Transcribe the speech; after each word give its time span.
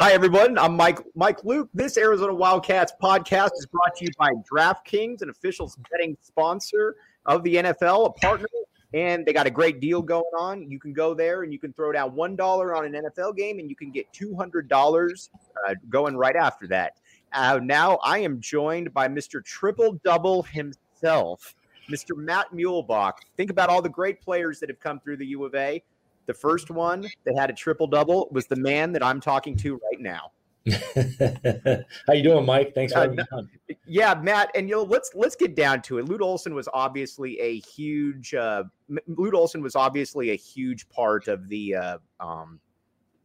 Hi, 0.00 0.12
everyone. 0.12 0.56
I'm 0.56 0.76
Mike 0.76 1.00
Mike 1.14 1.44
Luke. 1.44 1.68
This 1.74 1.98
Arizona 1.98 2.32
Wildcats 2.32 2.94
podcast 3.02 3.50
is 3.58 3.66
brought 3.66 3.94
to 3.96 4.06
you 4.06 4.10
by 4.18 4.30
DraftKings, 4.50 5.20
an 5.20 5.28
official 5.28 5.70
betting 5.92 6.16
sponsor 6.22 6.96
of 7.26 7.42
the 7.42 7.56
NFL, 7.56 8.06
a 8.06 8.12
partner, 8.12 8.48
and 8.94 9.26
they 9.26 9.34
got 9.34 9.46
a 9.46 9.50
great 9.50 9.78
deal 9.78 10.00
going 10.00 10.24
on. 10.38 10.70
You 10.70 10.80
can 10.80 10.94
go 10.94 11.12
there 11.12 11.42
and 11.42 11.52
you 11.52 11.58
can 11.58 11.74
throw 11.74 11.92
down 11.92 12.14
one 12.14 12.34
dollar 12.34 12.74
on 12.74 12.86
an 12.86 12.94
NFL 12.94 13.36
game, 13.36 13.58
and 13.58 13.68
you 13.68 13.76
can 13.76 13.90
get 13.90 14.10
two 14.10 14.34
hundred 14.34 14.70
dollars 14.70 15.28
uh, 15.68 15.74
going 15.90 16.16
right 16.16 16.34
after 16.34 16.66
that. 16.68 16.94
Uh, 17.34 17.60
now 17.62 17.98
I 18.02 18.20
am 18.20 18.40
joined 18.40 18.94
by 18.94 19.06
Mr. 19.06 19.44
Triple 19.44 20.00
Double 20.02 20.44
himself, 20.44 21.54
Mr. 21.92 22.16
Matt 22.16 22.50
Muehlebach. 22.54 23.18
Think 23.36 23.50
about 23.50 23.68
all 23.68 23.82
the 23.82 23.90
great 23.90 24.22
players 24.22 24.60
that 24.60 24.70
have 24.70 24.80
come 24.80 24.98
through 24.98 25.18
the 25.18 25.26
U 25.26 25.44
of 25.44 25.54
A. 25.54 25.82
The 26.30 26.34
first 26.34 26.70
one 26.70 27.04
that 27.24 27.36
had 27.36 27.50
a 27.50 27.52
triple 27.52 27.88
double 27.88 28.28
was 28.30 28.46
the 28.46 28.54
man 28.54 28.92
that 28.92 29.02
I'm 29.02 29.20
talking 29.20 29.56
to 29.56 29.80
right 29.90 29.98
now. 29.98 30.30
How 32.06 32.12
you 32.12 32.22
doing, 32.22 32.46
Mike? 32.46 32.72
Thanks 32.72 32.92
for 32.92 33.00
having 33.00 33.16
me 33.16 33.24
on. 33.32 33.50
Yeah, 33.84 34.14
Matt, 34.14 34.52
and 34.54 34.68
you 34.68 34.76
know, 34.76 34.84
let's 34.84 35.10
let's 35.16 35.34
get 35.34 35.56
down 35.56 35.82
to 35.82 35.98
it. 35.98 36.04
Lute 36.04 36.22
Olson 36.22 36.54
was 36.54 36.68
obviously 36.72 37.36
a 37.40 37.58
huge. 37.58 38.32
Uh, 38.32 38.62
Lute 39.08 39.34
Olson 39.34 39.60
was 39.60 39.74
obviously 39.74 40.30
a 40.30 40.36
huge 40.36 40.88
part 40.88 41.26
of 41.26 41.48
the 41.48 41.74
uh, 41.74 41.98
um, 42.20 42.60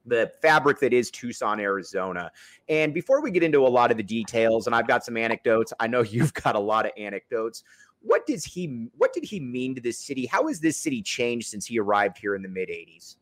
the 0.07 0.31
fabric 0.41 0.79
that 0.79 0.91
is 0.91 1.11
Tucson, 1.11 1.59
Arizona. 1.59 2.31
And 2.69 2.91
before 2.91 3.21
we 3.21 3.29
get 3.29 3.43
into 3.43 3.67
a 3.67 3.69
lot 3.69 3.91
of 3.91 3.97
the 3.97 4.03
details, 4.03 4.65
and 4.65 4.75
I've 4.75 4.87
got 4.87 5.05
some 5.05 5.15
anecdotes, 5.15 5.73
I 5.79 5.85
know 5.85 6.01
you've 6.03 6.33
got 6.33 6.55
a 6.55 6.59
lot 6.59 6.87
of 6.87 6.91
anecdotes 6.97 7.63
what 8.05 8.25
does 8.25 8.45
he 8.45 8.87
what 8.97 9.13
did 9.13 9.23
he 9.23 9.39
mean 9.39 9.75
to 9.75 9.81
this 9.81 9.99
city? 9.99 10.25
How 10.25 10.47
has 10.47 10.59
this 10.59 10.77
city 10.77 11.01
changed 11.01 11.47
since 11.47 11.65
he 11.65 11.79
arrived 11.79 12.17
here 12.17 12.35
in 12.35 12.41
the 12.41 12.47
mid 12.47 12.69
80s? 12.69 13.15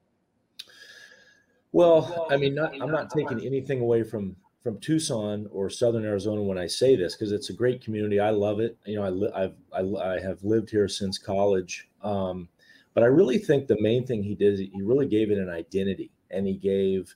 Well, 1.71 2.27
I 2.29 2.37
mean, 2.37 2.53
not, 2.53 2.79
I'm 2.79 2.91
not 2.91 3.09
taking 3.09 3.43
anything 3.43 3.81
away 3.81 4.03
from 4.03 4.35
from 4.61 4.79
Tucson 4.79 5.47
or 5.51 5.69
Southern 5.69 6.05
Arizona 6.05 6.41
when 6.41 6.57
I 6.57 6.67
say 6.67 6.95
this 6.95 7.15
because 7.15 7.31
it's 7.31 7.49
a 7.49 7.53
great 7.53 7.83
community. 7.83 8.19
I 8.19 8.29
love 8.29 8.59
it. 8.59 8.77
You 8.85 8.95
know, 8.95 9.03
I 9.03 9.09
li- 9.09 9.31
I've 9.35 9.55
I, 9.73 10.13
I, 10.13 10.21
have 10.21 10.41
lived 10.43 10.69
here 10.69 10.87
since 10.87 11.17
college. 11.17 11.89
Um, 12.01 12.47
but 12.93 13.03
I 13.03 13.07
really 13.07 13.39
think 13.39 13.67
the 13.67 13.81
main 13.81 14.05
thing 14.05 14.23
he 14.23 14.35
did, 14.35 14.59
he 14.59 14.81
really 14.81 15.07
gave 15.07 15.31
it 15.31 15.37
an 15.37 15.49
identity, 15.49 16.11
and 16.31 16.47
he 16.47 16.53
gave 16.53 17.13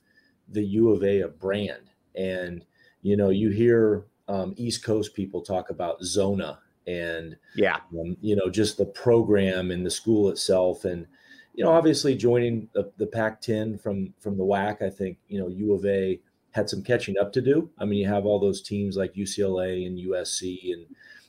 the 0.48 0.62
U 0.62 0.90
of 0.90 1.02
A 1.04 1.20
a 1.20 1.28
brand. 1.28 1.90
And 2.16 2.64
you 3.02 3.16
know, 3.16 3.30
you 3.30 3.50
hear 3.50 4.06
um, 4.26 4.54
East 4.56 4.84
Coast 4.84 5.14
people 5.14 5.40
talk 5.40 5.70
about 5.70 6.02
Zona 6.02 6.58
and 6.88 7.36
yeah, 7.54 7.80
um, 8.00 8.16
you 8.20 8.34
know, 8.34 8.48
just 8.48 8.78
the 8.78 8.86
program 8.86 9.70
and 9.70 9.84
the 9.84 9.90
school 9.90 10.30
itself, 10.30 10.84
and 10.84 11.06
you 11.54 11.62
know, 11.62 11.70
obviously 11.70 12.16
joining 12.16 12.68
the, 12.72 12.90
the 12.96 13.06
Pac-10 13.06 13.80
from 13.80 14.14
from 14.18 14.38
the 14.38 14.44
WAC, 14.44 14.82
I 14.82 14.88
think 14.88 15.18
you 15.28 15.38
know 15.38 15.48
U 15.48 15.74
of 15.74 15.84
A 15.84 16.18
had 16.52 16.68
some 16.68 16.82
catching 16.82 17.18
up 17.18 17.32
to 17.34 17.42
do. 17.42 17.70
I 17.78 17.84
mean, 17.84 17.98
you 17.98 18.08
have 18.08 18.24
all 18.24 18.40
those 18.40 18.62
teams 18.62 18.96
like 18.96 19.14
UCLA 19.14 19.86
and 19.86 19.98
USC, 19.98 20.72
and 20.72 20.86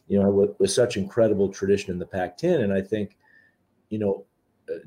you 0.08 0.22
know, 0.22 0.30
with, 0.30 0.52
with 0.60 0.72
such 0.72 0.96
incredible 0.96 1.50
tradition 1.50 1.92
in 1.92 2.00
the 2.00 2.06
Pac-10, 2.06 2.64
and 2.64 2.74
I 2.74 2.82
think 2.82 3.18
you 3.90 4.00
know 4.00 4.26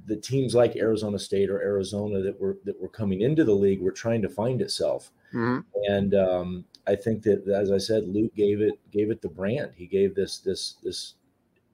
the 0.06 0.16
teams 0.16 0.54
like 0.54 0.76
Arizona 0.76 1.18
State 1.18 1.50
or 1.50 1.60
Arizona 1.60 2.20
that 2.20 2.40
were 2.40 2.58
that 2.64 2.80
were 2.80 2.88
coming 2.88 3.22
into 3.22 3.44
the 3.44 3.54
league 3.54 3.80
were 3.80 3.92
trying 3.92 4.22
to 4.22 4.28
find 4.28 4.60
itself. 4.60 5.10
Mm-hmm. 5.34 5.60
And 5.88 6.14
um, 6.14 6.64
I 6.86 6.94
think 6.96 7.22
that, 7.22 7.46
as 7.48 7.70
I 7.70 7.78
said, 7.78 8.08
Lute 8.08 8.34
gave 8.34 8.60
it 8.60 8.78
gave 8.90 9.10
it 9.10 9.22
the 9.22 9.28
brand. 9.28 9.72
He 9.76 9.86
gave 9.86 10.14
this 10.14 10.38
this 10.38 10.76
this 10.82 11.14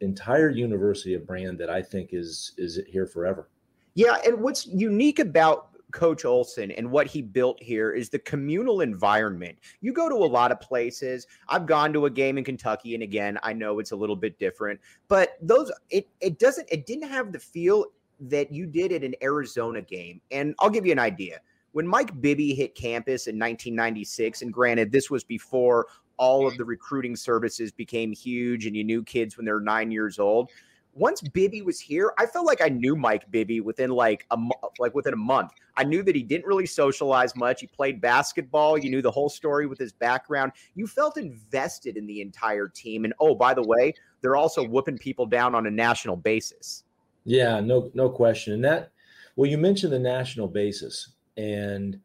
entire 0.01 0.51
university 0.51 1.15
a 1.15 1.19
brand 1.19 1.59
that 1.59 1.71
I 1.71 1.83
think 1.83 2.11
is 2.13 2.53
is 2.59 2.81
here 2.87 3.07
forever. 3.07 3.49
Yeah, 3.95 4.17
and 4.25 4.41
what's 4.41 4.67
unique 4.67 5.19
about 5.19 5.69
Coach 5.93 6.25
Olson 6.25 6.71
and 6.73 6.91
what 6.91 7.07
he 7.07 7.23
built 7.23 7.63
here 7.63 7.93
is 7.93 8.11
the 8.11 8.19
communal 8.19 8.83
environment. 8.83 9.59
You 9.81 9.93
go 9.93 10.09
to 10.09 10.15
a 10.15 10.27
lot 10.27 10.53
of 10.53 10.61
places. 10.61 11.27
I've 11.49 11.67
gone 11.67 11.93
to 11.95 12.07
a 12.07 12.11
game 12.11 12.39
in 12.39 12.45
Kentucky, 12.45 12.95
and 12.95 13.03
again, 13.03 13.39
I 13.43 13.53
know 13.53 13.79
it's 13.79 13.93
a 13.93 13.97
little 13.97 14.17
bit 14.17 14.39
different, 14.39 14.81
but 15.09 15.37
those 15.41 15.73
it 15.91 16.09
it 16.21 16.39
doesn't 16.39 16.69
it 16.71 16.87
didn't 16.87 17.09
have 17.09 17.33
the 17.33 17.39
feel 17.39 17.87
that 18.21 18.53
you 18.53 18.67
did 18.67 18.93
at 18.93 19.05
an 19.05 19.15
Arizona 19.23 19.83
game. 19.83 20.21
And 20.31 20.55
I'll 20.59 20.71
give 20.71 20.87
you 20.87 20.93
an 20.93 20.99
idea 20.99 21.41
when 21.73 21.87
Mike 21.87 22.21
Bibby 22.21 22.55
hit 22.55 22.75
campus 22.75 23.27
in 23.27 23.37
1996, 23.37 24.43
and 24.43 24.53
granted, 24.53 24.91
this 24.91 25.11
was 25.11 25.23
before 25.25 25.87
all 26.17 26.47
of 26.47 26.56
the 26.56 26.65
recruiting 26.65 27.15
services 27.15 27.71
became 27.71 28.12
huge 28.12 28.67
and 28.67 28.77
you 28.77 28.83
knew 28.83 29.05
kids 29.05 29.37
when 29.37 29.47
they're 29.47 29.61
nine 29.61 29.91
years 29.91 30.19
old. 30.19 30.51
Once 30.95 31.21
Bibby 31.21 31.62
was 31.62 31.79
here, 31.79 32.12
I 32.19 32.27
felt 32.27 32.45
like 32.45 32.61
I 32.61 32.69
knew 32.69 32.97
Mike 32.97 33.31
Bibby 33.31 33.61
within 33.61 33.91
like 33.91 34.27
a 34.33 34.39
like 34.81 34.97
within 34.97 35.12
a 35.12 35.17
month. 35.17 35.53
I 35.77 35.85
knew 35.85 36.03
that 36.03 36.17
he 36.17 36.25
didn't 36.25 36.47
really 36.47 36.67
socialize 36.67 37.37
much. 37.37 37.61
He 37.61 37.69
played 37.69 38.00
basketball. 38.00 38.77
You 38.77 38.91
knew 38.91 39.03
the 39.03 39.11
whole 39.11 39.29
story 39.29 39.69
with 39.69 39.79
his 39.79 39.93
background. 39.93 40.50
You 40.75 40.89
felt 40.89 41.17
invested 41.17 41.97
in 41.97 42.09
the 42.09 42.21
entire 42.21 42.67
team. 42.67 43.05
And 43.05 43.15
oh, 43.21 43.37
by 43.37 43.55
the 43.55 43.62
way, 43.62 43.95
they're 44.21 44.35
also 44.35 44.67
whooping 44.67 44.99
people 44.99 45.27
down 45.27 45.55
on 45.55 45.69
a 45.69 45.71
national 45.71 46.17
basis. 46.17 46.83
Yeah, 47.28 47.61
no, 47.61 47.91
no 47.94 48.09
question. 48.09 48.55
And 48.55 48.65
that, 48.65 48.91
well, 49.37 49.50
you 49.50 49.59
mentioned 49.59 49.93
the 49.93 49.99
national 49.99 50.49
basis. 50.49 51.11
And 51.37 52.00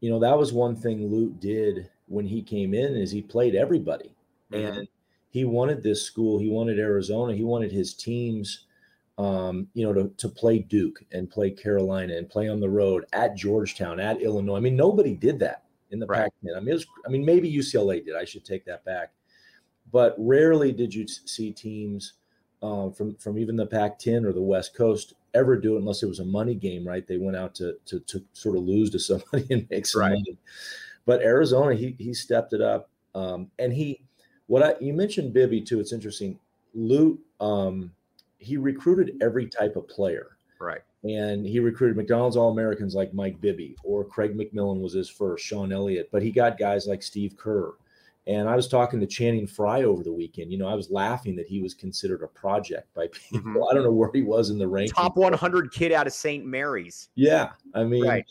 you 0.00 0.10
know 0.10 0.18
that 0.18 0.38
was 0.38 0.52
one 0.52 0.76
thing 0.76 1.08
Lute 1.08 1.38
did 1.40 1.88
when 2.08 2.26
he 2.26 2.42
came 2.42 2.74
in 2.74 2.96
is 2.96 3.10
he 3.10 3.22
played 3.22 3.54
everybody, 3.54 4.14
mm-hmm. 4.52 4.78
and 4.78 4.88
he 5.30 5.44
wanted 5.44 5.82
this 5.82 6.02
school. 6.02 6.38
He 6.38 6.48
wanted 6.48 6.78
Arizona. 6.78 7.34
He 7.34 7.44
wanted 7.44 7.72
his 7.72 7.94
teams, 7.94 8.66
um, 9.18 9.68
you 9.74 9.86
know, 9.86 9.92
to 9.92 10.12
to 10.16 10.28
play 10.28 10.58
Duke 10.58 11.00
and 11.12 11.30
play 11.30 11.50
Carolina 11.50 12.16
and 12.16 12.28
play 12.28 12.48
on 12.48 12.60
the 12.60 12.68
road 12.68 13.06
at 13.12 13.36
Georgetown, 13.36 14.00
at 14.00 14.20
Illinois. 14.20 14.56
I 14.56 14.60
mean, 14.60 14.76
nobody 14.76 15.14
did 15.14 15.38
that 15.38 15.64
in 15.90 16.00
the 16.00 16.06
right. 16.06 16.30
Pac-10. 16.42 16.56
I 16.56 16.60
mean, 16.60 16.74
was, 16.74 16.86
I 17.06 17.08
mean, 17.08 17.24
maybe 17.24 17.52
UCLA 17.52 18.04
did. 18.04 18.16
I 18.16 18.24
should 18.24 18.44
take 18.44 18.64
that 18.64 18.84
back, 18.84 19.12
but 19.92 20.16
rarely 20.18 20.72
did 20.72 20.92
you 20.92 21.06
see 21.06 21.52
teams 21.52 22.14
uh, 22.62 22.90
from 22.90 23.14
from 23.16 23.38
even 23.38 23.56
the 23.56 23.66
Pac-10 23.66 24.24
or 24.24 24.32
the 24.32 24.40
West 24.40 24.74
Coast 24.74 25.14
ever 25.34 25.56
do 25.56 25.76
it 25.76 25.80
unless 25.80 26.02
it 26.02 26.08
was 26.08 26.20
a 26.20 26.24
money 26.24 26.54
game, 26.54 26.86
right? 26.86 27.06
They 27.06 27.18
went 27.18 27.36
out 27.36 27.54
to 27.56 27.76
to, 27.86 28.00
to 28.00 28.24
sort 28.32 28.56
of 28.56 28.64
lose 28.64 28.90
to 28.90 28.98
somebody 28.98 29.46
and 29.50 29.66
make 29.70 29.86
some 29.86 30.00
right. 30.02 30.10
money. 30.10 30.38
But 31.04 31.22
Arizona, 31.22 31.74
he 31.74 31.94
he 31.98 32.14
stepped 32.14 32.52
it 32.52 32.60
up, 32.60 32.90
um, 33.14 33.50
and 33.58 33.72
he 33.72 34.02
what 34.46 34.62
I 34.62 34.74
you 34.80 34.92
mentioned 34.92 35.32
Bibby 35.32 35.60
too. 35.60 35.80
It's 35.80 35.92
interesting. 35.92 36.38
Lute, 36.74 37.20
um, 37.40 37.90
he 38.38 38.56
recruited 38.56 39.16
every 39.22 39.46
type 39.46 39.76
of 39.76 39.88
player, 39.88 40.36
right? 40.60 40.82
And 41.04 41.46
he 41.46 41.60
recruited 41.60 41.96
McDonald's 41.96 42.36
All 42.36 42.50
Americans 42.50 42.94
like 42.94 43.14
Mike 43.14 43.40
Bibby 43.40 43.76
or 43.84 44.04
Craig 44.04 44.36
McMillan 44.36 44.80
was 44.80 44.92
his 44.92 45.08
first, 45.08 45.44
Sean 45.44 45.72
Elliott, 45.72 46.08
but 46.10 46.22
he 46.22 46.32
got 46.32 46.58
guys 46.58 46.86
like 46.86 47.02
Steve 47.02 47.36
Kerr 47.36 47.74
and 48.26 48.48
I 48.48 48.56
was 48.56 48.66
talking 48.66 48.98
to 49.00 49.06
Channing 49.06 49.46
Frye 49.46 49.84
over 49.84 50.02
the 50.02 50.12
weekend. 50.12 50.50
You 50.50 50.58
know, 50.58 50.66
I 50.66 50.74
was 50.74 50.90
laughing 50.90 51.36
that 51.36 51.46
he 51.46 51.60
was 51.60 51.74
considered 51.74 52.22
a 52.22 52.26
project 52.26 52.92
by 52.94 53.06
people. 53.12 53.50
Mm-hmm. 53.50 53.62
I 53.70 53.74
don't 53.74 53.84
know 53.84 53.92
where 53.92 54.10
he 54.12 54.22
was 54.22 54.50
in 54.50 54.58
the 54.58 54.66
ranking. 54.66 54.94
Top 54.94 55.16
100 55.16 55.72
kid 55.72 55.92
out 55.92 56.06
of 56.06 56.12
St. 56.12 56.44
Mary's. 56.44 57.08
Yeah. 57.14 57.50
I 57.74 57.84
mean, 57.84 58.06
right. 58.06 58.26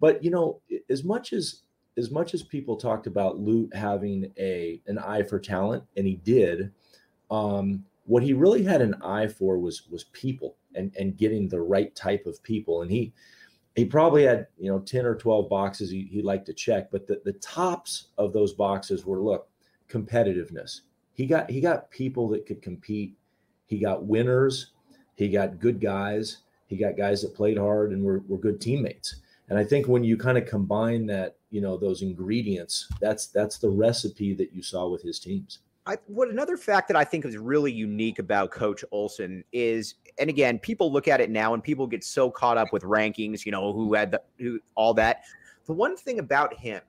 but, 0.00 0.22
you 0.22 0.30
know, 0.30 0.60
as 0.90 1.04
much 1.04 1.32
as 1.32 1.62
as 1.98 2.10
much 2.10 2.34
as 2.34 2.42
people 2.42 2.76
talked 2.76 3.06
about 3.06 3.38
Lute 3.38 3.74
having 3.74 4.30
a 4.38 4.82
an 4.86 4.98
eye 4.98 5.22
for 5.22 5.38
talent, 5.38 5.82
and 5.96 6.06
he 6.06 6.16
did, 6.16 6.70
um, 7.30 7.84
what 8.04 8.22
he 8.22 8.34
really 8.34 8.62
had 8.62 8.82
an 8.82 8.94
eye 9.02 9.28
for 9.28 9.58
was 9.58 9.88
was 9.90 10.04
people 10.12 10.56
and 10.74 10.94
and 10.98 11.16
getting 11.16 11.48
the 11.48 11.60
right 11.60 11.94
type 11.94 12.26
of 12.26 12.42
people. 12.42 12.82
And 12.82 12.90
he 12.90 13.14
he 13.76 13.84
probably 13.84 14.24
had 14.24 14.46
you 14.58 14.70
know 14.70 14.80
10 14.80 15.04
or 15.04 15.14
12 15.14 15.48
boxes 15.48 15.90
he, 15.90 16.08
he 16.10 16.22
liked 16.22 16.46
to 16.46 16.54
check, 16.54 16.90
but 16.90 17.06
the, 17.06 17.20
the 17.24 17.34
tops 17.34 18.08
of 18.18 18.32
those 18.32 18.54
boxes 18.54 19.04
were 19.04 19.20
look, 19.20 19.48
competitiveness. 19.88 20.80
He 21.12 21.26
got 21.26 21.48
he 21.48 21.60
got 21.60 21.90
people 21.90 22.28
that 22.30 22.46
could 22.46 22.62
compete. 22.62 23.14
He 23.66 23.78
got 23.78 24.04
winners, 24.04 24.72
he 25.16 25.28
got 25.28 25.60
good 25.60 25.80
guys, 25.80 26.38
he 26.66 26.76
got 26.76 26.96
guys 26.96 27.22
that 27.22 27.34
played 27.34 27.58
hard 27.58 27.92
and 27.92 28.02
were, 28.02 28.22
were 28.28 28.38
good 28.38 28.60
teammates. 28.60 29.16
And 29.48 29.58
I 29.58 29.64
think 29.64 29.86
when 29.86 30.04
you 30.04 30.16
kind 30.16 30.38
of 30.38 30.46
combine 30.46 31.06
that, 31.06 31.36
you 31.50 31.60
know, 31.60 31.76
those 31.76 32.02
ingredients, 32.02 32.88
that's 33.00 33.26
that's 33.28 33.58
the 33.58 33.70
recipe 33.70 34.34
that 34.34 34.52
you 34.52 34.62
saw 34.62 34.88
with 34.88 35.02
his 35.02 35.18
teams. 35.20 35.60
I, 35.86 35.98
what 36.06 36.28
another 36.28 36.56
fact 36.56 36.88
that 36.88 36.96
I 36.96 37.04
think 37.04 37.24
is 37.24 37.36
really 37.36 37.70
unique 37.70 38.18
about 38.18 38.50
Coach 38.50 38.84
Olson 38.90 39.44
is, 39.52 39.94
and 40.18 40.28
again, 40.28 40.58
people 40.58 40.92
look 40.92 41.06
at 41.06 41.20
it 41.20 41.30
now 41.30 41.54
and 41.54 41.62
people 41.62 41.86
get 41.86 42.02
so 42.02 42.30
caught 42.30 42.58
up 42.58 42.72
with 42.72 42.82
rankings, 42.82 43.46
you 43.46 43.52
know, 43.52 43.72
who 43.72 43.94
had 43.94 44.10
the, 44.10 44.22
who 44.38 44.58
all 44.74 44.94
that. 44.94 45.22
The 45.66 45.72
one 45.72 45.96
thing 45.96 46.18
about 46.18 46.54
him 46.58 46.80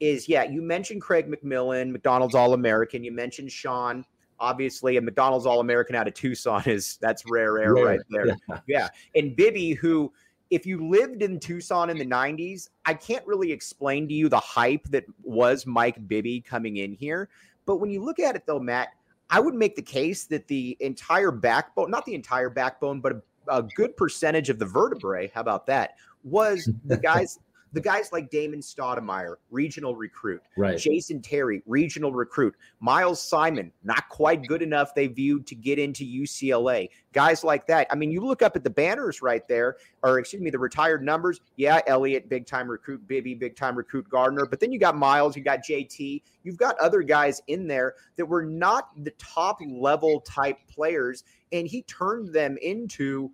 is, 0.00 0.28
yeah, 0.28 0.44
you 0.44 0.62
mentioned 0.62 1.02
Craig 1.02 1.30
McMillan, 1.30 1.90
McDonald's 1.90 2.34
All 2.34 2.54
American. 2.54 3.04
You 3.04 3.12
mentioned 3.12 3.52
Sean, 3.52 4.04
obviously, 4.40 4.96
a 4.96 5.02
McDonald's 5.02 5.44
All 5.44 5.60
American 5.60 5.94
out 5.94 6.08
of 6.08 6.14
Tucson 6.14 6.62
is 6.66 6.98
that's 7.00 7.24
rare 7.26 7.58
air 7.58 7.74
rare. 7.74 7.84
right 7.84 8.00
there. 8.08 8.26
Yeah. 8.26 8.60
yeah. 8.66 8.88
And 9.14 9.36
Bibby, 9.36 9.72
who, 9.72 10.12
if 10.50 10.64
you 10.64 10.88
lived 10.88 11.22
in 11.22 11.40
Tucson 11.40 11.90
in 11.90 11.98
the 11.98 12.06
90s, 12.06 12.70
I 12.84 12.94
can't 12.94 13.26
really 13.26 13.52
explain 13.52 14.08
to 14.08 14.14
you 14.14 14.28
the 14.28 14.38
hype 14.38 14.84
that 14.88 15.04
was 15.22 15.66
Mike 15.66 16.06
Bibby 16.08 16.40
coming 16.40 16.78
in 16.78 16.92
here. 16.92 17.28
But 17.66 17.76
when 17.76 17.90
you 17.90 18.02
look 18.02 18.18
at 18.18 18.36
it, 18.36 18.46
though, 18.46 18.60
Matt, 18.60 18.88
I 19.28 19.40
would 19.40 19.54
make 19.54 19.76
the 19.76 19.82
case 19.82 20.24
that 20.24 20.46
the 20.46 20.76
entire 20.80 21.32
backbone, 21.32 21.90
not 21.90 22.06
the 22.06 22.14
entire 22.14 22.48
backbone, 22.48 23.00
but 23.00 23.12
a, 23.12 23.22
a 23.48 23.62
good 23.62 23.96
percentage 23.96 24.48
of 24.48 24.58
the 24.58 24.66
vertebrae, 24.66 25.30
how 25.34 25.40
about 25.40 25.66
that, 25.66 25.94
was 26.22 26.70
the 26.84 26.96
guys 26.96 27.38
the 27.76 27.82
guys 27.82 28.10
like 28.10 28.30
Damon 28.30 28.60
Stoudemire, 28.60 29.34
regional 29.50 29.94
recruit, 29.94 30.40
right. 30.56 30.78
Jason 30.78 31.20
Terry, 31.20 31.62
regional 31.66 32.10
recruit, 32.10 32.54
Miles 32.80 33.20
Simon, 33.20 33.70
not 33.84 34.08
quite 34.08 34.46
good 34.46 34.62
enough 34.62 34.94
they 34.94 35.08
viewed 35.08 35.46
to 35.48 35.54
get 35.54 35.78
into 35.78 36.02
UCLA. 36.02 36.88
Guys 37.12 37.44
like 37.44 37.66
that. 37.66 37.86
I 37.90 37.94
mean, 37.94 38.10
you 38.10 38.24
look 38.24 38.40
up 38.40 38.56
at 38.56 38.64
the 38.64 38.70
banners 38.70 39.20
right 39.20 39.46
there, 39.46 39.76
or 40.02 40.18
excuse 40.18 40.40
me, 40.40 40.48
the 40.48 40.58
retired 40.58 41.04
numbers. 41.04 41.42
Yeah, 41.56 41.82
Elliott, 41.86 42.30
big 42.30 42.46
time 42.46 42.66
recruit, 42.66 43.06
Bibby, 43.06 43.34
big 43.34 43.56
time 43.56 43.76
recruit, 43.76 44.08
Gardner. 44.08 44.46
But 44.46 44.58
then 44.58 44.72
you 44.72 44.78
got 44.78 44.96
Miles, 44.96 45.36
you 45.36 45.42
got 45.42 45.58
JT, 45.62 46.22
you've 46.44 46.56
got 46.56 46.78
other 46.78 47.02
guys 47.02 47.42
in 47.46 47.66
there 47.66 47.92
that 48.16 48.24
were 48.24 48.42
not 48.42 48.88
the 49.04 49.10
top 49.18 49.60
level 49.68 50.20
type 50.22 50.56
players, 50.66 51.24
and 51.52 51.68
he 51.68 51.82
turned 51.82 52.32
them 52.32 52.56
into 52.62 53.30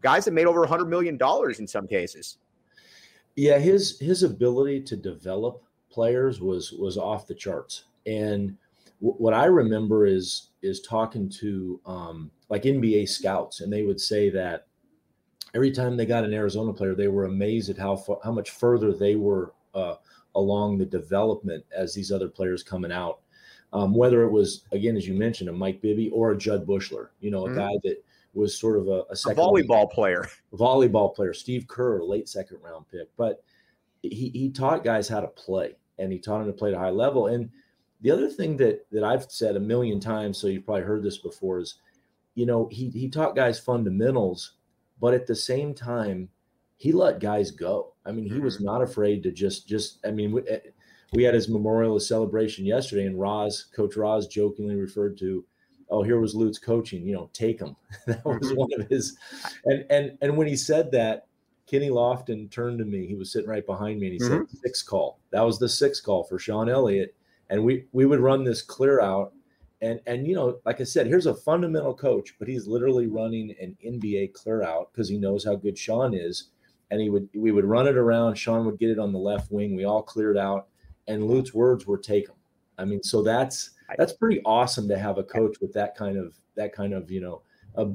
guys 0.00 0.24
that 0.24 0.32
made 0.32 0.46
over 0.46 0.66
$100 0.66 0.88
million 0.88 1.18
in 1.58 1.66
some 1.66 1.86
cases. 1.86 2.38
Yeah, 3.36 3.58
his 3.58 3.98
his 3.98 4.22
ability 4.22 4.82
to 4.82 4.96
develop 4.96 5.62
players 5.90 6.40
was 6.40 6.72
was 6.72 6.96
off 6.96 7.26
the 7.26 7.34
charts. 7.34 7.84
And 8.06 8.56
w- 9.00 9.16
what 9.18 9.34
I 9.34 9.46
remember 9.46 10.06
is 10.06 10.48
is 10.62 10.80
talking 10.80 11.28
to 11.40 11.80
um, 11.86 12.30
like 12.48 12.62
NBA 12.62 13.08
scouts, 13.08 13.60
and 13.60 13.72
they 13.72 13.82
would 13.82 14.00
say 14.00 14.30
that 14.30 14.66
every 15.54 15.70
time 15.70 15.96
they 15.96 16.06
got 16.06 16.24
an 16.24 16.34
Arizona 16.34 16.72
player, 16.72 16.94
they 16.94 17.08
were 17.08 17.24
amazed 17.24 17.70
at 17.70 17.78
how 17.78 17.96
far, 17.96 18.18
how 18.24 18.32
much 18.32 18.50
further 18.50 18.92
they 18.92 19.16
were 19.16 19.52
uh, 19.74 19.96
along 20.34 20.78
the 20.78 20.86
development 20.86 21.64
as 21.76 21.94
these 21.94 22.12
other 22.12 22.28
players 22.28 22.62
coming 22.62 22.92
out. 22.92 23.20
Um, 23.74 23.94
whether 23.94 24.22
it 24.22 24.30
was 24.30 24.64
again, 24.72 24.96
as 24.96 25.08
you 25.08 25.14
mentioned, 25.14 25.48
a 25.48 25.52
Mike 25.52 25.80
Bibby 25.80 26.10
or 26.10 26.32
a 26.32 26.36
Jud 26.36 26.66
Buechler, 26.66 27.08
you 27.20 27.30
know, 27.30 27.46
a 27.46 27.48
mm-hmm. 27.48 27.58
guy 27.58 27.72
that 27.84 28.04
was 28.34 28.58
sort 28.58 28.78
of 28.78 28.88
a, 28.88 29.04
a, 29.10 29.32
a 29.32 29.34
volleyball 29.34 29.90
player. 29.90 30.28
Volleyball 30.54 31.14
player, 31.14 31.34
Steve 31.34 31.66
Kerr, 31.68 32.02
late 32.02 32.28
second 32.28 32.58
round 32.62 32.86
pick. 32.88 33.08
But 33.16 33.42
he 34.02 34.30
he 34.34 34.50
taught 34.50 34.84
guys 34.84 35.08
how 35.08 35.20
to 35.20 35.28
play, 35.28 35.76
and 35.98 36.12
he 36.12 36.18
taught 36.18 36.38
them 36.38 36.46
to 36.46 36.52
play 36.52 36.70
at 36.70 36.76
a 36.76 36.78
high 36.78 36.90
level. 36.90 37.28
And 37.28 37.50
the 38.00 38.10
other 38.10 38.28
thing 38.28 38.56
that 38.58 38.86
that 38.90 39.04
I've 39.04 39.30
said 39.30 39.56
a 39.56 39.60
million 39.60 40.00
times, 40.00 40.38
so 40.38 40.46
you've 40.46 40.64
probably 40.64 40.82
heard 40.82 41.02
this 41.02 41.18
before, 41.18 41.60
is 41.60 41.76
you 42.34 42.46
know 42.46 42.68
he 42.70 42.90
he 42.90 43.08
taught 43.08 43.36
guys 43.36 43.58
fundamentals, 43.60 44.54
but 45.00 45.14
at 45.14 45.26
the 45.26 45.36
same 45.36 45.74
time 45.74 46.28
he 46.76 46.90
let 46.90 47.20
guys 47.20 47.52
go. 47.52 47.94
I 48.04 48.10
mean, 48.10 48.24
he 48.24 48.40
was 48.40 48.56
mm-hmm. 48.56 48.64
not 48.64 48.82
afraid 48.82 49.22
to 49.22 49.30
just 49.30 49.68
just. 49.68 50.04
I 50.04 50.10
mean, 50.10 50.32
we, 50.32 50.42
eh, 50.48 50.58
we 51.12 51.22
had 51.22 51.34
his 51.34 51.48
memorial 51.48 52.00
celebration 52.00 52.64
yesterday, 52.64 53.06
and 53.06 53.20
Roz, 53.20 53.66
Coach 53.74 53.96
Roz, 53.96 54.26
jokingly 54.26 54.74
referred 54.74 55.16
to 55.18 55.44
oh, 55.92 56.02
here 56.02 56.18
was 56.18 56.34
Lute's 56.34 56.58
coaching, 56.58 57.06
you 57.06 57.12
know, 57.12 57.30
take 57.32 57.60
him. 57.60 57.76
that 58.06 58.24
was 58.24 58.38
mm-hmm. 58.38 58.56
one 58.56 58.72
of 58.80 58.88
his. 58.88 59.16
And 59.66 59.84
and 59.90 60.18
and 60.22 60.36
when 60.36 60.48
he 60.48 60.56
said 60.56 60.90
that, 60.92 61.26
Kenny 61.66 61.90
Lofton 61.90 62.50
turned 62.50 62.78
to 62.78 62.84
me. 62.84 63.06
He 63.06 63.14
was 63.14 63.30
sitting 63.30 63.48
right 63.48 63.64
behind 63.64 64.00
me, 64.00 64.08
and 64.08 64.14
he 64.14 64.20
mm-hmm. 64.20 64.44
said, 64.50 64.58
six 64.62 64.82
call." 64.82 65.20
That 65.30 65.42
was 65.42 65.58
the 65.58 65.68
six 65.68 66.00
call 66.00 66.24
for 66.24 66.38
Sean 66.38 66.68
Elliott, 66.68 67.14
and 67.50 67.62
we 67.62 67.84
we 67.92 68.06
would 68.06 68.20
run 68.20 68.42
this 68.42 68.62
clear 68.62 69.00
out. 69.00 69.32
And 69.82 70.00
and 70.06 70.26
you 70.26 70.34
know, 70.34 70.58
like 70.64 70.80
I 70.80 70.84
said, 70.84 71.06
here's 71.06 71.26
a 71.26 71.34
fundamental 71.34 71.94
coach, 71.94 72.34
but 72.38 72.48
he's 72.48 72.66
literally 72.66 73.06
running 73.06 73.54
an 73.60 73.76
NBA 73.84 74.32
clear 74.32 74.62
out 74.62 74.90
because 74.92 75.08
he 75.08 75.18
knows 75.18 75.44
how 75.44 75.54
good 75.54 75.78
Sean 75.78 76.14
is. 76.14 76.48
And 76.90 77.00
he 77.00 77.10
would 77.10 77.28
we 77.34 77.52
would 77.52 77.64
run 77.64 77.86
it 77.86 77.96
around. 77.96 78.34
Sean 78.36 78.66
would 78.66 78.78
get 78.78 78.90
it 78.90 78.98
on 78.98 79.12
the 79.12 79.18
left 79.18 79.50
wing. 79.50 79.74
We 79.74 79.84
all 79.84 80.02
cleared 80.02 80.36
out, 80.36 80.68
and 81.08 81.24
Lute's 81.26 81.54
words 81.54 81.86
were 81.86 81.98
take 81.98 82.28
him. 82.28 82.36
I 82.78 82.84
mean, 82.84 83.02
so 83.02 83.22
that's 83.22 83.70
that's 83.98 84.12
pretty 84.12 84.40
awesome 84.44 84.88
to 84.88 84.98
have 84.98 85.18
a 85.18 85.24
coach 85.24 85.56
with 85.60 85.72
that 85.74 85.96
kind 85.96 86.16
of 86.16 86.34
that 86.56 86.72
kind 86.72 86.92
of 86.92 87.10
you 87.10 87.20
know 87.20 87.42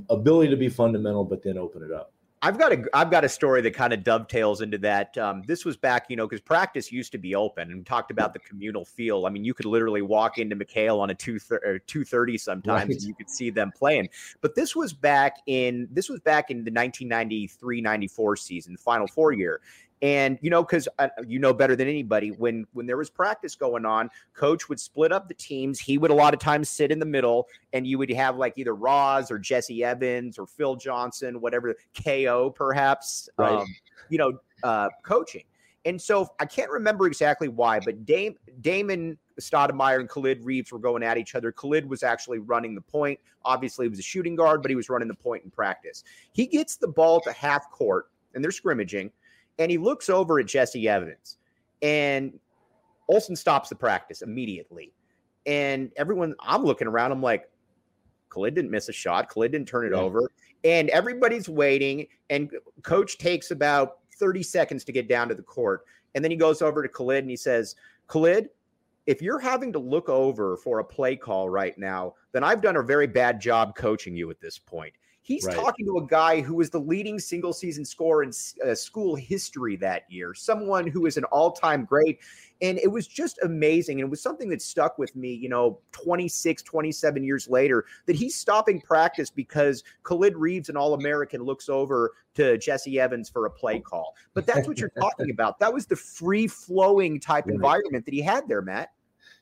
ability 0.10 0.50
to 0.50 0.58
be 0.58 0.70
fundamental, 0.70 1.24
but 1.24 1.44
then 1.44 1.58
open 1.58 1.84
it 1.84 1.92
up. 1.92 2.14
I've 2.44 2.60
got 2.60 2.72
a 2.72 2.84
I've 2.94 3.10
got 3.10 3.26
a 3.26 3.30
story 3.30 3.62
that 3.62 3.74
kind 3.74 3.94
of 3.94 4.04
dovetails 4.04 4.62
into 4.62 4.78
that. 4.80 5.18
Um, 5.18 5.42
this 5.48 5.66
was 5.66 5.76
back, 5.76 6.06
you 6.08 6.16
know, 6.16 6.28
because 6.28 6.42
practice 6.42 6.92
used 6.92 7.12
to 7.14 7.18
be 7.18 7.34
open 7.34 7.72
and 7.72 7.84
talked 7.84 8.12
about 8.12 8.34
the 8.34 8.40
communal 8.40 8.86
feel. 8.86 9.26
I 9.26 9.30
mean, 9.30 9.44
you 9.44 9.56
could 9.56 9.66
literally 9.66 10.04
walk 10.04 10.38
into 10.38 10.56
McKale 10.56 11.00
on 11.00 11.10
a 11.10 11.16
two 11.16 11.40
two 11.88 12.06
thirty 12.06 12.38
sometimes, 12.38 12.90
right. 12.90 12.90
and 12.92 13.02
you 13.02 13.16
could 13.16 13.30
see 13.30 13.50
them 13.50 13.72
playing. 13.76 14.10
But 14.42 14.54
this 14.54 14.76
was 14.76 14.94
back 14.94 15.38
in 15.48 15.88
this 15.92 16.10
was 16.10 16.20
back 16.20 16.52
in 16.52 16.64
the 16.64 16.72
1993-94 16.72 18.38
season, 18.38 18.74
the 18.74 18.80
Final 18.80 19.08
Four 19.08 19.32
year, 19.32 19.60
and 20.02 20.38
you 20.42 20.50
know, 20.50 20.64
because 20.64 20.88
uh, 21.00 21.10
you 21.26 21.40
know 21.40 21.54
better 21.54 21.76
than 21.76 21.88
anybody, 21.88 22.30
when 22.30 22.66
when 22.74 22.86
there 22.86 22.98
was 22.98 23.10
practice 23.10 23.56
going 23.56 23.86
on, 23.86 24.10
coach 24.34 24.70
would 24.70 24.80
split 24.80 25.12
up 25.12 25.28
the 25.28 25.34
teams. 25.34 25.80
He 25.80 25.98
would 25.98 26.12
a 26.12 26.16
lot 26.16 26.34
of 26.34 26.40
times 26.40 26.70
sit 26.70 26.92
in 26.92 27.00
the 27.00 27.06
middle, 27.06 27.48
and 27.74 27.88
you 27.88 27.98
would 27.98 28.12
have 28.12 28.38
like 28.38 28.54
either 28.58 28.76
Roz 28.76 29.32
or 29.32 29.40
Jesse 29.40 29.84
Evans 29.84 30.38
or 30.38 30.46
Phil 30.46 30.76
Johnson, 30.76 31.42
whatever 31.42 31.76
KO 32.04 32.52
perhaps, 32.52 33.28
right. 33.38 33.54
um, 33.54 33.68
you 34.10 34.18
know, 34.18 34.34
uh, 34.64 34.90
coaching. 35.04 35.44
And 35.86 36.02
so 36.02 36.28
I 36.40 36.46
can't 36.46 36.70
remember 36.70 37.08
exactly 37.08 37.48
why, 37.48 37.80
but 37.80 38.06
Dame, 38.06 38.36
Damon 38.60 39.18
Stoudemire 39.40 40.02
and 40.02 40.10
Khalid 40.10 40.44
Reeves 40.44 40.72
were 40.72 40.80
going 40.80 41.02
at 41.02 41.18
each 41.18 41.34
other. 41.34 41.52
Khalid 41.52 41.88
was 41.88 42.04
actually 42.04 42.40
running 42.40 42.76
the 42.76 42.82
point. 42.82 43.20
Obviously, 43.46 43.86
he 43.86 43.90
was 43.90 44.00
a 44.00 44.04
shooting 44.04 44.36
guard, 44.36 44.62
but 44.62 44.70
he 44.70 44.76
was 44.76 44.90
running 44.90 45.08
the 45.08 45.16
point 45.16 45.46
in 45.46 45.50
practice. 45.50 46.04
He 46.34 46.46
gets 46.46 46.76
the 46.76 46.90
ball 46.90 47.22
to 47.22 47.32
half 47.32 47.72
court, 47.72 48.10
and 48.34 48.44
they're 48.44 48.52
scrimmaging 48.52 49.12
and 49.60 49.72
he 49.72 49.78
looks 49.78 50.10
over 50.10 50.40
at 50.40 50.48
Jesse 50.48 50.88
Evans, 50.88 51.38
and 51.82 52.40
Olson 53.08 53.36
stops 53.36 53.70
the 53.70 53.76
practice 53.76 54.22
immediately. 54.22 54.94
And 55.46 55.92
everyone, 55.96 56.36
I'm 56.42 56.64
looking 56.64 56.88
around, 56.88 57.12
I'm 57.12 57.22
like, 57.22 57.50
Khalid 58.30 58.54
didn't 58.54 58.72
miss 58.72 58.90
a 58.90 58.94
shot. 58.94 59.30
Khalid 59.30 59.54
didn't 59.54 59.68
turn 59.68 59.86
it 59.86 59.94
yeah. 59.94 60.02
over. 60.02 60.30
And 60.64 60.90
everybody's 60.90 61.48
waiting. 61.48 62.08
And 62.30 62.52
coach 62.84 63.18
takes 63.18 63.52
about 63.52 64.00
30 64.18 64.44
seconds 64.44 64.84
to 64.86 64.92
get 64.92 65.08
down 65.08 65.30
to 65.30 65.36
the 65.36 65.44
court. 65.44 65.86
And 66.16 66.24
then 66.24 66.32
he 66.32 66.38
goes 66.38 66.62
over 66.62 66.84
to 66.84 66.90
Khalid 66.90 67.24
and 67.24 67.30
he 67.30 67.38
says, 67.38 67.76
Khalid, 68.08 68.50
if 69.06 69.22
you're 69.22 69.40
having 69.40 69.72
to 69.72 69.80
look 69.80 70.10
over 70.10 70.58
for 70.58 70.80
a 70.80 70.84
play 70.84 71.16
call 71.16 71.50
right 71.50 71.78
now, 71.78 72.16
then 72.34 72.44
I've 72.44 72.62
done 72.62 72.76
a 72.76 72.84
very 72.84 73.08
bad 73.08 73.40
job 73.40 73.76
coaching 73.76 74.18
you 74.18 74.30
at 74.30 74.42
this 74.42 74.60
point. 74.60 74.94
He's 75.28 75.44
right. 75.44 75.58
talking 75.58 75.86
to 75.88 75.98
a 75.98 76.08
guy 76.08 76.40
who 76.40 76.56
was 76.56 76.70
the 76.70 76.80
leading 76.80 77.20
single 77.20 77.52
season 77.52 77.84
scorer 77.84 78.24
in 78.24 78.32
uh, 78.66 78.74
school 78.74 79.14
history 79.14 79.76
that 79.76 80.10
year, 80.10 80.34
someone 80.34 80.88
who 80.88 81.06
is 81.06 81.18
an 81.18 81.26
all 81.26 81.52
time 81.52 81.84
great. 81.84 82.20
And 82.62 82.80
it 82.80 82.88
was 82.88 83.08
just 83.08 83.38
amazing. 83.44 84.00
And 84.00 84.08
it 84.08 84.10
was 84.10 84.22
something 84.22 84.48
that 84.52 84.62
stuck 84.62 84.98
with 84.98 85.14
me, 85.18 85.34
you 85.34 85.50
know, 85.50 85.80
26, 85.92 86.64
27 86.64 87.26
years 87.26 87.50
later, 87.50 87.84
that 88.06 88.16
he's 88.16 88.38
stopping 88.38 88.80
practice 88.80 89.30
because 89.30 89.84
Khalid 90.04 90.38
Reeves, 90.38 90.70
an 90.70 90.78
All 90.78 90.94
American, 90.94 91.44
looks 91.44 91.68
over 91.68 92.14
to 92.36 92.58
Jesse 92.58 92.98
Evans 92.98 93.30
for 93.30 93.48
a 93.48 93.52
play 93.52 93.82
call. 93.82 94.16
But 94.34 94.48
that's 94.48 94.66
what 94.66 94.80
you're 94.80 94.94
talking 94.98 95.30
about. 95.30 95.60
That 95.60 95.74
was 95.74 95.88
the 95.88 95.98
free 95.98 96.48
flowing 96.48 97.20
type 97.20 97.50
environment 97.50 98.06
that 98.06 98.14
he 98.14 98.22
had 98.22 98.48
there, 98.48 98.62
Matt. 98.62 98.92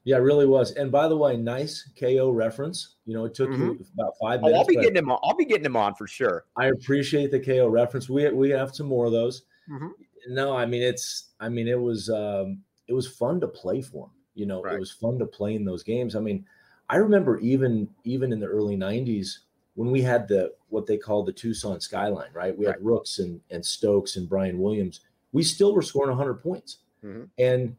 Yeah, 0.06 0.18
it 0.18 0.20
really 0.20 0.46
was. 0.46 0.72
And 0.74 0.92
by 0.92 1.08
the 1.08 1.18
way, 1.18 1.36
nice 1.36 1.90
KO 2.00 2.30
reference. 2.30 2.96
You 3.06 3.16
know, 3.16 3.26
it 3.26 3.34
took 3.34 3.50
mm-hmm. 3.50 3.64
you 3.64 3.86
about 3.96 4.14
five 4.22 4.40
minutes. 4.40 4.56
Oh, 4.56 4.60
I'll 4.60 4.66
be 4.68 4.76
getting 4.76 4.96
him 4.96 5.12
on. 5.12 5.20
I'll 5.24 5.36
be 5.36 5.46
getting 5.46 5.66
him 5.66 5.76
on 5.76 5.96
for 5.96 6.06
sure. 6.06 6.46
I 6.56 6.68
appreciate 6.68 7.32
the 7.32 7.40
KO 7.40 7.68
reference. 7.68 8.08
We 8.08 8.30
we 8.30 8.52
have 8.52 8.74
some 8.74 8.86
more 8.86 9.08
of 9.08 9.12
those. 9.12 9.42
Mm-hmm. 9.70 9.88
No, 10.30 10.56
I 10.56 10.68
mean 10.68 10.84
it's. 10.84 11.32
I 11.40 11.50
mean 11.50 11.68
it 11.68 11.80
was. 11.80 12.10
Um, 12.10 12.62
it 12.88 12.94
was 12.94 13.08
fun 13.08 13.42
to 13.42 13.48
play 13.48 13.82
for 13.82 14.06
him. 14.06 14.12
You 14.36 14.46
know, 14.46 14.62
Right. 14.62 14.76
it 14.76 14.80
was 14.80 14.92
fun 14.92 15.18
to 15.20 15.26
play 15.26 15.56
in 15.56 15.66
those 15.66 15.82
games. 15.82 16.16
I 16.16 16.20
mean, 16.20 16.46
I 16.88 16.98
remember 16.98 17.40
even 17.40 17.90
even 18.04 18.32
in 18.32 18.40
the 18.40 18.48
early 18.48 18.78
'90s 18.78 19.40
when 19.74 19.90
we 19.90 20.04
had 20.04 20.28
the 20.28 20.54
what 20.70 20.86
they 20.86 20.98
call 20.98 21.24
the 21.24 21.34
Tucson 21.34 21.80
skyline, 21.80 22.30
right? 22.32 22.56
We 22.56 22.66
had 22.66 22.76
Rooks 22.80 23.18
and 23.18 23.42
and 23.50 23.66
Stokes 23.66 24.18
and 24.18 24.30
Brian 24.30 24.60
Williams. 24.60 25.02
We 25.32 25.42
still 25.42 25.74
were 25.74 25.82
scoring 25.82 26.12
100 26.12 26.36
points, 26.36 26.78
Mhm. 27.04 27.28
and 27.40 27.76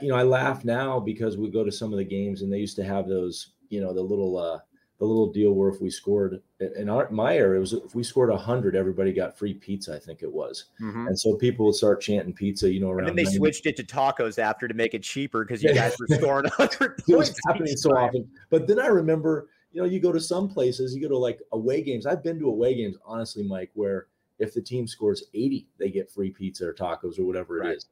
you 0.00 0.08
know, 0.08 0.16
I 0.16 0.22
laugh 0.22 0.64
now 0.64 0.98
because 1.00 1.36
we 1.36 1.50
go 1.50 1.64
to 1.64 1.72
some 1.72 1.92
of 1.92 1.98
the 1.98 2.04
games 2.04 2.42
and 2.42 2.52
they 2.52 2.58
used 2.58 2.76
to 2.76 2.84
have 2.84 3.08
those, 3.08 3.50
you 3.68 3.80
know, 3.80 3.92
the 3.92 4.02
little 4.02 4.36
uh 4.38 4.60
the 4.98 5.04
little 5.06 5.32
deal 5.32 5.52
where 5.52 5.68
if 5.68 5.80
we 5.80 5.90
scored 5.90 6.40
in 6.76 6.88
our 6.88 7.10
my 7.10 7.36
era, 7.36 7.56
it 7.56 7.60
was 7.60 7.72
if 7.72 7.94
we 7.94 8.04
scored 8.04 8.30
100, 8.30 8.76
everybody 8.76 9.12
got 9.12 9.36
free 9.36 9.54
pizza. 9.54 9.94
I 9.94 9.98
think 9.98 10.22
it 10.22 10.32
was, 10.32 10.66
Mhm. 10.80 11.08
and 11.08 11.18
so 11.18 11.34
people 11.36 11.66
would 11.66 11.74
start 11.74 12.00
chanting 12.00 12.32
pizza, 12.32 12.72
you 12.72 12.78
know, 12.80 12.90
around. 12.90 13.00
And 13.00 13.08
then 13.08 13.16
they 13.16 13.24
90. 13.24 13.38
switched 13.38 13.66
it 13.66 13.76
to 13.78 13.82
tacos 13.84 14.38
after 14.38 14.68
to 14.68 14.74
make 14.74 14.94
it 14.94 15.02
cheaper 15.02 15.44
because 15.44 15.60
you 15.62 15.74
guys 15.74 15.96
were 15.98 16.06
scoring 16.06 16.44
100 16.56 17.02
it 17.08 17.16
was 17.16 17.36
happening 17.48 17.76
so 17.76 17.90
time. 17.90 18.04
often. 18.04 18.30
But 18.50 18.68
then 18.68 18.78
I 18.78 18.86
remember, 18.86 19.48
you 19.72 19.80
know, 19.82 19.88
you 19.88 19.98
go 19.98 20.12
to 20.12 20.20
some 20.20 20.48
places, 20.48 20.94
you 20.94 21.02
go 21.02 21.08
to 21.08 21.18
like 21.18 21.40
away 21.50 21.82
games. 21.82 22.06
I've 22.06 22.22
been 22.22 22.38
to 22.38 22.46
away 22.46 22.74
games, 22.76 22.96
honestly, 23.04 23.42
Mike, 23.42 23.72
where 23.74 24.06
if 24.38 24.54
the 24.54 24.62
team 24.62 24.86
scores 24.86 25.24
80, 25.34 25.66
they 25.78 25.90
get 25.90 26.10
free 26.12 26.30
pizza 26.30 26.68
or 26.68 26.74
tacos 26.74 27.18
or 27.18 27.24
whatever 27.24 27.58
it 27.58 27.66
Right. 27.66 27.76
is. 27.76 27.86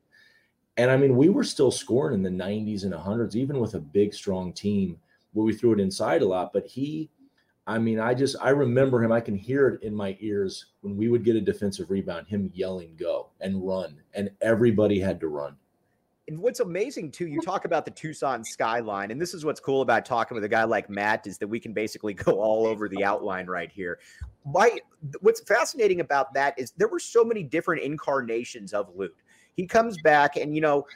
And 0.77 0.91
I 0.91 0.97
mean, 0.97 1.17
we 1.17 1.29
were 1.29 1.45
still 1.45 1.71
scoring 1.71 2.15
in 2.15 2.23
the 2.23 2.45
90s 2.45 2.85
and 2.85 2.93
100s, 2.93 3.35
even 3.35 3.61
with 3.61 3.75
a 3.75 3.81
big, 3.81 4.15
strong 4.15 4.53
team 4.53 4.99
where 5.33 5.45
we 5.45 5.53
threw 5.53 5.73
it 5.73 5.81
inside 5.81 6.23
a 6.23 6.27
lot. 6.27 6.53
But 6.53 6.67
he, 6.67 7.11
I 7.67 7.79
mean, 7.79 8.01
I 8.01 8.15
just, 8.15 8.37
I 8.41 8.51
remember 8.51 9.03
him. 9.03 9.13
I 9.13 9.21
can 9.21 9.37
hear 9.37 9.69
it 9.69 9.83
in 9.83 9.95
my 9.95 10.17
ears 10.21 10.67
when 10.81 10.97
we 10.97 11.09
would 11.09 11.25
get 11.25 11.37
a 11.37 11.41
defensive 11.41 11.91
rebound, 11.91 12.29
him 12.29 12.51
yelling, 12.55 12.97
go 12.99 13.31
and 13.41 13.67
run. 13.67 14.01
And 14.15 14.31
everybody 14.41 14.99
had 14.99 15.21
to 15.21 15.29
run. 15.29 15.57
And 16.31 16.39
what's 16.39 16.61
amazing 16.61 17.11
too, 17.11 17.27
you 17.27 17.41
talk 17.41 17.65
about 17.65 17.85
the 17.85 17.91
Tucson 17.91 18.45
skyline, 18.45 19.11
and 19.11 19.21
this 19.21 19.35
is 19.35 19.45
what's 19.45 19.59
cool 19.59 19.83
about 19.83 20.05
talking 20.05 20.37
with 20.37 20.45
a 20.45 20.49
guy 20.49 20.63
like 20.63 20.89
Matt 20.89 21.27
is 21.27 21.39
that 21.39 21.49
we 21.49 21.59
can 21.59 21.73
basically 21.73 22.15
go 22.15 22.41
all 22.41 22.67
over 22.67 22.89
the 22.89 23.03
outline 23.03 23.47
right 23.47 23.71
here. 23.71 23.99
My 24.47 24.79
what's 25.23 25.41
fascinating 25.41 25.99
about 25.99 26.33
that 26.35 26.57
is 26.57 26.71
there 26.77 26.87
were 26.87 27.01
so 27.01 27.25
many 27.25 27.43
different 27.43 27.83
incarnations 27.83 28.73
of 28.73 28.95
Lute. 28.95 29.17
He 29.57 29.67
comes 29.67 29.97
back, 30.03 30.37
and 30.37 30.55
you 30.55 30.61
know, 30.61 30.87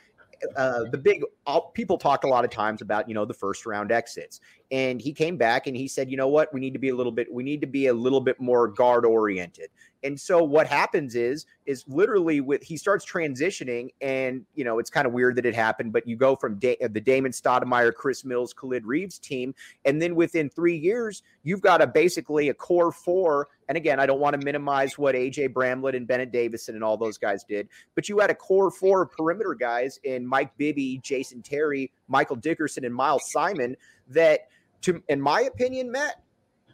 uh, 0.56 0.84
the 0.90 0.98
big 0.98 1.22
uh, 1.46 1.60
people 1.60 1.98
talk 1.98 2.24
a 2.24 2.28
lot 2.28 2.44
of 2.44 2.50
times 2.50 2.82
about 2.82 3.08
you 3.08 3.14
know 3.14 3.24
the 3.24 3.34
first 3.34 3.66
round 3.66 3.92
exits, 3.92 4.40
and 4.70 5.00
he 5.00 5.12
came 5.12 5.36
back 5.36 5.66
and 5.66 5.76
he 5.76 5.88
said, 5.88 6.10
you 6.10 6.16
know 6.16 6.28
what, 6.28 6.52
we 6.52 6.60
need 6.60 6.72
to 6.72 6.78
be 6.78 6.88
a 6.88 6.94
little 6.94 7.12
bit, 7.12 7.32
we 7.32 7.42
need 7.42 7.60
to 7.60 7.66
be 7.66 7.86
a 7.86 7.94
little 7.94 8.20
bit 8.20 8.40
more 8.40 8.68
guard 8.68 9.04
oriented. 9.04 9.68
And 10.04 10.20
so 10.20 10.44
what 10.44 10.66
happens 10.66 11.14
is 11.14 11.46
is 11.64 11.82
literally 11.88 12.42
with 12.42 12.62
he 12.62 12.76
starts 12.76 13.06
transitioning, 13.06 13.88
and 14.02 14.44
you 14.54 14.62
know 14.62 14.78
it's 14.78 14.90
kind 14.90 15.06
of 15.06 15.12
weird 15.12 15.36
that 15.36 15.46
it 15.46 15.54
happened, 15.54 15.92
but 15.92 16.06
you 16.06 16.14
go 16.14 16.36
from 16.36 16.58
da- 16.58 16.76
uh, 16.84 16.88
the 16.88 17.00
Damon 17.00 17.32
Stoudemire, 17.32 17.92
Chris 17.92 18.24
Mills, 18.24 18.52
Khalid 18.52 18.84
Reeves 18.84 19.18
team, 19.18 19.54
and 19.84 20.00
then 20.00 20.14
within 20.14 20.50
three 20.50 20.76
years 20.76 21.22
you've 21.42 21.62
got 21.62 21.80
a 21.80 21.86
basically 21.86 22.50
a 22.50 22.54
core 22.54 22.92
four. 22.92 23.48
And 23.66 23.78
again, 23.78 23.98
I 23.98 24.04
don't 24.04 24.20
want 24.20 24.38
to 24.38 24.44
minimize 24.44 24.98
what 24.98 25.14
AJ 25.14 25.54
Bramlett 25.54 25.94
and 25.94 26.06
Bennett 26.06 26.30
Davison 26.30 26.74
and 26.74 26.84
all 26.84 26.98
those 26.98 27.16
guys 27.16 27.42
did, 27.44 27.68
but 27.94 28.08
you 28.08 28.18
had 28.18 28.30
a 28.30 28.34
core 28.34 28.70
four 28.70 29.06
perimeter 29.06 29.54
guys 29.54 29.98
in 30.04 30.26
Mike 30.26 30.54
Bibby, 30.58 31.00
Jason 31.02 31.40
Terry, 31.40 31.90
Michael 32.08 32.36
Dickerson, 32.36 32.84
and 32.84 32.94
Miles 32.94 33.30
Simon 33.32 33.74
that, 34.08 34.48
to 34.82 35.02
in 35.08 35.18
my 35.18 35.40
opinion, 35.42 35.90
Matt, 35.90 36.23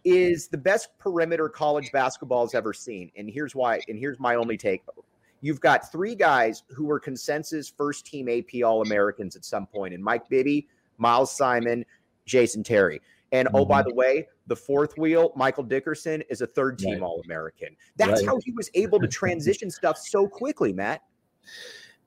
is 0.04 0.48
the 0.48 0.58
best 0.58 0.96
perimeter 0.98 1.48
college 1.48 1.90
basketball 1.92 2.44
has 2.44 2.54
ever 2.54 2.72
seen. 2.72 3.10
And 3.16 3.28
here's 3.28 3.54
why, 3.54 3.80
and 3.88 3.98
here's 3.98 4.18
my 4.18 4.34
only 4.34 4.56
take. 4.56 4.82
You've 5.42 5.60
got 5.60 5.90
three 5.90 6.14
guys 6.14 6.62
who 6.68 6.84
were 6.84 7.00
consensus 7.00 7.68
first 7.68 8.06
team 8.06 8.28
AP 8.28 8.62
All 8.64 8.82
Americans 8.82 9.36
at 9.36 9.44
some 9.44 9.66
point, 9.66 9.94
and 9.94 10.02
Mike 10.02 10.28
Bibby, 10.28 10.68
Miles 10.98 11.34
Simon, 11.34 11.84
Jason 12.26 12.62
Terry. 12.62 13.00
And 13.32 13.48
oh, 13.54 13.64
by 13.64 13.82
the 13.82 13.94
way, 13.94 14.26
the 14.48 14.56
fourth 14.56 14.98
wheel, 14.98 15.32
Michael 15.36 15.62
Dickerson, 15.62 16.22
is 16.28 16.40
a 16.40 16.46
third 16.46 16.78
team 16.78 16.94
Right. 16.94 17.02
All 17.02 17.20
American. 17.24 17.76
That's 17.96 18.22
Right. 18.22 18.26
how 18.26 18.40
he 18.44 18.52
was 18.52 18.70
able 18.74 18.98
to 18.98 19.06
transition 19.06 19.70
stuff 19.70 19.98
so 19.98 20.26
quickly, 20.26 20.72
Matt. 20.72 21.02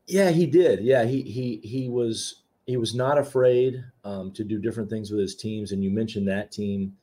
Yeah, 0.06 0.32
he 0.32 0.46
did. 0.46 0.82
Yeah, 0.82 1.06
he 1.06 1.22
he 1.22 1.62
he 1.64 1.90
was 1.90 2.44
he 2.66 2.78
was 2.78 2.94
not 2.94 3.18
afraid 3.18 3.84
um, 4.04 4.32
to 4.34 4.44
do 4.44 4.60
different 4.60 4.90
things 4.90 5.12
with 5.12 5.20
his 5.22 5.36
teams. 5.36 5.72
And 5.72 5.84
you 5.84 5.90
mentioned 5.90 6.28
that 6.28 6.52
team. 6.52 6.94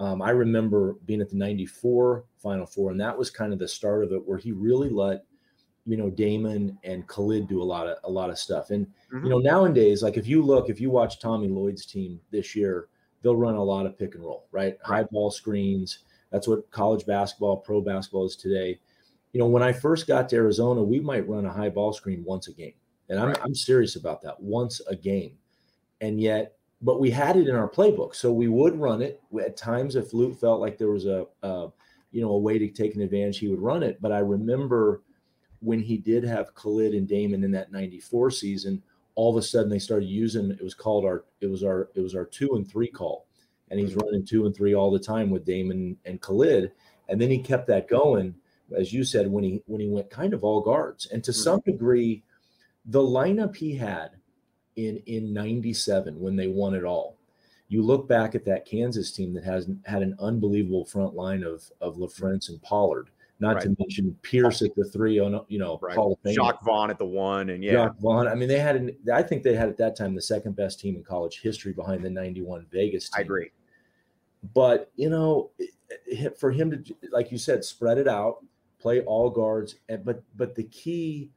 Um, 0.00 0.22
I 0.22 0.30
remember 0.30 0.94
being 1.04 1.20
at 1.20 1.28
the 1.30 1.36
'94 1.36 2.24
Final 2.38 2.66
Four, 2.66 2.90
and 2.90 3.00
that 3.00 3.16
was 3.16 3.30
kind 3.30 3.52
of 3.52 3.58
the 3.58 3.68
start 3.68 4.02
of 4.02 4.12
it, 4.12 4.26
where 4.26 4.38
he 4.38 4.50
really 4.50 4.88
let 4.88 5.24
you 5.86 5.96
know 5.96 6.10
Damon 6.10 6.78
and 6.84 7.06
Khalid 7.06 7.48
do 7.48 7.62
a 7.62 7.64
lot 7.64 7.86
of 7.86 7.98
a 8.04 8.10
lot 8.10 8.30
of 8.30 8.38
stuff. 8.38 8.70
And 8.70 8.86
Mhm. 9.12 9.24
you 9.24 9.30
know 9.30 9.38
nowadays, 9.38 10.02
like 10.02 10.16
if 10.16 10.26
you 10.26 10.42
look, 10.42 10.68
if 10.70 10.80
you 10.80 10.90
watch 10.90 11.20
Tommy 11.20 11.48
Lloyd's 11.48 11.84
team 11.86 12.20
this 12.30 12.56
year, 12.56 12.88
they'll 13.22 13.36
run 13.36 13.54
a 13.56 13.62
lot 13.62 13.86
of 13.86 13.98
pick 13.98 14.14
and 14.14 14.24
roll, 14.24 14.46
right? 14.52 14.78
High 14.82 15.04
ball 15.04 15.30
screens. 15.30 16.00
That's 16.30 16.48
what 16.48 16.70
college 16.70 17.04
basketball, 17.06 17.58
pro 17.58 17.80
basketball 17.82 18.24
is 18.24 18.36
today. 18.36 18.80
You 19.32 19.38
know, 19.40 19.48
when 19.48 19.62
I 19.62 19.72
first 19.72 20.06
got 20.06 20.28
to 20.30 20.36
Arizona, 20.36 20.82
we 20.82 21.00
might 21.00 21.28
run 21.28 21.44
a 21.44 21.52
high 21.52 21.68
ball 21.68 21.92
screen 21.92 22.24
once 22.24 22.48
a 22.48 22.52
game. 22.52 22.74
And 23.08 23.18
I'm, 23.18 23.28
Right. 23.28 23.40
I'm 23.42 23.54
serious 23.54 23.96
about 23.96 24.22
that 24.22 24.40
once 24.40 24.80
a 24.88 24.96
game. 24.96 25.38
And 26.00 26.20
yet, 26.20 26.56
but 26.82 27.00
we 27.00 27.10
had 27.10 27.36
it 27.36 27.48
in 27.48 27.54
our 27.54 27.68
playbook. 27.68 28.14
So 28.14 28.32
we 28.32 28.48
would 28.48 28.78
run 28.78 29.02
it 29.02 29.20
at 29.40 29.56
times 29.56 29.96
if 29.96 30.14
Lute 30.14 30.38
felt 30.40 30.60
like 30.60 30.78
there 30.78 30.90
was 30.90 31.06
a, 31.06 31.26
uh, 31.42 31.68
you 32.10 32.22
know, 32.22 32.30
a 32.30 32.38
way 32.38 32.58
to 32.58 32.68
take 32.68 32.94
an 32.94 33.02
advantage, 33.02 33.38
he 33.38 33.48
would 33.48 33.60
run 33.60 33.82
it. 33.82 34.00
But 34.00 34.12
I 34.12 34.18
remember 34.18 35.02
when 35.60 35.80
he 35.80 35.98
did 35.98 36.24
have 36.24 36.54
Khalid 36.54 36.94
and 36.94 37.06
Damon 37.06 37.44
in 37.44 37.50
that 37.52 37.70
94 37.70 38.30
season, 38.30 38.82
all 39.14 39.30
of 39.30 39.42
a 39.42 39.46
sudden 39.46 39.68
they 39.68 39.78
started 39.78 40.06
using, 40.06 40.50
it 40.50 40.62
was 40.62 40.74
called 40.74 41.04
our, 41.04 41.24
it 41.40 41.48
was 41.48 41.62
our, 41.62 41.90
it 41.94 42.00
was 42.00 42.14
our 42.14 42.24
two 42.24 42.54
and 42.54 42.68
three 42.68 42.88
call. 42.88 43.26
And 43.70 43.78
he's 43.78 43.94
running 43.94 44.24
two 44.24 44.46
and 44.46 44.56
three 44.56 44.74
all 44.74 44.90
the 44.90 44.98
time 44.98 45.30
with 45.30 45.44
Damon 45.44 45.96
and 46.04 46.20
Khalid. 46.20 46.72
And 47.08 47.20
then 47.20 47.30
he 47.30 47.38
kept 47.38 47.68
that 47.68 47.88
going, 47.88 48.34
as 48.76 48.92
you 48.92 49.04
said, 49.04 49.30
when 49.30 49.44
he, 49.44 49.62
when 49.66 49.80
he 49.80 49.88
went 49.88 50.10
kind 50.10 50.32
of 50.32 50.42
all 50.42 50.60
guards 50.60 51.06
and 51.06 51.22
to 51.24 51.32
some 51.32 51.60
degree, 51.60 52.24
the 52.86 53.00
lineup 53.00 53.54
he 53.54 53.76
had 53.76 54.12
in 54.76 55.02
in 55.06 55.32
97 55.32 56.18
when 56.18 56.36
they 56.36 56.48
won 56.48 56.74
it 56.74 56.84
all 56.84 57.16
you 57.68 57.82
look 57.82 58.08
back 58.08 58.34
at 58.34 58.44
that 58.44 58.66
kansas 58.66 59.12
team 59.12 59.34
that 59.34 59.44
has 59.44 59.68
had 59.84 60.02
an 60.02 60.16
unbelievable 60.20 60.84
front 60.84 61.14
line 61.14 61.42
of 61.42 61.70
of 61.80 61.96
LaFrentz 61.96 62.48
and 62.48 62.62
pollard 62.62 63.10
not 63.40 63.60
to 63.62 63.74
mention 63.78 64.16
pierce 64.22 64.62
at 64.62 64.74
the 64.76 64.84
three 64.84 65.18
on 65.18 65.40
you 65.48 65.58
know 65.58 65.78
Right. 65.80 65.96
hall 65.96 66.12
of 66.12 66.18
fame 66.22 66.34
Jacques 66.34 66.62
Vaughn 66.62 66.90
at 66.90 66.98
the 66.98 67.06
one, 67.06 67.48
and 67.50 67.64
yeah, 67.64 67.72
Jacques 67.72 67.98
Vaughn. 67.98 68.28
I 68.28 68.34
mean, 68.34 68.48
they 68.48 68.58
had, 68.58 68.76
an, 68.76 68.94
I 69.12 69.22
think 69.22 69.42
they 69.42 69.54
had 69.54 69.68
at 69.68 69.78
that 69.78 69.96
time 69.96 70.14
the 70.14 70.20
second 70.20 70.56
best 70.56 70.78
team 70.78 70.94
in 70.94 71.02
college 71.02 71.40
history 71.40 71.72
behind 71.72 72.04
the 72.04 72.10
91 72.10 72.66
Vegas 72.70 73.08
team. 73.08 73.18
I 73.18 73.22
agree. 73.22 73.50
But, 74.54 74.90
you 74.96 75.10
know, 75.10 75.50
for 76.38 76.50
him 76.50 76.70
to, 76.70 76.94
like 77.10 77.32
you 77.32 77.38
said, 77.38 77.64
spread 77.64 77.98
it 77.98 78.08
out, 78.08 78.44
play 78.78 79.00
all 79.02 79.30
guards. 79.30 79.76
And, 79.88 80.04
but, 80.04 80.22
but 80.36 80.54
the 80.54 80.64
key 80.64 81.30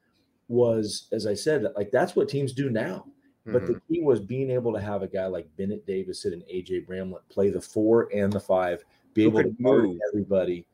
was, 0.48 1.08
as 1.12 1.26
I 1.26 1.34
said, 1.34 1.66
like 1.76 1.92
that's 1.92 2.16
what 2.16 2.30
teams 2.30 2.54
do 2.54 2.70
now. 2.70 3.06
But 3.46 3.64
Mhm. 3.64 3.68
the 3.68 3.82
key 3.88 4.02
was 4.02 4.20
being 4.22 4.50
able 4.50 4.74
to 4.74 4.80
have 4.80 5.02
a 5.02 5.08
guy 5.08 5.26
like 5.28 5.54
Bennett 5.58 5.86
Davison 5.86 6.34
and 6.34 6.44
AJ 6.50 6.80
Bramlett 6.80 7.28
play 7.30 7.50
the 7.50 7.62
four 7.62 8.10
and 8.14 8.32
the 8.32 8.40
five, 8.40 8.84
be 9.14 9.24
Who 9.24 9.30
able 9.30 9.44
to 9.44 9.56
move. 9.60 10.00
everybody, 10.10 10.66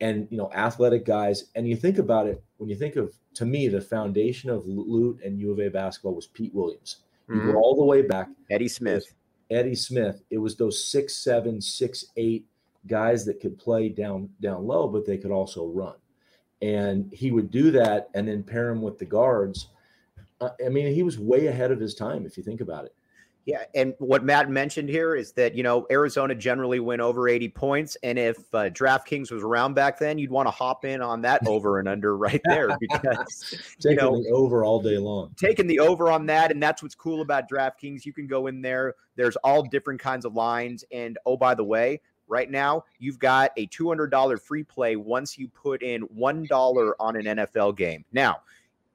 and 0.00 0.28
you 0.30 0.36
know, 0.36 0.50
athletic 0.52 1.04
guys. 1.04 1.50
And 1.54 1.68
you 1.68 1.76
think 1.76 1.98
about 1.98 2.28
it 2.28 2.42
when 2.58 2.70
you 2.70 2.76
think 2.76 2.96
of, 2.96 3.12
to 3.34 3.44
me, 3.44 3.68
the 3.68 3.80
foundation 3.80 4.50
of 4.50 4.66
Lute 4.66 5.20
and 5.24 5.38
U 5.40 5.50
of 5.52 5.58
A 5.60 5.68
basketball 5.68 6.14
was 6.14 6.28
Pete 6.28 6.54
Williams. 6.54 6.98
You 7.28 7.40
Mhm. 7.40 7.52
go 7.52 7.56
all 7.58 7.74
the 7.76 7.84
way 7.84 8.02
back, 8.02 8.30
Eddie 8.50 8.68
Smith. 8.68 9.14
Eddie 9.50 9.74
Smith. 9.74 10.22
It 10.30 10.38
was 10.38 10.56
those 10.56 10.84
six, 10.84 11.14
seven, 11.16 11.60
six, 11.60 12.06
eight 12.16 12.46
guys 12.86 13.24
that 13.24 13.40
could 13.40 13.58
play 13.58 13.88
down 13.88 14.28
down 14.40 14.66
low, 14.66 14.88
but 14.88 15.04
they 15.04 15.18
could 15.18 15.30
also 15.30 15.66
run. 15.66 15.96
And 16.62 17.12
he 17.12 17.32
would 17.32 17.50
do 17.50 17.72
that, 17.72 18.08
and 18.14 18.28
then 18.28 18.44
pair 18.44 18.70
him 18.70 18.80
with 18.80 18.98
the 18.98 19.04
guards. 19.04 19.68
Uh, 20.42 20.50
I 20.64 20.68
mean, 20.68 20.92
he 20.92 21.02
was 21.02 21.18
way 21.18 21.46
ahead 21.46 21.70
of 21.70 21.78
his 21.80 21.94
time 21.94 22.26
if 22.26 22.36
you 22.36 22.42
think 22.42 22.60
about 22.60 22.84
it. 22.84 22.94
Yeah, 23.44 23.64
and 23.74 23.94
what 23.98 24.24
Matt 24.24 24.50
mentioned 24.50 24.88
here 24.88 25.16
is 25.16 25.32
that 25.32 25.56
you 25.56 25.64
know 25.64 25.84
Arizona 25.90 26.32
generally 26.32 26.78
win 26.78 27.00
over 27.00 27.28
80 27.28 27.48
points, 27.48 27.96
and 28.04 28.16
if 28.16 28.36
uh, 28.54 28.70
DraftKings 28.70 29.32
was 29.32 29.42
around 29.42 29.74
back 29.74 29.98
then, 29.98 30.16
you'd 30.16 30.30
want 30.30 30.46
to 30.46 30.52
hop 30.52 30.84
in 30.84 31.02
on 31.02 31.22
that 31.22 31.40
over 31.48 31.80
and 31.80 31.88
under 31.88 32.16
right 32.16 32.40
there 32.44 32.76
because 32.78 33.52
you 33.52 33.58
Taking 33.80 33.96
know 33.96 34.22
the 34.22 34.30
over 34.30 34.64
all 34.64 34.80
day 34.80 34.96
long. 34.96 35.34
taking 35.36 35.66
the 35.66 35.80
over 35.80 36.08
on 36.10 36.26
that, 36.26 36.52
and 36.52 36.62
that's 36.62 36.84
what's 36.84 36.94
cool 36.94 37.20
about 37.20 37.50
DraftKings. 37.50 38.04
You 38.04 38.12
can 38.12 38.28
go 38.28 38.46
in 38.46 38.62
there. 38.62 38.94
There's 39.16 39.36
all 39.36 39.64
different 39.64 40.00
kinds 40.00 40.24
of 40.24 40.34
lines, 40.34 40.84
and 40.92 41.18
oh 41.26 41.36
by 41.36 41.56
the 41.56 41.64
way, 41.64 42.00
right 42.28 42.48
now 42.48 42.84
you've 43.00 43.18
got 43.18 43.50
a 43.56 43.66
$200 43.66 44.40
free 44.40 44.62
play 44.62 44.94
once 44.94 45.36
you 45.36 45.48
put 45.48 45.82
in 45.82 46.02
one 46.02 46.46
dollar 46.46 46.94
on 47.02 47.16
an 47.16 47.24
NFL 47.38 47.76
game. 47.76 48.04
Now 48.12 48.42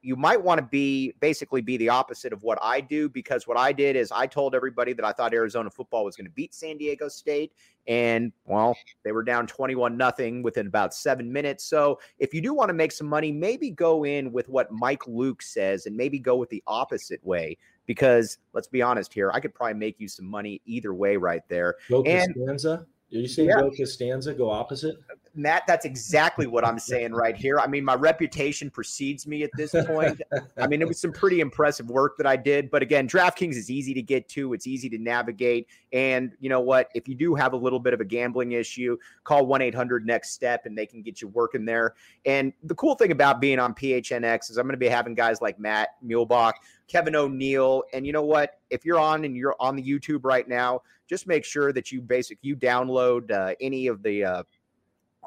you 0.07 0.15
might 0.15 0.41
want 0.41 0.57
to 0.57 0.65
be 0.65 1.13
basically 1.19 1.59
be 1.59 1.75
the 1.75 1.89
opposite 1.89 2.31
of 2.31 2.41
what 2.41 2.57
I 2.61 2.79
do 2.79 3.09
because 3.09 3.45
what 3.45 3.57
I 3.57 3.73
did 3.73 3.97
is 3.97 4.09
I 4.09 4.25
told 4.25 4.55
everybody 4.55 4.93
that 4.93 5.03
I 5.03 5.11
thought 5.11 5.33
Arizona 5.33 5.69
football 5.69 6.05
was 6.05 6.15
going 6.15 6.25
to 6.27 6.31
beat 6.31 6.55
San 6.55 6.77
Diego 6.77 7.09
State 7.09 7.51
and 7.87 8.31
well 8.45 8.77
they 9.03 9.11
were 9.11 9.23
down 9.23 9.47
21 9.47 9.97
nothing 9.97 10.43
within 10.43 10.67
about 10.67 10.93
7 10.93 11.29
minutes 11.31 11.65
so 11.65 11.99
if 12.19 12.33
you 12.33 12.39
do 12.39 12.53
want 12.53 12.69
to 12.69 12.73
make 12.73 12.93
some 12.93 13.07
money 13.07 13.33
maybe 13.33 13.69
go 13.69 14.05
in 14.05 14.31
with 14.31 14.47
what 14.47 14.71
Mike 14.71 15.05
Luke 15.07 15.41
says 15.41 15.87
and 15.87 15.97
maybe 15.97 16.19
go 16.19 16.37
with 16.37 16.49
the 16.49 16.63
opposite 16.67 17.21
way 17.25 17.57
because 17.85 18.37
let's 18.53 18.67
be 18.67 18.81
honest 18.81 19.13
here, 19.13 19.31
I 19.33 19.39
could 19.39 19.53
probably 19.53 19.73
make 19.73 19.99
you 19.99 20.07
some 20.07 20.25
money 20.25 20.61
either 20.65 20.93
way 20.93 21.17
right 21.17 21.41
there. 21.47 21.75
Go 21.89 22.03
Costanza. 22.03 22.85
Did 23.09 23.21
you 23.21 23.27
say 23.27 23.45
Yeah. 23.45 23.61
go 23.61 23.71
Costanza? 23.71 24.33
Go 24.33 24.49
opposite? 24.49 24.97
Matt, 25.37 25.63
that's 25.67 25.85
exactly 25.85 26.47
what 26.47 26.65
I'm 26.65 26.79
saying 26.79 27.13
right 27.13 27.35
here. 27.35 27.59
I 27.59 27.67
mean, 27.67 27.85
my 27.85 27.95
reputation 27.95 28.69
precedes 28.69 29.27
me 29.27 29.43
at 29.43 29.51
this 29.55 29.71
point. 29.85 30.21
I 30.57 30.67
mean, 30.67 30.81
it 30.81 30.87
was 30.87 30.99
some 30.99 31.11
pretty 31.11 31.39
impressive 31.39 31.89
work 31.89 32.17
that 32.17 32.25
I 32.25 32.35
did. 32.35 32.71
But 32.71 32.81
again, 32.81 33.07
DraftKings 33.07 33.55
is 33.55 33.69
easy 33.69 33.93
to 33.93 34.01
get 34.01 34.27
to, 34.29 34.53
it's 34.53 34.67
easy 34.67 34.89
to 34.89 34.97
navigate. 34.97 35.67
And 35.93 36.33
you 36.39 36.49
know 36.49 36.59
what? 36.59 36.89
If 36.95 37.07
you 37.07 37.15
do 37.15 37.35
have 37.35 37.53
a 37.53 37.57
little 37.57 37.79
bit 37.79 37.93
of 37.93 38.01
a 38.01 38.05
gambling 38.05 38.53
issue, 38.53 38.97
call 39.23 39.45
1 39.45 39.61
800 39.61 40.05
Next 40.05 40.31
Step 40.31 40.65
and 40.65 40.77
they 40.77 40.85
can 40.85 41.01
get 41.01 41.21
you 41.21 41.27
working 41.27 41.65
there. 41.65 41.93
And 42.25 42.51
the 42.63 42.75
cool 42.75 42.95
thing 42.95 43.11
about 43.11 43.39
being 43.39 43.59
on 43.59 43.73
PHNX 43.73 44.49
is 44.49 44.57
I'm 44.57 44.65
going 44.65 44.73
to 44.73 44.77
be 44.77 44.89
having 44.89 45.13
guys 45.13 45.41
like 45.41 45.59
Matt 45.59 45.89
Muehlebach, 46.05 46.53
Kevin 46.87 47.15
O'Neill. 47.15 47.83
And 47.93 48.05
you 48.05 48.13
know 48.13 48.23
what? 48.23 48.59
If 48.69 48.85
you're 48.85 48.99
on 48.99 49.25
and 49.25 49.35
you're 49.35 49.55
on 49.59 49.75
the 49.75 49.83
YouTube 49.83 50.23
right 50.23 50.47
now, 50.47 50.81
just 51.07 51.27
make 51.27 51.45
sure 51.45 51.71
that 51.73 51.91
you 51.91 52.01
basic 52.01 52.37
you 52.41 52.55
download 52.55 53.31
uh, 53.31 53.55
any 53.61 53.87
of 53.87 54.03
the 54.03 54.23
uh, 54.23 54.43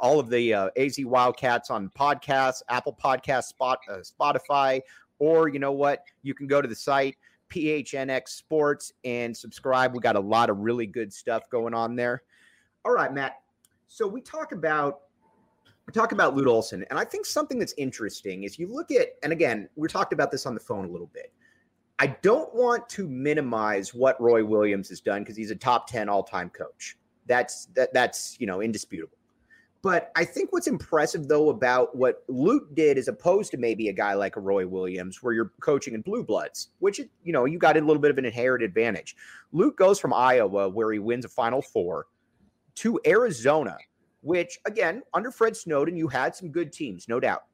all 0.00 0.19
of 0.19 0.28
the 0.28 0.52
uh, 0.52 0.71
AZ 0.76 0.99
Wildcats 1.04 1.71
on 1.71 1.90
podcasts, 1.90 2.62
Apple 2.69 2.97
Podcasts, 3.02 3.45
Spot, 3.45 3.78
uh, 3.88 3.99
Spotify, 3.99 4.80
or 5.19 5.49
you 5.49 5.59
know 5.59 5.73
what? 5.73 6.04
You 6.23 6.35
can 6.35 6.47
go 6.47 6.61
to 6.61 6.69
the 6.69 6.75
site 6.75 7.16
PHNX 7.50 8.28
Sports 8.28 8.92
and 9.04 9.37
subscribe. 9.37 9.92
We 9.95 10.00
got 10.00 10.16
a 10.16 10.21
lot 10.21 10.50
of 10.50 10.59
really 10.59 10.87
good 10.87 11.12
stuff 11.12 11.49
going 11.50 11.75
on 11.75 11.97
there. 11.97 12.23
All 12.85 12.92
right, 12.92 13.12
Matt. 13.12 13.40
So 13.88 14.07
we 14.07 14.21
talk 14.21 14.52
about 14.52 15.00
we 15.87 15.92
talk 15.92 16.12
about 16.12 16.37
Lute 16.37 16.47
Olson, 16.47 16.85
and 16.90 16.99
I 16.99 17.04
think 17.04 17.26
something 17.26 17.59
that's 17.59 17.75
interesting 17.76 18.45
is 18.45 18.59
you 18.59 18.69
look 18.69 18.92
at, 18.92 19.09
and 19.23 19.33
again, 19.33 19.69
we 19.76 19.88
talked 19.88 20.12
about 20.12 20.30
this 20.30 20.47
on 20.47 20.54
the 20.54 20.61
phone 20.61 20.85
a 20.85 20.88
little 20.88 21.11
bit. 21.12 21.33
I 21.99 22.16
don't 22.23 22.54
want 22.54 22.88
to 22.90 23.09
minimize 23.09 23.92
what 23.92 24.19
Roy 24.21 24.45
Williams 24.45 24.88
has 24.88 25.00
done 25.00 25.23
because 25.23 25.37
he's 25.37 25.50
a 25.50 25.57
top 25.57 25.87
10 25.87 26.09
all-time 26.09 26.49
coach. 26.49 26.97
That's 27.26 27.66
that 27.75 27.92
that's 27.92 28.40
you 28.40 28.47
know 28.47 28.62
indisputable. 28.62 29.19
But 29.82 30.12
I 30.14 30.25
think 30.25 30.52
what's 30.52 30.66
impressive 30.66 31.26
though 31.26 31.49
about 31.49 31.96
what 31.96 32.22
Lute 32.28 32.75
did, 32.75 32.99
as 32.99 33.08
opposed 33.08 33.50
to 33.52 33.56
maybe 33.56 33.88
a 33.88 33.92
guy 33.92 34.12
like 34.14 34.37
a 34.37 34.40
Roy 34.40 34.66
Williams, 34.66 35.22
where 35.22 35.32
you're 35.32 35.52
coaching 35.60 35.94
in 35.94 36.02
blue 36.02 36.22
bloods, 36.22 36.68
which 36.80 36.99
you 36.99 37.32
know 37.32 37.46
you 37.46 37.58
got 37.58 37.76
a 37.76 37.80
little 37.80 38.00
bit 38.00 38.10
of 38.10 38.18
an 38.18 38.26
inherent 38.26 38.62
advantage. 38.62 39.16
Lute 39.52 39.76
goes 39.76 39.99
from 39.99 40.12
Iowa, 40.12 40.68
where 40.68 40.92
he 40.92 40.99
wins 40.99 41.25
a 41.25 41.28
Final 41.28 41.62
Four, 41.62 42.06
to 42.76 43.00
Arizona, 43.06 43.76
which 44.20 44.58
again 44.66 45.02
under 45.14 45.30
Fred 45.30 45.56
Snowden, 45.56 45.96
you 45.96 46.08
had 46.08 46.37
some 46.37 46.50
good 46.50 46.72
teams, 46.72 47.08
no 47.08 47.18
doubt, 47.18 47.44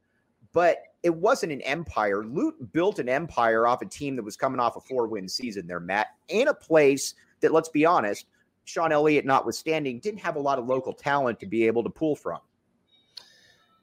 but 0.53 0.79
it 1.05 1.15
wasn't 1.15 1.53
an 1.53 1.61
empire. 1.61 2.25
Lute 2.25 2.73
built 2.73 2.99
an 2.99 3.09
empire 3.09 3.69
off 3.69 3.83
a 3.83 3.87
team 3.87 4.17
that 4.17 4.25
was 4.25 4.37
coming 4.37 4.59
off 4.59 4.75
a 4.75 4.81
four-win 4.81 5.29
season 5.29 5.65
there, 5.69 5.79
Matt, 5.79 6.09
in 6.27 6.49
a 6.49 6.55
place 6.55 7.15
that, 7.41 7.53
let's 7.53 7.69
be 7.69 7.87
honest, 7.87 8.27
Sean 8.67 8.93
Elliott 8.93 9.25
notwithstanding, 9.25 10.01
didn't 10.01 10.21
have 10.21 10.37
a 10.37 10.41
lot 10.41 10.59
of 10.59 10.67
local 10.67 10.93
talent 10.93 11.41
to 11.41 11.47
be 11.47 11.67
able 11.67 11.83
to 11.85 11.89
pull 11.89 12.17
from. 12.17 12.41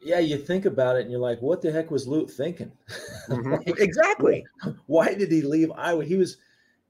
Yeah, 0.01 0.19
you 0.19 0.37
think 0.37 0.65
about 0.65 0.97
it 0.97 1.03
and 1.03 1.11
you're 1.11 1.21
like, 1.21 1.41
what 1.41 1.61
the 1.61 1.71
heck 1.71 1.89
was 1.89 2.07
Lute 2.07 2.29
thinking? 2.29 2.71
Like, 3.29 3.79
exactly. 3.79 4.45
Why 4.87 5.13
did 5.13 5.31
he 5.31 5.41
leave 5.41 5.71
Iowa? 5.71 6.03
He 6.03 6.17
was 6.17 6.37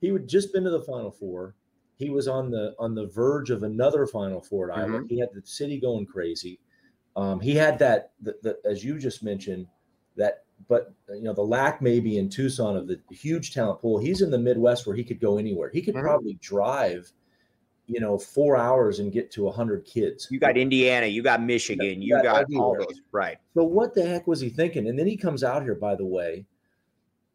he 0.02 0.08
had 0.10 0.28
just 0.28 0.52
been 0.52 0.64
to 0.64 0.72
the 0.72 0.82
Final 0.82 1.12
Four. 1.12 1.54
He 1.98 2.10
was 2.10 2.28
on 2.28 2.50
the 2.50 2.74
on 2.80 2.96
the 2.96 3.06
verge 3.06 3.52
of 3.52 3.62
another 3.62 4.08
Final 4.08 4.42
Four 4.42 4.72
at 4.72 4.80
Iowa. 4.80 5.04
He 5.08 5.20
had 5.20 5.30
the 5.34 5.44
city 5.46 5.80
going 5.80 6.08
crazy. 6.08 6.60
Um, 7.16 7.40
he 7.40 7.54
had 7.54 7.78
that 7.78 8.14
the, 8.22 8.36
the, 8.42 8.58
as 8.66 8.84
you 8.84 8.98
just 8.98 9.22
mentioned 9.24 9.68
that, 10.18 10.46
but 10.68 10.92
you 11.10 11.22
know 11.22 11.34
the 11.34 11.44
lack 11.44 11.80
maybe 11.84 12.18
in 12.18 12.30
Tucson 12.30 12.76
of 12.76 12.88
the 12.88 13.00
huge 13.12 13.54
talent 13.54 13.80
pool. 13.80 14.00
He's 14.00 14.22
in 14.22 14.32
the 14.32 14.40
Midwest 14.40 14.88
where 14.88 14.96
he 14.96 15.04
could 15.04 15.20
go 15.20 15.38
anywhere. 15.38 15.70
He 15.70 15.84
could 15.84 15.94
Mhm. 15.94 16.02
probably 16.02 16.34
drive, 16.42 17.12
you 17.88 18.00
know, 18.00 18.18
four 18.18 18.56
hours 18.58 19.00
and 19.00 19.12
get 19.12 19.32
to 19.32 19.48
a 19.48 19.52
hundred 19.52 19.86
kids. 19.86 20.28
You 20.32 20.40
got 20.40 20.58
Indiana, 20.58 21.06
you 21.06 21.22
got 21.22 21.42
Michigan, 21.44 22.02
you 22.02 22.16
got 22.16 22.24
got 22.24 22.46
all 22.56 22.78
those. 22.78 23.02
Right. 23.12 23.38
So 23.54 23.64
what 23.64 23.94
the 23.94 24.06
heck 24.06 24.26
was 24.26 24.40
he 24.40 24.50
thinking? 24.50 24.88
And 24.88 24.98
then 24.98 25.08
he 25.08 25.18
comes 25.18 25.44
out 25.44 25.64
here, 25.64 25.76
by 25.76 25.96
the 25.96 26.06
way, 26.06 26.46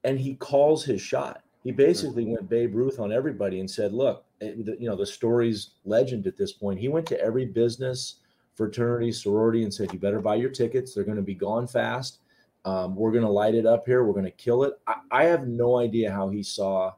and 0.04 0.18
he 0.18 0.34
calls 0.36 0.84
his 0.84 1.00
shot. 1.00 1.42
He 1.64 1.72
basically 1.72 2.24
went 2.24 2.48
Babe 2.48 2.74
Ruth 2.74 2.98
on 2.98 3.12
everybody 3.12 3.60
and 3.60 3.70
said, 3.70 3.92
"Look, 3.92 4.24
it- 4.40 4.64
the- 4.64 4.80
you 4.80 4.88
know 4.88 4.96
the 4.96 5.04
story's 5.04 5.70
legend 5.84 6.26
at 6.26 6.36
this 6.36 6.52
point." 6.52 6.78
He 6.80 6.88
went 6.88 7.06
to 7.08 7.20
every 7.20 7.44
business, 7.44 8.20
fraternity, 8.54 9.12
sorority, 9.12 9.64
and 9.64 9.74
said, 9.74 9.92
"You 9.92 9.98
better 9.98 10.20
buy 10.20 10.36
your 10.36 10.50
tickets. 10.50 10.94
They're 10.94 11.04
going 11.04 11.16
to 11.16 11.22
be 11.22 11.34
gone 11.34 11.66
fast. 11.66 12.20
Um, 12.64 12.96
we're 12.96 13.10
going 13.12 13.24
to 13.24 13.30
light 13.30 13.54
it 13.54 13.66
up 13.66 13.86
here. 13.86 14.04
We're 14.04 14.12
going 14.14 14.24
to 14.24 14.30
kill 14.30 14.62
it." 14.64 14.74
I, 14.86 15.00
I 15.10 15.24
have 15.24 15.46
no 15.46 15.78
idea 15.78 16.10
how 16.10 16.28
he 16.30 16.42
saw 16.42 16.94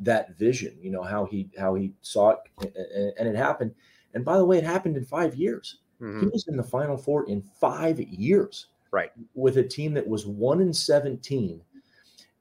that 0.00 0.36
vision. 0.36 0.76
You 0.80 0.90
know 0.90 1.02
how 1.02 1.24
he 1.24 1.48
how 1.58 1.74
he 1.74 1.92
saw 2.02 2.30
it, 2.30 3.14
and 3.18 3.28
it 3.28 3.36
happened. 3.36 3.74
And 4.14 4.24
by 4.24 4.36
the 4.38 4.44
way, 4.44 4.58
it 4.58 4.64
happened 4.64 4.96
in 4.96 5.04
five 5.04 5.34
years. 5.34 5.78
He 5.98 6.04
Mhm. 6.04 6.32
was 6.32 6.48
in 6.48 6.56
the 6.56 6.62
Final 6.62 6.96
Four 6.96 7.28
in 7.28 7.42
five 7.42 8.00
years, 8.00 8.66
Right. 8.90 9.10
With 9.34 9.56
a 9.56 9.62
team 9.62 9.94
that 9.94 10.06
was 10.06 10.26
one 10.26 10.60
in 10.60 10.72
seventeen. 10.72 11.62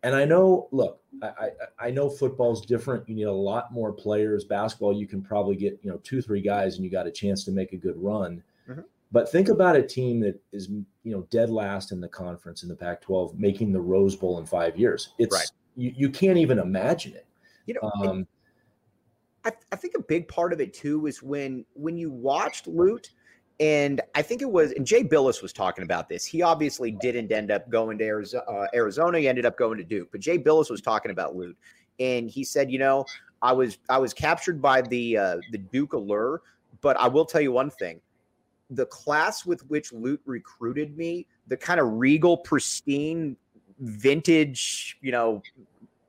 And 0.04 0.16
I 0.16 0.26
know, 0.26 0.68
look, 0.72 1.00
I, 1.22 1.28
I 1.28 1.50
I 1.88 1.92
know 1.92 2.10
football's 2.10 2.66
different. 2.66 3.08
You 3.08 3.16
need 3.16 3.24
a 3.24 3.32
lot 3.32 3.72
more 3.72 3.94
players. 3.94 4.44
Basketball, 4.44 4.94
you 4.94 5.06
can 5.08 5.22
probably 5.22 5.56
get 5.56 5.80
you 5.84 5.92
know 5.92 5.98
two, 6.04 6.22
three 6.22 6.42
guys, 6.42 6.76
and 6.76 6.84
you 6.84 6.90
got 6.90 7.06
a 7.08 7.12
chance 7.12 7.44
to 7.46 7.52
make 7.52 7.72
a 7.74 7.78
good 7.78 7.96
run. 8.02 8.44
Mhm. 8.68 8.84
But 9.12 9.30
think 9.32 9.50
about 9.50 9.76
a 9.76 9.84
team 9.84 10.20
that 10.22 10.42
is 10.52 10.70
you 10.70 10.86
know 11.12 11.22
dead 11.30 11.50
last 11.52 11.92
in 11.92 12.02
the 12.02 12.08
conference 12.10 12.64
in 12.64 12.70
the 12.70 12.76
Pac-12, 12.76 13.38
making 13.38 13.72
the 13.72 13.80
Rose 13.82 14.16
Bowl 14.16 14.40
in 14.40 14.46
five 14.46 14.78
years. 14.78 15.14
It's 15.20 15.34
Right. 15.36 15.52
you, 15.76 15.94
you 15.96 16.10
can't 16.10 16.38
even 16.40 16.58
imagine 16.60 17.14
it. 17.14 17.26
You 17.65 17.76
know, 17.76 17.91
Um, 18.08 18.28
I, 19.45 19.52
I 19.71 19.76
think 19.76 19.95
a 19.97 20.02
big 20.02 20.28
part 20.28 20.54
of 20.54 20.62
it 20.62 20.74
too 20.74 21.08
is 21.08 21.24
when 21.24 21.65
when 21.74 21.97
you 21.97 22.12
watched 22.12 22.67
Lute, 22.67 23.12
and 23.60 24.02
I 24.15 24.21
think 24.21 24.41
it 24.41 24.50
was 24.50 24.71
and 24.74 24.86
Jay 24.86 25.04
Bilas 25.04 25.41
was 25.41 25.54
talking 25.54 25.84
about 25.84 26.10
this. 26.10 26.26
He 26.26 26.41
obviously 26.41 26.91
didn't 26.91 27.32
end 27.32 27.52
up 27.52 27.69
going 27.69 27.97
to 28.00 28.06
Arizona. 28.06 28.43
Uh, 28.43 28.67
Arizona. 28.74 29.19
He 29.19 29.28
ended 29.28 29.45
up 29.45 29.58
going 29.58 29.78
to 29.78 29.84
Duke. 29.84 30.10
But 30.12 30.21
Jay 30.21 30.38
Bilas 30.38 30.69
was 30.69 30.82
talking 30.82 31.12
about 31.12 31.36
Lute, 31.36 31.58
and 32.00 32.30
he 32.30 32.43
said, 32.43 32.71
you 32.71 32.80
know, 32.80 33.06
I 33.41 33.54
was 33.54 33.78
I 33.89 33.97
was 33.97 34.13
captured 34.13 34.62
by 34.62 34.82
the 34.82 35.17
uh, 35.17 35.38
the 35.52 35.58
Duke 35.58 35.93
allure, 35.93 36.41
but 36.82 36.97
I 37.00 37.08
will 37.08 37.26
tell 37.26 37.41
you 37.41 37.52
one 37.52 37.69
thing. 37.69 38.00
The 38.69 38.86
class 38.86 39.45
with 39.45 39.67
which 39.69 39.91
Lute 39.91 40.21
recruited 40.26 40.97
me, 40.97 41.28
the 41.47 41.58
kind 41.58 41.80
of 41.80 41.88
regal, 41.93 42.38
pristine, 42.38 43.36
vintage, 43.80 44.97
you 45.02 45.12
know, 45.12 45.41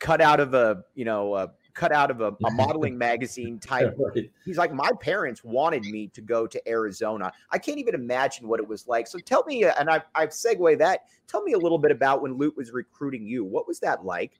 cut 0.02 0.20
out 0.20 0.40
of 0.40 0.52
a, 0.52 0.82
you 0.94 1.04
know, 1.04 1.34
a, 1.36 1.52
cut 1.74 1.92
out 1.92 2.10
of 2.10 2.20
a, 2.20 2.34
a 2.44 2.50
modeling 2.52 2.98
magazine 2.98 3.58
type 3.58 3.96
he's 4.44 4.58
like 4.58 4.74
my 4.74 4.90
parents 5.00 5.42
wanted 5.42 5.82
me 5.84 6.08
to 6.08 6.20
go 6.20 6.46
to 6.46 6.60
arizona. 6.68 7.32
I 7.50 7.56
can't 7.56 7.78
even 7.78 7.94
imagine 7.94 8.46
what 8.46 8.60
it 8.60 8.68
was 8.68 8.86
like. 8.86 9.06
So 9.06 9.18
tell 9.18 9.44
me 9.46 9.64
uh, 9.64 9.72
and 9.78 9.88
i've, 9.88 10.02
I've 10.14 10.34
segued 10.34 10.80
that. 10.80 11.04
Tell 11.28 11.42
me 11.42 11.52
a 11.52 11.58
little 11.58 11.78
bit 11.78 11.90
about 11.90 12.20
when 12.20 12.36
lute 12.36 12.54
was 12.56 12.72
recruiting 12.72 13.26
you. 13.26 13.44
What 13.44 13.66
was 13.66 13.80
that 13.80 14.04
like? 14.04 14.38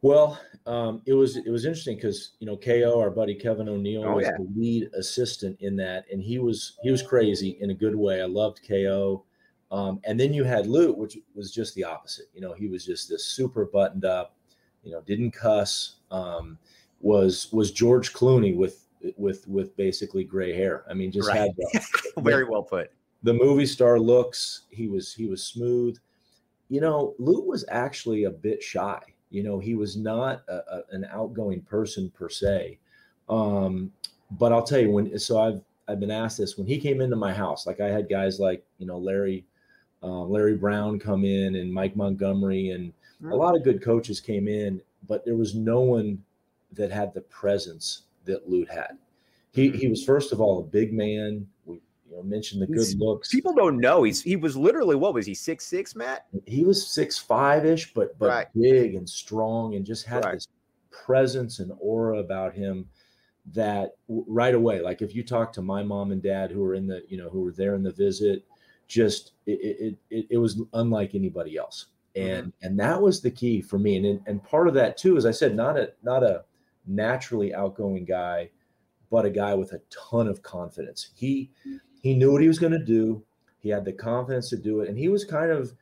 Well, 0.00 0.40
um, 0.64 1.02
it 1.06 1.12
was 1.12 1.36
it 1.36 1.50
was 1.50 1.64
interesting 1.64 1.96
because 1.96 2.32
you 2.38 2.46
know 2.46 2.56
Ko, 2.56 3.00
our 3.00 3.10
buddy 3.10 3.34
Kevin 3.34 3.68
O'Neill, 3.68 4.04
Oh, 4.04 4.14
was 4.14 4.26
yeah. 4.26 4.36
the 4.38 4.46
lead 4.56 4.90
assistant 4.94 5.56
in 5.60 5.74
that, 5.76 6.04
and 6.12 6.22
he 6.22 6.38
was 6.38 6.78
he 6.82 6.90
was 6.92 7.02
crazy 7.02 7.58
in 7.60 7.70
a 7.70 7.74
good 7.74 7.96
way. 7.96 8.22
I 8.22 8.26
loved 8.26 8.60
Ko, 8.66 9.24
um, 9.70 10.00
and 10.04 10.18
then 10.18 10.32
you 10.32 10.44
had 10.44 10.66
Lute, 10.66 10.96
which 10.96 11.18
was 11.34 11.52
just 11.52 11.74
the 11.74 11.84
opposite. 11.84 12.26
You 12.34 12.40
know, 12.40 12.52
he 12.52 12.68
was 12.68 12.84
just 12.84 13.08
this 13.08 13.24
super 13.24 13.66
buttoned 13.66 14.04
up, 14.04 14.34
you 14.82 14.92
know, 14.92 15.00
didn't 15.02 15.32
cuss. 15.32 15.96
Um, 16.10 16.58
was 17.00 17.52
was 17.52 17.70
George 17.70 18.12
Clooney 18.12 18.56
with 18.56 18.86
with 19.16 19.46
with 19.46 19.76
basically 19.76 20.24
gray 20.24 20.52
hair. 20.54 20.84
I 20.90 20.94
mean, 20.94 21.12
just 21.12 21.28
Right. 21.28 21.38
had 21.38 21.50
the, 21.56 21.82
very 22.22 22.44
well 22.44 22.62
put 22.62 22.90
the 23.22 23.34
movie 23.34 23.66
star 23.66 23.98
looks. 23.98 24.62
He 24.70 24.88
was 24.88 25.12
he 25.12 25.26
was 25.26 25.44
smooth. 25.44 25.98
You 26.68 26.80
know, 26.80 27.14
Lute 27.18 27.46
was 27.46 27.64
actually 27.70 28.24
a 28.24 28.30
bit 28.30 28.62
shy. 28.62 29.00
You 29.30 29.42
know, 29.42 29.58
he 29.58 29.74
was 29.74 29.96
not 29.96 30.42
a, 30.48 30.56
a, 30.78 30.82
an 30.90 31.06
outgoing 31.10 31.62
person 31.62 32.10
per 32.10 32.28
se. 32.28 32.78
Um, 33.28 33.92
but 34.32 34.52
I'll 34.52 34.62
tell 34.62 34.78
you 34.78 34.90
when. 34.90 35.18
So 35.18 35.38
I've 35.40 35.60
I've 35.88 36.00
been 36.00 36.10
asked 36.10 36.38
this 36.38 36.56
when 36.56 36.66
he 36.66 36.78
came 36.78 37.00
into 37.00 37.16
my 37.16 37.32
house. 37.32 37.66
Like 37.66 37.80
I 37.80 37.88
had 37.88 38.08
guys 38.08 38.38
like 38.38 38.64
you 38.78 38.86
know 38.86 38.98
Larry 38.98 39.44
uh, 40.02 40.22
Larry 40.22 40.56
Brown 40.56 40.98
come 40.98 41.24
in 41.24 41.56
and 41.56 41.72
Mike 41.72 41.96
Montgomery 41.96 42.70
and 42.70 42.92
a 43.30 43.36
lot 43.36 43.56
of 43.56 43.64
good 43.64 43.82
coaches 43.82 44.20
came 44.20 44.46
in, 44.48 44.80
but 45.08 45.24
there 45.24 45.36
was 45.36 45.54
no 45.54 45.80
one 45.80 46.22
that 46.72 46.90
had 46.90 47.12
the 47.14 47.20
presence 47.22 48.02
that 48.24 48.48
Lute 48.48 48.70
had. 48.70 48.96
He 49.50 49.70
he 49.70 49.88
was 49.88 50.04
first 50.04 50.32
of 50.32 50.40
all 50.40 50.60
a 50.60 50.62
big 50.62 50.92
man. 50.92 51.46
We 51.64 51.80
you 52.08 52.16
know 52.16 52.22
mentioned 52.22 52.62
the 52.62 52.66
good 52.66 52.98
looks. 52.98 53.30
people 53.30 53.54
don't 53.54 53.78
know 53.80 54.02
he's 54.04 54.22
he 54.22 54.36
was 54.36 54.56
literally 54.56 54.94
what 54.96 55.14
was 55.14 55.26
he 55.26 55.34
six 55.34 55.66
six 55.66 55.96
matt 55.96 56.26
he 56.46 56.64
was 56.64 56.86
six 56.86 57.18
five 57.18 57.64
ish, 57.66 57.92
but 57.92 58.16
but 58.18 58.28
Right. 58.28 58.46
big 58.54 58.94
and 58.94 59.08
strong, 59.08 59.74
and 59.74 59.84
just 59.84 60.06
had 60.06 60.24
Right. 60.24 60.34
this 60.34 60.46
presence 60.90 61.58
and 61.58 61.72
aura 61.80 62.18
about 62.18 62.54
him 62.54 62.88
that 63.54 63.96
right 64.08 64.54
away, 64.54 64.80
like 64.80 65.00
if 65.02 65.14
you 65.14 65.22
talk 65.22 65.52
to 65.54 65.62
my 65.62 65.82
mom 65.82 66.12
and 66.12 66.22
dad 66.22 66.50
who 66.50 66.60
were 66.60 66.74
in 66.74 66.86
the 66.86 67.02
you 67.08 67.16
know 67.16 67.30
who 67.30 67.40
were 67.40 67.52
there 67.52 67.74
in 67.74 67.82
the 67.82 67.92
visit, 67.92 68.44
just 68.88 69.32
it 69.46 69.60
it 69.60 69.98
it, 70.10 70.26
it 70.30 70.38
was 70.38 70.60
unlike 70.72 71.14
anybody 71.14 71.56
else. 71.56 71.86
Mm-hmm. 72.16 72.28
And 72.28 72.46
mm-hmm. 72.46 72.66
and 72.66 72.80
that 72.80 73.00
was 73.00 73.20
the 73.20 73.30
key 73.30 73.60
for 73.60 73.78
me. 73.78 73.96
And 73.96 74.20
and 74.26 74.42
part 74.42 74.66
of 74.66 74.74
that 74.74 74.96
too, 74.96 75.16
as 75.16 75.26
I 75.26 75.30
said, 75.30 75.54
not 75.54 75.78
a 75.78 75.92
not 76.02 76.24
a 76.24 76.44
naturally 76.86 77.54
outgoing 77.54 78.04
guy, 78.04 78.50
but 79.10 79.24
a 79.24 79.30
guy 79.30 79.54
with 79.54 79.72
a 79.72 79.80
ton 79.90 80.26
of 80.26 80.42
confidence. 80.42 81.10
He 81.14 81.50
he 82.02 82.14
knew 82.14 82.32
what 82.32 82.42
he 82.42 82.48
was 82.48 82.58
going 82.58 82.72
to 82.72 82.84
do. 82.84 83.22
He 83.60 83.68
had 83.68 83.84
the 83.84 83.92
confidence 83.92 84.48
to 84.50 84.56
do 84.56 84.80
it, 84.80 84.88
and 84.88 84.96
he 84.96 85.08
was 85.08 85.24
kind 85.24 85.50
of, 85.50 85.74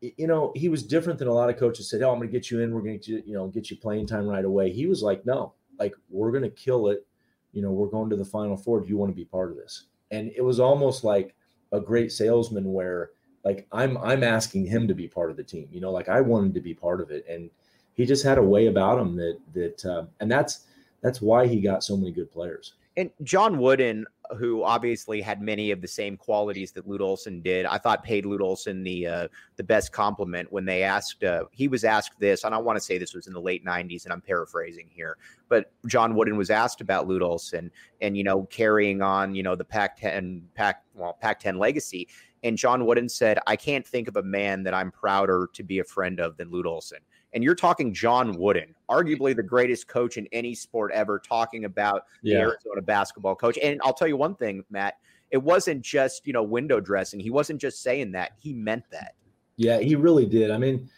you 0.00 0.26
know, 0.26 0.52
he 0.56 0.68
was 0.68 0.82
different 0.82 1.18
than 1.18 1.28
a 1.28 1.34
lot 1.34 1.50
of 1.50 1.58
coaches 1.58 1.88
said. 1.88 2.02
Oh, 2.02 2.10
I'm 2.10 2.18
going 2.18 2.28
to 2.28 2.32
get 2.32 2.50
you 2.50 2.60
in. 2.60 2.74
We're 2.74 2.80
going 2.80 3.00
to 3.00 3.12
you, 3.12 3.22
you 3.26 3.34
know 3.34 3.48
get 3.48 3.70
you 3.70 3.76
playing 3.76 4.06
time 4.06 4.26
right 4.26 4.44
away. 4.44 4.72
He 4.72 4.86
was 4.86 5.02
like, 5.02 5.24
no, 5.24 5.52
like 5.78 5.94
we're 6.10 6.30
going 6.30 6.44
to 6.44 6.50
kill 6.50 6.88
it. 6.88 7.06
You 7.52 7.62
know, 7.62 7.70
we're 7.70 7.88
going 7.88 8.10
to 8.10 8.16
the 8.16 8.24
final 8.24 8.56
four. 8.56 8.80
Do 8.80 8.88
you 8.88 8.96
want 8.96 9.12
to 9.12 9.16
be 9.16 9.24
part 9.24 9.50
of 9.50 9.56
this? 9.56 9.84
And 10.10 10.32
it 10.36 10.42
was 10.42 10.58
almost 10.58 11.04
like 11.04 11.36
a 11.72 11.80
great 11.80 12.12
salesman 12.12 12.72
where 12.72 13.10
like 13.44 13.66
I'm 13.72 13.98
I'm 13.98 14.24
asking 14.24 14.66
him 14.66 14.88
to 14.88 14.94
be 14.94 15.08
part 15.08 15.30
of 15.30 15.36
the 15.36 15.44
team. 15.44 15.68
You 15.70 15.80
know, 15.80 15.90
like 15.90 16.08
I 16.08 16.20
wanted 16.20 16.54
to 16.54 16.60
be 16.60 16.74
part 16.74 17.00
of 17.00 17.10
it, 17.10 17.24
and 17.28 17.50
he 17.94 18.06
just 18.06 18.24
had 18.24 18.38
a 18.38 18.42
way 18.42 18.66
about 18.66 18.98
him 18.98 19.16
that 19.16 19.38
that 19.52 19.84
uh, 19.84 20.04
and 20.20 20.30
that's 20.30 20.66
that's 21.02 21.20
why 21.20 21.46
he 21.46 21.60
got 21.60 21.84
so 21.84 21.96
many 21.96 22.10
good 22.10 22.30
players. 22.30 22.74
And 22.96 23.10
John 23.24 23.58
Wooden, 23.58 24.06
who 24.36 24.62
obviously 24.62 25.20
had 25.20 25.42
many 25.42 25.72
of 25.72 25.80
the 25.80 25.88
same 25.88 26.16
qualities 26.16 26.70
that 26.72 26.86
Lute 26.86 27.00
Olson 27.00 27.40
did, 27.40 27.66
I 27.66 27.76
thought 27.76 28.04
paid 28.04 28.24
Lute 28.24 28.40
Olson 28.40 28.84
the 28.84 29.06
uh, 29.06 29.28
the 29.56 29.64
best 29.64 29.92
compliment 29.92 30.52
when 30.52 30.64
they 30.64 30.84
asked. 30.84 31.24
Uh, 31.24 31.44
he 31.50 31.66
was 31.66 31.82
asked 31.82 32.20
this, 32.20 32.44
and 32.44 32.54
I 32.54 32.58
want 32.58 32.76
to 32.76 32.80
say 32.80 32.96
this 32.96 33.14
was 33.14 33.26
in 33.26 33.32
the 33.32 33.40
late 33.40 33.64
'90s, 33.64 34.04
and 34.04 34.12
I'm 34.12 34.20
paraphrasing 34.20 34.88
here, 34.90 35.16
but 35.48 35.72
John 35.86 36.14
Wooden 36.14 36.36
was 36.36 36.50
asked 36.50 36.80
about 36.80 37.08
Lute 37.08 37.22
Olson 37.22 37.70
and 38.00 38.16
you 38.16 38.22
know 38.22 38.44
carrying 38.44 39.02
on 39.02 39.34
you 39.34 39.42
know 39.42 39.56
the 39.56 39.64
Pac-10 39.64 40.42
Pac 40.54 40.84
well 40.94 41.18
Pac-10 41.20 41.58
legacy, 41.58 42.06
and 42.44 42.58
John 42.58 42.84
Wooden 42.84 43.08
said, 43.08 43.38
I 43.46 43.56
can't 43.56 43.86
think 43.86 44.06
of 44.06 44.16
a 44.16 44.22
man 44.22 44.62
that 44.64 44.74
I'm 44.74 44.92
prouder 44.92 45.48
to 45.54 45.62
be 45.62 45.78
a 45.78 45.84
friend 45.84 46.20
of 46.20 46.36
than 46.36 46.50
Lute 46.50 46.66
Olson. 46.66 46.98
And 47.34 47.42
you're 47.42 47.54
talking 47.54 47.92
John 47.92 48.38
Wooden, 48.38 48.74
arguably 48.88 49.34
the 49.34 49.42
greatest 49.42 49.88
coach 49.88 50.16
in 50.16 50.26
any 50.32 50.54
sport 50.54 50.92
ever, 50.92 51.18
talking 51.18 51.64
about 51.64 52.04
yeah. 52.22 52.34
the 52.34 52.40
Arizona 52.40 52.82
basketball 52.82 53.34
coach. 53.34 53.58
And 53.62 53.80
I'll 53.84 53.92
tell 53.92 54.08
you 54.08 54.16
one 54.16 54.36
thing, 54.36 54.64
Matt, 54.70 54.94
it 55.30 55.42
wasn't 55.42 55.82
just, 55.82 56.26
you 56.26 56.32
know, 56.32 56.42
window 56.42 56.80
dressing. 56.80 57.18
He 57.18 57.30
wasn't 57.30 57.60
just 57.60 57.82
saying 57.82 58.12
that. 58.12 58.32
He 58.38 58.52
meant 58.52 58.84
that. 58.92 59.14
Yeah, 59.56 59.80
he 59.80 59.96
really 59.96 60.26
did. 60.26 60.50
I 60.50 60.58
mean, 60.58 60.88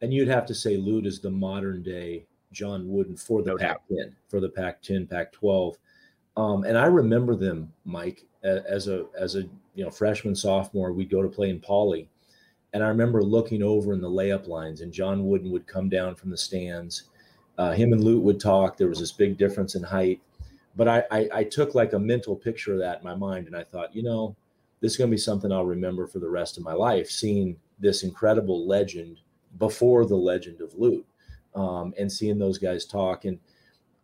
and 0.00 0.12
you'd 0.12 0.28
have 0.28 0.46
to 0.46 0.54
say 0.54 0.76
Lute 0.76 1.06
is 1.06 1.20
the 1.20 1.30
modern 1.30 1.82
day 1.82 2.26
John 2.52 2.88
Wooden 2.88 3.16
for 3.16 3.42
the 3.42 3.50
no 3.50 3.56
Pac 3.56 3.80
10, 3.88 4.16
for 4.28 4.40
the 4.40 4.48
Pac 4.48 4.82
10, 4.82 5.06
Pac 5.06 5.32
12. 5.32 5.76
Um, 6.36 6.64
and 6.64 6.78
I 6.78 6.86
remember 6.86 7.34
them, 7.34 7.72
Mike, 7.84 8.24
as 8.42 8.88
a 8.88 9.06
as 9.18 9.34
a 9.34 9.42
you 9.74 9.84
know 9.84 9.90
freshman 9.90 10.34
sophomore. 10.34 10.92
We'd 10.92 11.10
go 11.10 11.22
to 11.22 11.28
play 11.28 11.50
in 11.50 11.60
Pauley, 11.60 12.06
and 12.72 12.82
I 12.82 12.88
remember 12.88 13.22
looking 13.22 13.62
over 13.62 13.92
in 13.92 14.00
the 14.00 14.10
layup 14.10 14.46
lines, 14.46 14.80
and 14.80 14.92
John 14.92 15.26
Wooden 15.26 15.50
would 15.50 15.66
come 15.66 15.88
down 15.88 16.14
from 16.14 16.30
the 16.30 16.36
stands. 16.36 17.04
Uh, 17.56 17.72
him 17.72 17.92
and 17.92 18.04
Lute 18.04 18.22
would 18.22 18.40
talk. 18.40 18.76
There 18.76 18.88
was 18.88 19.00
this 19.00 19.12
big 19.12 19.36
difference 19.36 19.74
in 19.74 19.82
height, 19.82 20.20
but 20.76 20.88
I, 20.88 21.04
I 21.10 21.28
I 21.34 21.44
took 21.44 21.74
like 21.74 21.92
a 21.92 21.98
mental 21.98 22.36
picture 22.36 22.72
of 22.72 22.78
that 22.80 22.98
in 22.98 23.04
my 23.04 23.14
mind, 23.14 23.46
and 23.46 23.56
I 23.56 23.64
thought, 23.64 23.94
you 23.94 24.02
know, 24.02 24.36
this 24.80 24.92
is 24.92 24.98
going 24.98 25.10
to 25.10 25.14
be 25.14 25.18
something 25.18 25.50
I'll 25.50 25.64
remember 25.64 26.06
for 26.06 26.18
the 26.18 26.28
rest 26.28 26.56
of 26.56 26.64
my 26.64 26.74
life. 26.74 27.10
Seeing 27.10 27.56
this 27.78 28.02
incredible 28.02 28.66
legend 28.66 29.20
before 29.58 30.04
the 30.04 30.16
legend 30.16 30.60
of 30.60 30.74
Lute, 30.74 31.06
um, 31.54 31.94
and 31.98 32.10
seeing 32.10 32.38
those 32.38 32.58
guys 32.58 32.84
talk 32.84 33.24
and 33.24 33.38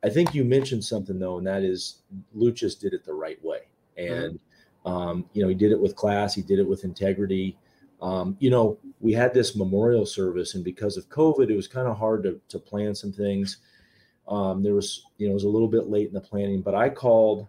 I 0.04 0.10
think 0.10 0.34
you 0.34 0.44
mentioned 0.44 0.84
something 0.84 1.18
though, 1.18 1.38
and 1.38 1.46
that 1.46 1.62
is 1.62 2.02
Luchas 2.36 2.78
did 2.78 2.92
it 2.92 3.04
the 3.04 3.14
right 3.14 3.42
way, 3.42 3.60
mm-hmm. 3.98 4.12
and 4.12 4.34
mm-hmm. 4.34 4.88
um, 4.88 5.24
you 5.32 5.42
know 5.42 5.48
he 5.48 5.54
did 5.54 5.72
it 5.72 5.80
with 5.80 5.96
class, 5.96 6.34
he 6.34 6.42
did 6.42 6.58
it 6.58 6.68
with 6.68 6.84
integrity. 6.84 7.56
Um, 8.04 8.36
you 8.38 8.50
know, 8.50 8.78
we 9.00 9.14
had 9.14 9.32
this 9.32 9.56
memorial 9.56 10.04
service, 10.04 10.54
and 10.54 10.62
because 10.62 10.98
of 10.98 11.08
COVID, 11.08 11.48
it 11.48 11.56
was 11.56 11.66
kind 11.66 11.88
of 11.88 11.96
hard 11.96 12.22
to 12.24 12.38
to 12.50 12.58
plan 12.58 12.94
some 12.94 13.12
things. 13.12 13.58
Um, 14.28 14.62
there 14.62 14.74
was, 14.74 15.06
you 15.16 15.26
know, 15.26 15.30
it 15.30 15.34
was 15.34 15.44
a 15.44 15.48
little 15.48 15.68
bit 15.68 15.88
late 15.88 16.08
in 16.08 16.14
the 16.14 16.20
planning, 16.20 16.60
but 16.60 16.74
I 16.74 16.90
called. 16.90 17.46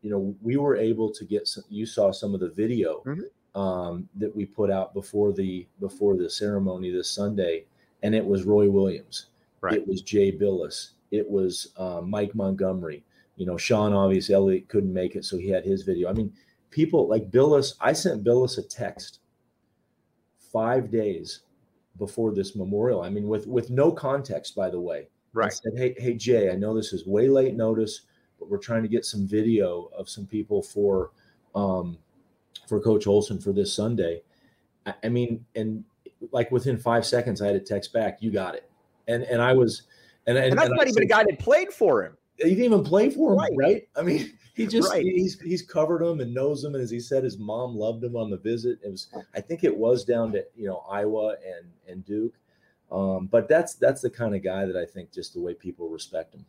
You 0.00 0.10
know, 0.10 0.34
we 0.42 0.56
were 0.56 0.76
able 0.76 1.10
to 1.10 1.24
get 1.24 1.48
some. 1.48 1.64
You 1.68 1.84
saw 1.84 2.12
some 2.12 2.32
of 2.32 2.40
the 2.40 2.48
video 2.48 3.02
mm-hmm. 3.04 3.60
um, 3.60 4.08
that 4.14 4.34
we 4.34 4.46
put 4.46 4.70
out 4.70 4.94
before 4.94 5.32
the 5.32 5.66
before 5.80 6.16
the 6.16 6.30
ceremony 6.30 6.90
this 6.90 7.10
Sunday, 7.10 7.64
and 8.02 8.14
it 8.14 8.24
was 8.24 8.44
Roy 8.44 8.70
Williams. 8.70 9.26
Right. 9.60 9.74
It 9.74 9.86
was 9.88 10.00
Jay 10.02 10.30
Bilas. 10.30 10.90
it 11.10 11.28
was 11.28 11.72
uh, 11.76 12.00
Mike 12.00 12.34
Montgomery. 12.34 13.02
You 13.36 13.44
know, 13.44 13.58
Sean 13.58 13.92
obviously 13.92 14.36
Elliott 14.36 14.68
couldn't 14.68 14.92
make 14.92 15.16
it, 15.16 15.24
so 15.24 15.36
he 15.36 15.50
had 15.50 15.64
his 15.64 15.82
video. 15.82 16.08
I 16.08 16.12
mean, 16.12 16.32
people 16.70 17.08
like 17.08 17.30
Bilas, 17.30 17.74
I 17.80 17.92
sent 17.92 18.24
Bilas 18.24 18.56
a 18.56 18.62
text 18.62 19.18
five 20.52 20.90
days 20.90 21.40
before 21.98 22.32
this 22.32 22.54
memorial. 22.56 23.02
I 23.02 23.10
mean, 23.10 23.28
with 23.28 23.46
with 23.46 23.70
no 23.70 23.92
context, 23.92 24.54
by 24.54 24.70
the 24.70 24.80
way. 24.80 25.08
Right. 25.32 25.46
I 25.46 25.50
said, 25.50 25.72
hey, 25.76 25.94
hey, 25.98 26.14
Jay, 26.14 26.50
I 26.50 26.54
know 26.54 26.74
this 26.74 26.92
is 26.92 27.06
way 27.06 27.28
late 27.28 27.54
notice, 27.54 28.02
but 28.38 28.48
we're 28.48 28.58
trying 28.58 28.82
to 28.82 28.88
get 28.88 29.04
some 29.04 29.26
video 29.26 29.90
of 29.96 30.08
some 30.08 30.26
people 30.26 30.62
for 30.62 31.10
um, 31.54 31.98
for 32.66 32.80
Coach 32.80 33.06
Olson 33.06 33.38
for 33.38 33.52
this 33.52 33.72
Sunday. 33.72 34.22
I, 34.86 34.94
I 35.04 35.08
mean, 35.08 35.44
and 35.54 35.84
like 36.32 36.50
within 36.50 36.78
five 36.78 37.04
seconds, 37.04 37.42
I 37.42 37.46
had 37.46 37.56
a 37.56 37.60
text 37.60 37.92
back, 37.92 38.18
"You 38.20 38.30
got 38.30 38.54
it," 38.54 38.70
and 39.06 39.22
and 39.24 39.42
I 39.42 39.52
was 39.52 39.82
and, 40.26 40.36
and, 40.36 40.50
and 40.50 40.58
that's 40.58 40.68
and 40.68 40.76
not 40.76 40.86
even 40.86 40.94
said, 40.94 41.02
a 41.02 41.06
guy 41.06 41.24
that 41.24 41.38
played 41.38 41.72
for 41.72 42.04
him. 42.04 42.16
He 42.36 42.50
didn't 42.50 42.64
even 42.64 42.84
play 42.84 43.10
for 43.10 43.32
him, 43.32 43.38
right? 43.38 43.52
right? 43.56 43.88
I 43.96 44.02
mean, 44.02 44.32
he 44.58 44.66
just 44.76 44.90
right. 44.90 45.02
he's 45.02 45.40
he's 45.40 45.62
covered 45.62 46.02
him 46.02 46.20
and 46.20 46.34
knows 46.34 46.64
him. 46.64 46.74
And 46.74 46.82
as 46.82 46.90
he 46.90 47.00
said, 47.00 47.24
his 47.24 47.38
mom 47.38 47.76
loved 47.76 48.04
him 48.04 48.16
on 48.16 48.28
the 48.28 48.36
visit. 48.36 48.78
It 48.84 48.90
was 48.90 49.08
I 49.34 49.40
think 49.40 49.64
it 49.64 49.74
was 49.74 50.04
down 50.04 50.32
to 50.32 50.44
you 50.56 50.66
know 50.66 50.84
Iowa 50.90 51.36
and 51.46 51.70
and 51.86 52.04
Duke. 52.04 52.34
Um, 52.90 53.26
but 53.26 53.48
that's 53.48 53.74
that's 53.74 54.02
the 54.02 54.10
kind 54.10 54.34
of 54.34 54.42
guy 54.42 54.66
that 54.66 54.76
I 54.76 54.84
think 54.84 55.12
just 55.12 55.34
the 55.34 55.40
way 55.40 55.54
people 55.54 55.88
respect 55.88 56.34
him. 56.34 56.44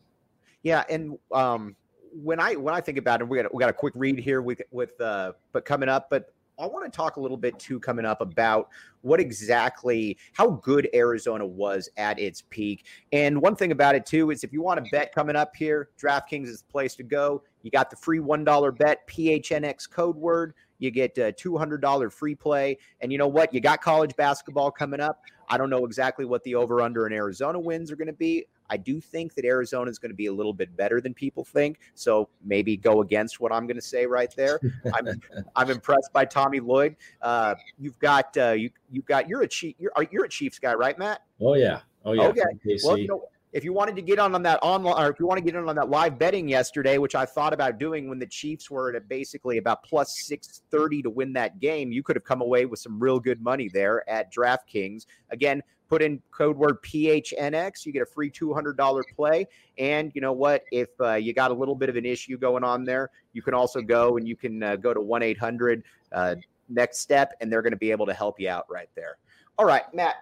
Yeah, 0.62 0.84
and 0.90 1.18
um, 1.32 1.76
when 2.12 2.40
I 2.40 2.54
when 2.56 2.74
I 2.74 2.80
think 2.80 2.98
about 2.98 3.20
it, 3.20 3.28
we 3.28 3.40
got 3.40 3.54
we 3.54 3.60
got 3.60 3.70
a 3.70 3.74
quick 3.74 3.94
read 3.96 4.18
here 4.18 4.42
with 4.42 4.60
with 4.70 5.00
uh, 5.00 5.32
but 5.52 5.64
coming 5.64 5.88
up, 5.88 6.08
but 6.10 6.34
I 6.60 6.66
want 6.66 6.90
to 6.90 6.94
talk 6.94 7.16
a 7.16 7.20
little 7.20 7.36
bit 7.36 7.58
too 7.58 7.80
coming 7.80 8.04
up 8.04 8.20
about 8.20 8.68
what 9.00 9.18
exactly 9.18 10.18
how 10.34 10.50
good 10.50 10.88
Arizona 10.94 11.46
was 11.46 11.88
at 11.96 12.18
its 12.18 12.42
peak. 12.50 12.84
And 13.12 13.40
one 13.40 13.56
thing 13.56 13.72
about 13.72 13.94
it 13.94 14.04
too 14.04 14.30
is 14.30 14.44
if 14.44 14.52
you 14.52 14.60
want 14.60 14.84
to 14.84 14.90
bet 14.90 15.14
coming 15.14 15.36
up 15.36 15.56
here, 15.56 15.88
DraftKings 15.98 16.48
is 16.48 16.62
the 16.62 16.70
place 16.70 16.94
to 16.96 17.02
go. 17.02 17.42
You 17.62 17.70
got 17.70 17.88
the 17.88 17.96
free 17.96 18.18
$1 18.18 18.78
bet, 18.78 19.06
PHNX 19.08 19.88
code 19.90 20.16
word. 20.16 20.54
You 20.78 20.90
get 20.90 21.18
uh, 21.18 21.24
a 21.24 21.32
$200 21.32 22.12
free 22.12 22.34
play. 22.34 22.78
And 23.00 23.10
you 23.10 23.18
know 23.18 23.28
what? 23.28 23.54
You 23.54 23.60
got 23.60 23.80
college 23.80 24.14
basketball 24.16 24.70
coming 24.70 25.00
up. 25.00 25.22
I 25.48 25.58
don't 25.58 25.70
know 25.70 25.84
exactly 25.84 26.24
what 26.24 26.42
the 26.44 26.54
over 26.54 26.80
under 26.80 27.06
in 27.06 27.12
Arizona 27.12 27.58
wins 27.58 27.90
are 27.90 27.96
going 27.96 28.06
to 28.06 28.12
be. 28.12 28.46
I 28.70 28.76
do 28.76 29.00
think 29.00 29.34
that 29.34 29.44
Arizona 29.44 29.90
is 29.90 29.98
going 29.98 30.10
to 30.10 30.16
be 30.16 30.26
a 30.26 30.32
little 30.32 30.54
bit 30.54 30.74
better 30.76 31.00
than 31.00 31.12
people 31.12 31.44
think. 31.44 31.80
So 31.94 32.28
maybe 32.42 32.76
go 32.76 33.02
against 33.02 33.40
what 33.40 33.52
I'm 33.52 33.66
going 33.66 33.76
to 33.76 33.82
say 33.82 34.06
right 34.06 34.32
there. 34.36 34.60
I'm 34.94 35.20
I'm 35.56 35.70
impressed 35.76 36.12
by 36.12 36.24
Tommy 36.24 36.60
Lloyd. 36.60 36.96
Uh, 37.20 37.54
you've 37.78 37.98
got 37.98 38.36
uh, 38.36 38.52
you 38.52 38.70
you've 38.90 39.06
got 39.06 39.28
you're 39.28 39.42
a 39.42 39.48
chief 39.48 39.74
you're 39.78 39.92
you're 40.10 40.24
a 40.24 40.28
Chiefs 40.28 40.58
guy, 40.58 40.74
right, 40.74 40.98
Matt? 40.98 41.22
Oh 41.40 41.54
yeah, 41.54 41.80
oh 42.04 42.12
yeah. 42.12 42.28
Okay. 42.28 42.78
Well, 42.84 42.96
you 42.96 43.08
know, 43.08 43.28
if 43.52 43.64
you 43.64 43.72
wanted 43.72 43.96
to 43.96 44.02
get 44.02 44.18
on 44.18 44.34
on 44.34 44.42
that 44.44 44.60
online, 44.62 44.94
or 45.04 45.10
if 45.10 45.18
you 45.18 45.26
want 45.26 45.38
to 45.38 45.44
get 45.44 45.54
in 45.54 45.68
on 45.68 45.74
that 45.76 45.90
live 45.90 46.18
betting 46.18 46.48
yesterday, 46.48 46.98
which 46.98 47.14
I 47.14 47.26
thought 47.26 47.52
about 47.52 47.78
doing 47.78 48.08
when 48.08 48.18
the 48.18 48.26
Chiefs 48.26 48.70
were 48.70 48.94
at 48.94 49.08
basically 49.08 49.58
about 49.58 49.82
plus 49.82 50.20
six 50.20 50.62
thirty 50.70 51.02
to 51.02 51.10
win 51.10 51.32
that 51.34 51.58
game, 51.58 51.90
you 51.92 52.02
could 52.02 52.16
have 52.16 52.24
come 52.24 52.40
away 52.40 52.64
with 52.66 52.78
some 52.78 52.98
real 53.00 53.18
good 53.18 53.42
money 53.42 53.68
there 53.68 54.08
at 54.08 54.32
DraftKings. 54.32 55.06
Again, 55.30 55.62
put 55.90 56.02
in 56.02 56.22
code 56.30 56.56
word 56.56 56.80
PHNX, 56.82 57.84
you 57.84 57.92
get 57.92 58.02
a 58.02 58.06
free 58.06 58.30
$200 58.30 59.02
play. 59.16 59.44
And 59.76 60.12
you 60.14 60.20
know 60.20 60.32
what? 60.32 60.62
If 60.70 60.88
uh, 61.00 61.14
you 61.14 61.34
got 61.34 61.50
a 61.50 61.54
little 61.54 61.74
bit 61.74 61.88
of 61.88 61.96
an 61.96 62.06
issue 62.06 62.38
going 62.38 62.62
on 62.62 62.84
there, 62.84 63.10
you 63.32 63.42
can 63.42 63.54
also 63.54 63.82
go 63.82 64.16
and 64.16 64.26
you 64.26 64.36
can 64.36 64.62
uh, 64.62 64.76
go 64.76 64.94
to 64.94 65.00
1 65.00 65.22
800 65.22 65.82
uh, 66.12 66.36
next 66.68 66.98
step, 66.98 67.34
and 67.40 67.52
they're 67.52 67.60
going 67.60 67.72
to 67.72 67.76
be 67.76 67.90
able 67.90 68.06
to 68.06 68.14
help 68.14 68.38
you 68.38 68.48
out 68.48 68.66
right 68.70 68.88
there. 68.94 69.18
All 69.58 69.66
right, 69.66 69.82
Matt. 69.92 70.14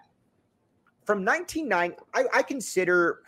From 1.04 1.22
1990, 1.24 1.96
I, 2.14 2.38
I 2.38 2.42
consider 2.42 3.20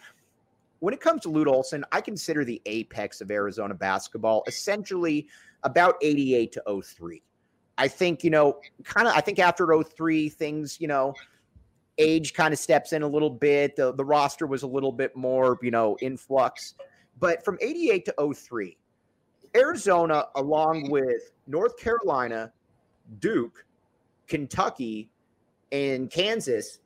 when 0.79 0.94
it 0.94 1.00
comes 1.00 1.20
to 1.22 1.29
Lute 1.29 1.46
Olson, 1.46 1.85
I 1.92 2.00
consider 2.00 2.42
the 2.42 2.61
apex 2.64 3.20
of 3.20 3.31
Arizona 3.31 3.74
basketball 3.74 4.44
essentially 4.46 5.29
about 5.62 5.96
88 6.00 6.53
to 6.53 6.83
03. 6.83 7.22
I 7.76 7.88
think, 7.88 8.24
you 8.24 8.31
know, 8.31 8.61
kind 8.85 9.07
of, 9.07 9.14
I 9.14 9.20
think 9.20 9.38
after 9.38 9.83
03, 9.83 10.31
things, 10.31 10.81
you 10.81 10.88
know, 10.88 11.14
age 12.01 12.35
kind 12.35 12.53
of 12.53 12.59
steps 12.59 12.93
in 12.93 13.03
a 13.03 13.07
little 13.07 13.31
bit. 13.31 13.77
The, 13.77 13.93
the 13.93 14.05
roster 14.05 14.47
was 14.47 14.63
a 14.63 14.67
little 14.67 14.93
bit 14.93 15.15
more, 15.15 15.59
you 15.63 15.71
know, 15.71 15.97
influx. 16.01 16.75
But 17.19 17.45
from 17.45 17.59
88 17.61 18.07
to 18.07 18.35
03, 18.35 18.77
Arizona, 19.55 20.27
along 20.37 20.91
with 20.91 21.33
North 21.47 21.77
Carolina, 21.79 22.53
Duke, 23.19 23.65
Kentucky, 24.27 25.11
and 25.73 26.11
Kansas, 26.11 26.81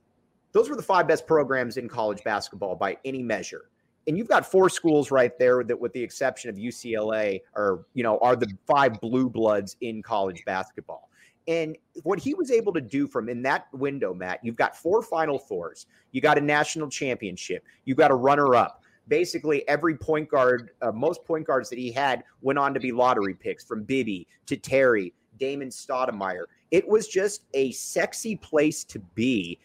those 0.51 0.69
were 0.69 0.75
the 0.75 0.83
five 0.83 1.07
best 1.07 1.25
programs 1.25 1.77
in 1.77 1.87
college 1.87 2.23
basketball 2.23 2.75
by 2.75 2.97
any 3.05 3.23
measure. 3.23 3.69
And 4.07 4.17
you've 4.17 4.27
got 4.27 4.45
four 4.45 4.69
schools 4.69 5.09
right 5.09 5.37
there 5.39 5.63
that, 5.63 5.79
with 5.79 5.91
the 5.93 6.01
exception 6.01 6.49
of 6.49 6.57
UCLA, 6.57 7.41
are 7.55 7.79
you 7.93 8.03
know 8.03 8.19
are 8.19 8.35
the 8.35 8.47
five 8.67 9.01
blue 9.01 9.29
bloods 9.29 9.75
in 9.81 10.03
college 10.03 10.43
basketball. 10.45 11.09
And 11.47 11.77
what 12.03 12.19
he 12.19 12.33
was 12.33 12.49
able 12.49 12.73
to 12.73 12.81
do 12.81 13.07
from 13.07 13.29
in 13.29 13.41
that 13.43 13.67
window, 13.73 14.13
Matt, 14.13 14.39
you've 14.43 14.55
got 14.55 14.75
four 14.75 15.01
Final 15.01 15.37
Fours, 15.37 15.85
you 16.11 16.21
got 16.21 16.37
a 16.37 16.41
national 16.41 16.89
championship, 16.89 17.63
you 17.85 17.93
got 17.95 18.11
a 18.11 18.15
runner 18.15 18.55
up. 18.55 18.81
Basically, 19.07 19.67
every 19.67 19.95
point 19.95 20.29
guard, 20.29 20.71
uh, 20.81 20.91
most 20.91 21.23
point 21.25 21.45
guards 21.45 21.69
that 21.69 21.77
he 21.77 21.91
had 21.91 22.23
went 22.41 22.57
on 22.57 22.73
to 22.73 22.79
be 22.79 22.91
lottery 22.91 23.35
picks 23.35 23.63
from 23.63 23.83
Bibby 23.83 24.27
to 24.47 24.57
Terry, 24.57 25.13
Damon 25.37 25.69
Stoudemire. 25.69 26.45
It 26.71 26.87
was 26.87 27.07
just 27.07 27.43
a 27.53 27.71
sexy 27.73 28.35
place 28.35 28.83
to 28.85 28.97
be. 29.13 29.59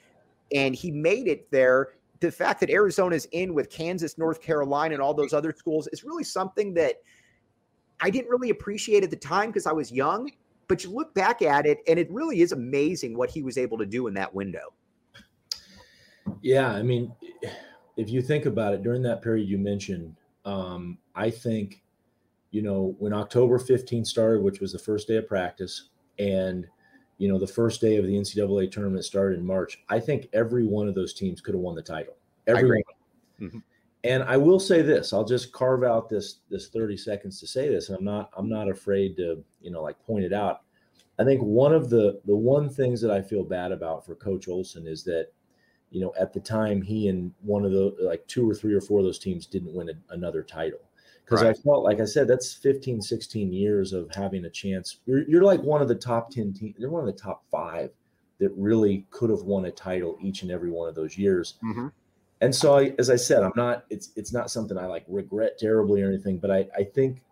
And 0.54 0.74
he 0.74 0.90
made 0.90 1.26
it 1.26 1.50
there. 1.50 1.90
The 2.20 2.30
fact 2.30 2.60
that 2.60 2.68
Arizona's 2.68 3.26
in 3.32 3.54
with 3.54 3.70
Kansas, 3.70 4.18
North 4.18 4.42
Carolina, 4.42 4.92
and 4.92 5.02
all 5.02 5.14
those 5.14 5.32
other 5.32 5.54
schools 5.56 5.88
is 5.90 6.04
really 6.04 6.24
something 6.24 6.74
that 6.74 6.96
I 8.02 8.10
didn't 8.10 8.30
really 8.30 8.50
appreciate 8.50 9.04
at 9.04 9.10
the 9.10 9.16
time 9.16 9.48
because 9.48 9.66
I 9.66 9.72
was 9.72 9.90
young 9.90 10.30
but 10.70 10.84
you 10.84 10.90
look 10.90 11.12
back 11.14 11.42
at 11.42 11.66
it, 11.66 11.80
and 11.88 11.98
it 11.98 12.08
really 12.12 12.42
is 12.42 12.52
amazing 12.52 13.16
what 13.16 13.28
he 13.28 13.42
was 13.42 13.58
able 13.58 13.76
to 13.76 13.84
do 13.84 14.06
in 14.06 14.14
that 14.14 14.32
window. 14.32 14.72
Yeah, 16.42 16.70
I 16.70 16.84
mean, 16.84 17.12
if 17.96 18.08
you 18.08 18.22
think 18.22 18.46
about 18.46 18.74
it, 18.74 18.84
during 18.84 19.02
that 19.02 19.20
period 19.20 19.48
you 19.48 19.58
mentioned, 19.58 20.14
um, 20.44 20.96
I 21.16 21.28
think, 21.28 21.82
you 22.52 22.62
know, 22.62 22.94
when 23.00 23.12
October 23.12 23.58
15th 23.58 24.06
started, 24.06 24.44
which 24.44 24.60
was 24.60 24.72
the 24.72 24.78
first 24.78 25.08
day 25.08 25.16
of 25.16 25.26
practice, 25.26 25.88
and 26.20 26.68
you 27.18 27.28
know, 27.28 27.38
the 27.38 27.48
first 27.48 27.80
day 27.80 27.96
of 27.96 28.06
the 28.06 28.14
NCAA 28.14 28.70
tournament 28.70 29.04
started 29.04 29.40
in 29.40 29.44
March. 29.44 29.82
I 29.88 29.98
think 29.98 30.28
every 30.32 30.64
one 30.64 30.88
of 30.88 30.94
those 30.94 31.12
teams 31.12 31.40
could 31.40 31.54
have 31.54 31.60
won 31.60 31.74
the 31.74 31.82
title. 31.82 32.14
Every 32.46 32.82
one. 33.38 33.48
Mm-hmm. 33.48 33.58
And 34.04 34.22
I 34.22 34.36
will 34.36 34.60
say 34.60 34.80
this, 34.82 35.12
I'll 35.12 35.24
just 35.24 35.52
carve 35.52 35.84
out 35.84 36.08
this 36.08 36.40
this 36.48 36.68
30 36.68 36.96
seconds 36.96 37.38
to 37.40 37.46
say 37.46 37.68
this. 37.68 37.88
And 37.88 37.98
I'm 37.98 38.04
not 38.04 38.30
I'm 38.36 38.48
not 38.48 38.70
afraid 38.70 39.16
to, 39.16 39.44
you 39.60 39.70
know, 39.70 39.82
like 39.82 40.00
point 40.04 40.24
it 40.24 40.32
out. 40.32 40.62
I 41.18 41.24
think 41.24 41.42
one 41.42 41.74
of 41.74 41.90
the 41.90 42.20
the 42.24 42.34
one 42.34 42.70
things 42.70 43.00
that 43.02 43.10
I 43.10 43.20
feel 43.20 43.44
bad 43.44 43.72
about 43.72 44.06
for 44.06 44.14
Coach 44.14 44.48
Olson 44.48 44.86
is 44.86 45.04
that, 45.04 45.28
you 45.90 46.00
know, 46.00 46.14
at 46.18 46.32
the 46.32 46.40
time 46.40 46.80
he 46.80 47.08
and 47.08 47.32
one 47.42 47.64
of 47.64 47.72
the 47.72 47.94
like 48.00 48.26
two 48.26 48.48
or 48.48 48.54
three 48.54 48.74
or 48.74 48.80
four 48.80 49.00
of 49.00 49.04
those 49.04 49.18
teams 49.18 49.46
didn't 49.46 49.74
win 49.74 49.90
a, 49.90 50.14
another 50.14 50.42
title. 50.42 50.80
Because 51.24 51.44
right. 51.44 51.56
I 51.56 51.60
felt 51.60 51.84
like 51.84 52.00
I 52.00 52.06
said, 52.06 52.26
that's 52.26 52.54
15, 52.54 53.00
16 53.02 53.52
years 53.52 53.92
of 53.92 54.12
having 54.12 54.46
a 54.46 54.50
chance. 54.50 54.96
You're, 55.06 55.28
you're 55.28 55.44
like 55.44 55.62
one 55.62 55.80
of 55.80 55.86
the 55.86 55.94
top 55.94 56.30
10 56.30 56.54
teams, 56.54 56.74
you're 56.76 56.90
one 56.90 57.06
of 57.06 57.14
the 57.14 57.20
top 57.20 57.44
five 57.52 57.90
that 58.40 58.50
really 58.56 59.06
could 59.10 59.30
have 59.30 59.42
won 59.42 59.66
a 59.66 59.70
title 59.70 60.18
each 60.20 60.42
and 60.42 60.50
every 60.50 60.72
one 60.72 60.88
of 60.88 60.96
those 60.96 61.16
years. 61.16 61.54
Mm-hmm 61.62 61.88
and 62.40 62.54
so 62.54 62.78
I, 62.78 62.94
as 62.98 63.10
I 63.10 63.16
said, 63.16 63.42
I'm 63.42 63.52
not, 63.54 63.84
it's, 63.90 64.10
it's 64.16 64.32
not 64.32 64.50
something 64.50 64.78
I 64.78 64.86
like 64.86 65.04
regret 65.08 65.58
terribly 65.58 66.02
or 66.02 66.08
anything, 66.08 66.38
but 66.38 66.50
I, 66.50 66.66
I 66.76 66.84
think, 66.84 67.22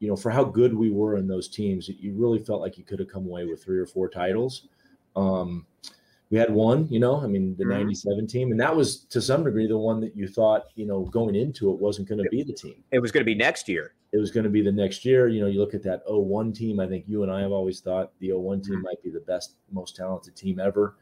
you 0.00 0.08
know, 0.08 0.16
for 0.16 0.30
how 0.30 0.44
good 0.44 0.74
we 0.74 0.90
were 0.90 1.16
in 1.16 1.28
those 1.28 1.48
teams, 1.48 1.88
you 1.88 2.14
really 2.14 2.38
felt 2.38 2.60
like 2.60 2.78
you 2.78 2.84
could 2.84 2.98
have 2.98 3.08
come 3.08 3.26
away 3.26 3.44
with 3.44 3.62
three 3.62 3.78
or 3.78 3.86
four 3.86 4.08
titles. 4.08 4.68
Um, 5.16 5.66
we 6.30 6.38
had 6.38 6.52
one, 6.52 6.88
you 6.88 7.00
know, 7.00 7.22
I 7.22 7.26
mean, 7.26 7.56
the 7.56 7.64
mm-hmm. 7.64 7.84
97 7.84 8.26
team, 8.26 8.50
and 8.50 8.60
that 8.60 8.74
was 8.74 9.00
to 9.06 9.20
some 9.20 9.44
degree 9.44 9.66
the 9.66 9.78
one 9.78 10.00
that 10.00 10.14
you 10.14 10.28
thought, 10.28 10.66
you 10.74 10.86
know, 10.86 11.04
going 11.04 11.34
into 11.34 11.70
it 11.72 11.78
wasn't 11.78 12.08
going 12.08 12.22
to 12.22 12.28
be 12.30 12.42
the 12.42 12.52
team. 12.52 12.84
It 12.90 12.98
was 12.98 13.12
going 13.12 13.22
to 13.22 13.26
be 13.26 13.34
next 13.34 13.68
year. 13.68 13.94
It 14.12 14.18
was 14.18 14.30
going 14.30 14.44
to 14.44 14.50
be 14.50 14.62
the 14.62 14.72
next 14.72 15.04
year. 15.04 15.28
You 15.28 15.40
know, 15.40 15.46
you 15.46 15.60
look 15.60 15.74
at 15.74 15.82
that 15.84 16.02
01 16.06 16.52
team, 16.52 16.80
I 16.80 16.86
think 16.86 17.04
you 17.06 17.22
and 17.22 17.32
I 17.32 17.40
have 17.40 17.52
always 17.52 17.80
thought 17.80 18.12
the 18.20 18.32
01 18.32 18.62
team 18.62 18.74
mm-hmm. 18.74 18.82
might 18.82 19.02
be 19.02 19.10
the 19.10 19.20
best, 19.20 19.54
most 19.70 19.96
talented 19.96 20.36
team 20.36 20.60
ever 20.60 20.96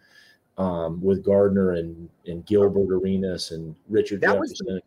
um, 0.58 1.00
with 1.00 1.24
Gardner 1.24 1.72
and 1.72 2.08
and 2.26 2.44
Gilbert 2.46 2.92
Arenas 2.92 3.50
and 3.50 3.74
Richard 3.88 4.20
that 4.22 4.34
Jefferson. 4.34 4.66
Was 4.66 4.66
the, 4.66 4.82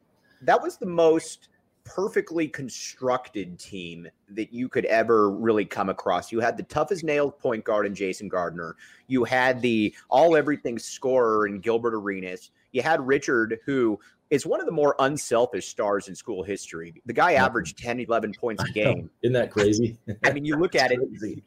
that 0.46 0.62
was 0.62 0.78
the 0.78 0.86
most 0.86 1.50
perfectly 1.84 2.48
constructed 2.48 3.58
team 3.58 4.08
that 4.30 4.54
you 4.54 4.70
could 4.70 4.86
ever 4.86 5.32
really 5.32 5.66
come 5.66 5.90
across. 5.90 6.32
You 6.32 6.40
had 6.40 6.56
the 6.56 6.64
toughest 6.64 7.04
nailed 7.04 7.40
point 7.40 7.64
guard 7.64 7.88
in 7.88 7.96
Jason 7.96 8.28
Gardner. 8.28 8.76
You 9.08 9.24
had 9.24 9.62
the 9.62 9.96
all 10.10 10.36
everything 10.36 10.78
scorer 10.78 11.48
in 11.48 11.60
Gilbert 11.60 11.96
Arenas. 11.96 12.52
You 12.72 12.84
had 12.84 13.06
Richard, 13.06 13.60
who 13.66 14.00
is 14.30 14.46
one 14.46 14.60
of 14.60 14.66
the 14.68 14.72
more 14.72 14.96
unselfish 15.00 15.68
stars 15.68 16.08
in 16.08 16.16
school 16.16 16.44
history. 16.44 16.94
The 17.06 17.14
guy 17.14 17.34
averaged 17.34 17.78
10, 17.80 18.02
11 18.02 18.34
points 18.40 18.64
a 18.64 18.72
game. 18.74 19.10
Isn't 19.24 19.34
that 19.34 19.52
crazy? 19.52 19.98
I 20.24 20.32
mean, 20.32 20.46
you 20.46 20.56
look 20.56 20.76
at 20.76 20.92
it, 20.92 21.00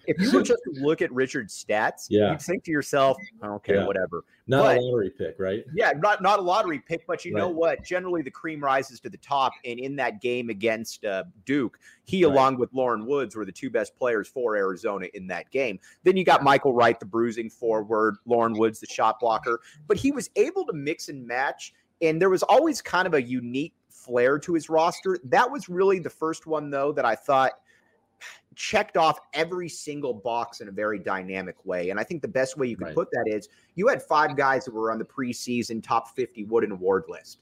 if 0.06 0.20
you 0.20 0.32
were 0.32 0.42
just 0.42 0.60
to 0.64 0.80
look 0.80 1.00
at 1.00 1.12
Richard's 1.12 1.64
stats, 1.64 2.06
yeah. 2.08 2.32
you'd 2.32 2.42
think 2.42 2.64
to 2.64 2.70
yourself, 2.70 3.16
okay, 3.42 3.74
yeah. 3.74 3.86
whatever. 3.86 4.24
Not 4.48 4.62
but, 4.62 4.76
a 4.78 4.80
lottery 4.80 5.10
pick, 5.10 5.36
right? 5.38 5.64
Yeah, 5.72 5.92
not, 5.96 6.20
not 6.20 6.40
a 6.40 6.42
lottery 6.42 6.80
pick, 6.80 7.06
but 7.06 7.24
you 7.24 7.34
right. 7.34 7.40
know 7.40 7.48
what? 7.48 7.84
Generally, 7.84 8.22
the 8.22 8.30
cream 8.32 8.62
rises 8.62 8.98
to 9.00 9.08
the 9.08 9.18
top. 9.18 9.52
And 9.64 9.78
in 9.78 9.94
that 9.96 10.20
game 10.20 10.50
against 10.50 11.04
uh, 11.04 11.24
Duke, 11.44 11.78
he, 12.02 12.24
right. 12.24 12.32
along 12.32 12.58
with 12.58 12.70
Loren 12.72 13.06
Woods, 13.06 13.36
were 13.36 13.44
the 13.44 13.52
two 13.52 13.70
best 13.70 13.96
players 13.96 14.26
for 14.26 14.56
Arizona 14.56 15.06
in 15.14 15.28
that 15.28 15.52
game. 15.52 15.78
Then 16.02 16.16
you 16.16 16.24
got 16.24 16.42
Michael 16.42 16.74
Wright, 16.74 16.98
the 16.98 17.06
bruising 17.06 17.48
forward, 17.48 18.16
Loren 18.26 18.54
Woods, 18.54 18.80
the 18.80 18.86
shot 18.86 19.20
blocker. 19.20 19.60
But 19.86 19.96
he 19.96 20.10
was 20.10 20.28
able 20.34 20.66
to 20.66 20.72
mix 20.72 21.08
and 21.08 21.24
match– 21.24 21.72
and 22.02 22.20
there 22.20 22.30
was 22.30 22.42
always 22.42 22.82
kind 22.82 23.06
of 23.06 23.14
a 23.14 23.22
unique 23.22 23.74
flair 23.88 24.38
to 24.40 24.54
his 24.54 24.68
roster. 24.68 25.18
That 25.24 25.50
was 25.50 25.68
really 25.68 25.98
the 25.98 26.10
first 26.10 26.46
one, 26.46 26.68
though, 26.68 26.92
that 26.92 27.04
I 27.04 27.14
thought 27.14 27.52
checked 28.54 28.96
off 28.96 29.18
every 29.32 29.68
single 29.68 30.12
box 30.12 30.60
in 30.60 30.68
a 30.68 30.72
very 30.72 30.98
dynamic 30.98 31.64
way. 31.64 31.90
And 31.90 31.98
I 31.98 32.04
think 32.04 32.20
the 32.20 32.28
best 32.28 32.58
way 32.58 32.66
you 32.66 32.76
can 32.76 32.88
right. 32.88 32.94
put 32.94 33.08
that 33.12 33.24
is 33.26 33.48
you 33.76 33.88
had 33.88 34.02
five 34.02 34.36
guys 34.36 34.64
that 34.64 34.74
were 34.74 34.92
on 34.92 34.98
the 34.98 35.04
preseason 35.04 35.82
top 35.82 36.14
50 36.14 36.44
Wooden 36.44 36.72
Award 36.72 37.04
list. 37.08 37.38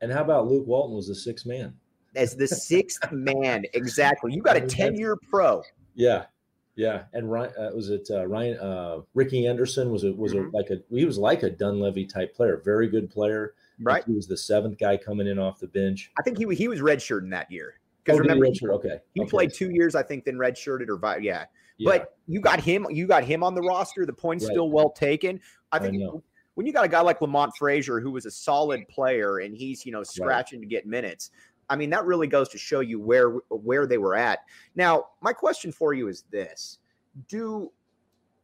And 0.00 0.12
how 0.12 0.22
about 0.22 0.48
Luke 0.48 0.66
Walton 0.66 0.96
was 0.96 1.08
the 1.08 1.14
sixth 1.14 1.46
man? 1.46 1.74
As 2.16 2.36
the 2.36 2.48
sixth 2.48 3.00
man, 3.12 3.64
exactly. 3.72 4.32
You 4.34 4.42
got 4.42 4.56
a 4.56 4.66
10 4.66 4.96
year 4.96 5.16
pro. 5.16 5.62
Yeah. 5.94 6.24
Yeah, 6.76 7.02
and 7.12 7.30
Ryan 7.30 7.52
uh, 7.58 7.70
was 7.74 7.90
it 7.90 8.08
uh, 8.10 8.26
Ryan 8.26 8.58
uh, 8.58 9.00
Ricky 9.12 9.46
Anderson 9.46 9.90
was 9.90 10.04
it 10.04 10.16
was 10.16 10.32
mm-hmm. 10.32 10.54
a, 10.54 10.56
like 10.56 10.70
a 10.70 10.76
he 10.88 11.04
was 11.04 11.18
like 11.18 11.42
a 11.42 11.50
Dunleavy 11.50 12.06
type 12.06 12.34
player, 12.34 12.62
very 12.64 12.88
good 12.88 13.10
player. 13.10 13.52
Right. 13.82 14.04
He 14.04 14.12
was 14.12 14.26
the 14.26 14.36
seventh 14.36 14.78
guy 14.78 14.96
coming 14.96 15.26
in 15.26 15.38
off 15.38 15.58
the 15.58 15.68
bench. 15.68 16.10
I 16.18 16.22
think 16.22 16.38
he 16.38 16.54
he 16.54 16.68
was 16.68 16.80
redshirting 16.80 17.30
that 17.30 17.50
year. 17.50 17.80
Because 18.04 18.18
oh, 18.18 18.22
remember, 18.22 18.46
he, 18.46 18.66
okay, 18.66 18.98
he 19.14 19.20
okay. 19.22 19.30
played 19.30 19.52
two 19.52 19.70
years, 19.70 19.94
I 19.94 20.02
think, 20.02 20.24
then 20.24 20.36
redshirted 20.36 20.88
or 20.88 21.20
yeah. 21.20 21.44
yeah. 21.76 21.90
But 21.90 22.16
you 22.26 22.40
got 22.40 22.60
him, 22.60 22.86
you 22.90 23.06
got 23.06 23.24
him 23.24 23.42
on 23.42 23.54
the 23.54 23.60
roster. 23.62 24.06
The 24.06 24.12
points 24.12 24.44
right. 24.44 24.52
still 24.52 24.70
well 24.70 24.90
taken. 24.90 25.40
I 25.72 25.78
think 25.78 26.02
I 26.02 26.18
when 26.54 26.66
you 26.66 26.72
got 26.72 26.84
a 26.84 26.88
guy 26.88 27.00
like 27.00 27.20
Lamont 27.20 27.52
Frazier, 27.58 28.00
who 28.00 28.10
was 28.10 28.26
a 28.26 28.30
solid 28.30 28.86
player, 28.88 29.38
and 29.38 29.54
he's 29.54 29.84
you 29.84 29.92
know 29.92 30.02
scratching 30.02 30.60
right. 30.60 30.68
to 30.68 30.68
get 30.68 30.86
minutes. 30.86 31.30
I 31.68 31.76
mean, 31.76 31.90
that 31.90 32.04
really 32.04 32.26
goes 32.26 32.48
to 32.50 32.58
show 32.58 32.80
you 32.80 33.00
where 33.00 33.30
where 33.48 33.86
they 33.86 33.98
were 33.98 34.16
at. 34.16 34.40
Now, 34.74 35.06
my 35.20 35.32
question 35.32 35.72
for 35.72 35.94
you 35.94 36.08
is 36.08 36.24
this: 36.30 36.78
do 37.28 37.70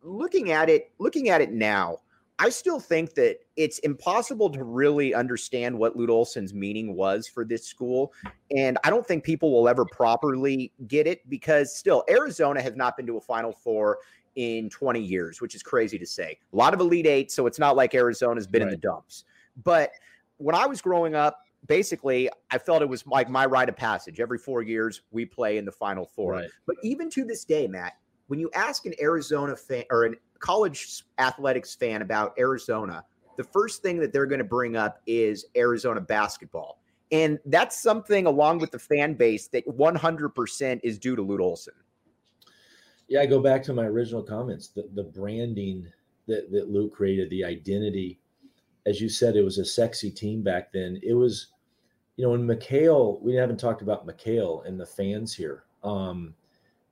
looking 0.02 0.52
at 0.52 0.68
it 0.68 0.92
looking 0.98 1.30
at 1.30 1.40
it 1.40 1.52
now 1.52 1.98
i 2.38 2.48
still 2.48 2.80
think 2.80 3.14
that 3.14 3.38
it's 3.56 3.78
impossible 3.80 4.50
to 4.50 4.62
really 4.62 5.14
understand 5.14 5.76
what 5.76 5.96
lute 5.96 6.10
olson's 6.10 6.52
meaning 6.52 6.94
was 6.94 7.26
for 7.26 7.44
this 7.44 7.66
school 7.66 8.12
and 8.56 8.78
i 8.84 8.90
don't 8.90 9.06
think 9.06 9.24
people 9.24 9.52
will 9.52 9.68
ever 9.68 9.84
properly 9.84 10.72
get 10.86 11.06
it 11.06 11.28
because 11.28 11.74
still 11.74 12.04
arizona 12.08 12.60
has 12.60 12.76
not 12.76 12.96
been 12.96 13.06
to 13.06 13.16
a 13.16 13.20
final 13.20 13.52
four 13.52 13.98
in 14.36 14.68
20 14.68 15.00
years 15.00 15.40
which 15.40 15.54
is 15.54 15.62
crazy 15.62 15.98
to 15.98 16.06
say 16.06 16.38
a 16.52 16.56
lot 16.56 16.74
of 16.74 16.80
elite 16.80 17.06
eight 17.06 17.30
so 17.30 17.46
it's 17.46 17.58
not 17.58 17.76
like 17.76 17.94
arizona's 17.94 18.46
been 18.46 18.62
right. 18.62 18.68
in 18.68 18.70
the 18.70 18.76
dumps 18.76 19.24
but 19.64 19.90
when 20.36 20.54
i 20.54 20.66
was 20.66 20.80
growing 20.80 21.14
up 21.14 21.40
basically 21.66 22.28
i 22.50 22.58
felt 22.58 22.82
it 22.82 22.88
was 22.88 23.06
like 23.06 23.30
my 23.30 23.46
rite 23.46 23.68
of 23.68 23.76
passage 23.76 24.20
every 24.20 24.38
four 24.38 24.62
years 24.62 25.02
we 25.10 25.24
play 25.24 25.56
in 25.56 25.64
the 25.64 25.72
final 25.72 26.06
four 26.06 26.32
right. 26.32 26.50
but 26.66 26.76
even 26.82 27.08
to 27.08 27.24
this 27.24 27.44
day 27.44 27.66
matt 27.66 27.94
when 28.28 28.38
you 28.38 28.50
ask 28.54 28.86
an 28.86 28.94
Arizona 29.00 29.56
fan 29.56 29.84
or 29.90 30.06
a 30.06 30.10
college 30.38 31.04
athletics 31.18 31.74
fan 31.74 32.02
about 32.02 32.34
Arizona, 32.38 33.04
the 33.36 33.44
first 33.44 33.82
thing 33.82 33.98
that 34.00 34.12
they're 34.12 34.26
going 34.26 34.38
to 34.38 34.44
bring 34.44 34.76
up 34.76 35.00
is 35.06 35.46
Arizona 35.56 36.00
basketball. 36.00 36.80
And 37.12 37.38
that's 37.46 37.80
something 37.80 38.26
along 38.26 38.58
with 38.58 38.72
the 38.72 38.78
fan 38.78 39.14
base 39.14 39.46
that 39.48 39.66
100% 39.66 40.80
is 40.82 40.98
due 40.98 41.14
to 41.14 41.22
Lute 41.22 41.40
Olson. 41.40 41.74
Yeah, 43.08 43.20
I 43.20 43.26
go 43.26 43.40
back 43.40 43.62
to 43.64 43.72
my 43.72 43.84
original 43.84 44.22
comments. 44.22 44.68
The, 44.68 44.88
the 44.94 45.04
branding 45.04 45.86
that, 46.26 46.50
that 46.50 46.68
Lute 46.68 46.92
created, 46.92 47.30
the 47.30 47.44
identity. 47.44 48.18
As 48.86 49.00
you 49.00 49.08
said, 49.08 49.36
it 49.36 49.44
was 49.44 49.58
a 49.58 49.64
sexy 49.64 50.10
team 50.10 50.42
back 50.42 50.72
then. 50.72 50.98
It 51.02 51.14
was, 51.14 51.48
you 52.16 52.26
know, 52.26 52.34
in 52.34 52.44
McKale, 52.44 53.20
we 53.22 53.34
haven't 53.34 53.60
talked 53.60 53.82
about 53.82 54.06
McKale 54.06 54.66
and 54.66 54.80
the 54.80 54.86
fans 54.86 55.32
here. 55.32 55.64
Um, 55.84 56.34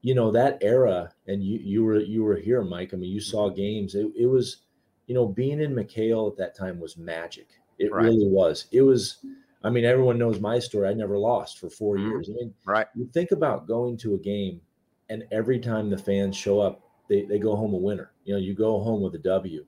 you 0.04 0.14
know 0.14 0.30
that 0.30 0.58
era 0.60 1.10
and 1.28 1.42
you 1.42 1.58
you 1.64 1.82
were 1.82 1.98
you 1.98 2.22
were 2.22 2.36
here 2.36 2.62
mike. 2.62 2.92
I 2.92 2.98
mean 2.98 3.10
you 3.10 3.20
saw 3.20 3.48
mm-hmm. 3.48 3.56
games. 3.56 3.94
It, 3.94 4.06
it 4.14 4.26
was 4.26 4.58
you 5.06 5.14
know 5.14 5.26
being 5.26 5.60
in 5.60 5.74
mckale 5.74 6.30
at 6.30 6.36
that 6.36 6.54
time 6.54 6.78
was 6.78 6.98
magic. 6.98 7.48
It 7.78 7.90
right. 7.90 8.04
really 8.04 8.28
was. 8.28 8.66
It 8.70 8.82
was 8.82 9.24
i 9.64 9.70
mean 9.70 9.86
everyone 9.86 10.18
knows 10.18 10.40
my 10.40 10.58
story. 10.58 10.88
I 10.88 10.92
never 10.92 11.16
lost 11.16 11.58
for 11.58 11.70
4 11.70 11.96
mm-hmm. 11.96 12.10
years. 12.10 12.28
I 12.28 12.34
mean 12.34 12.54
right. 12.66 12.86
you 12.94 13.08
think 13.14 13.32
about 13.32 13.66
going 13.66 13.96
to 13.98 14.14
a 14.14 14.18
game 14.18 14.60
and 15.08 15.24
every 15.32 15.58
time 15.58 15.88
the 15.88 15.98
fans 15.98 16.36
show 16.36 16.60
up 16.60 16.82
they, 17.08 17.22
they 17.22 17.38
go 17.38 17.56
home 17.56 17.72
a 17.72 17.78
winner. 17.78 18.12
You 18.24 18.34
know 18.34 18.40
you 18.40 18.54
go 18.54 18.80
home 18.80 19.00
with 19.00 19.14
a 19.14 19.18
w 19.18 19.64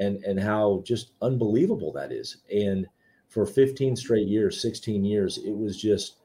and 0.00 0.16
and 0.24 0.40
how 0.40 0.82
just 0.84 1.12
unbelievable 1.22 1.92
that 1.92 2.10
is. 2.10 2.38
And 2.52 2.84
for 3.28 3.46
15 3.46 3.94
straight 3.94 4.26
years 4.26 4.60
16 4.60 5.04
years 5.04 5.36
it 5.36 5.54
was 5.54 5.76
just 5.80 6.16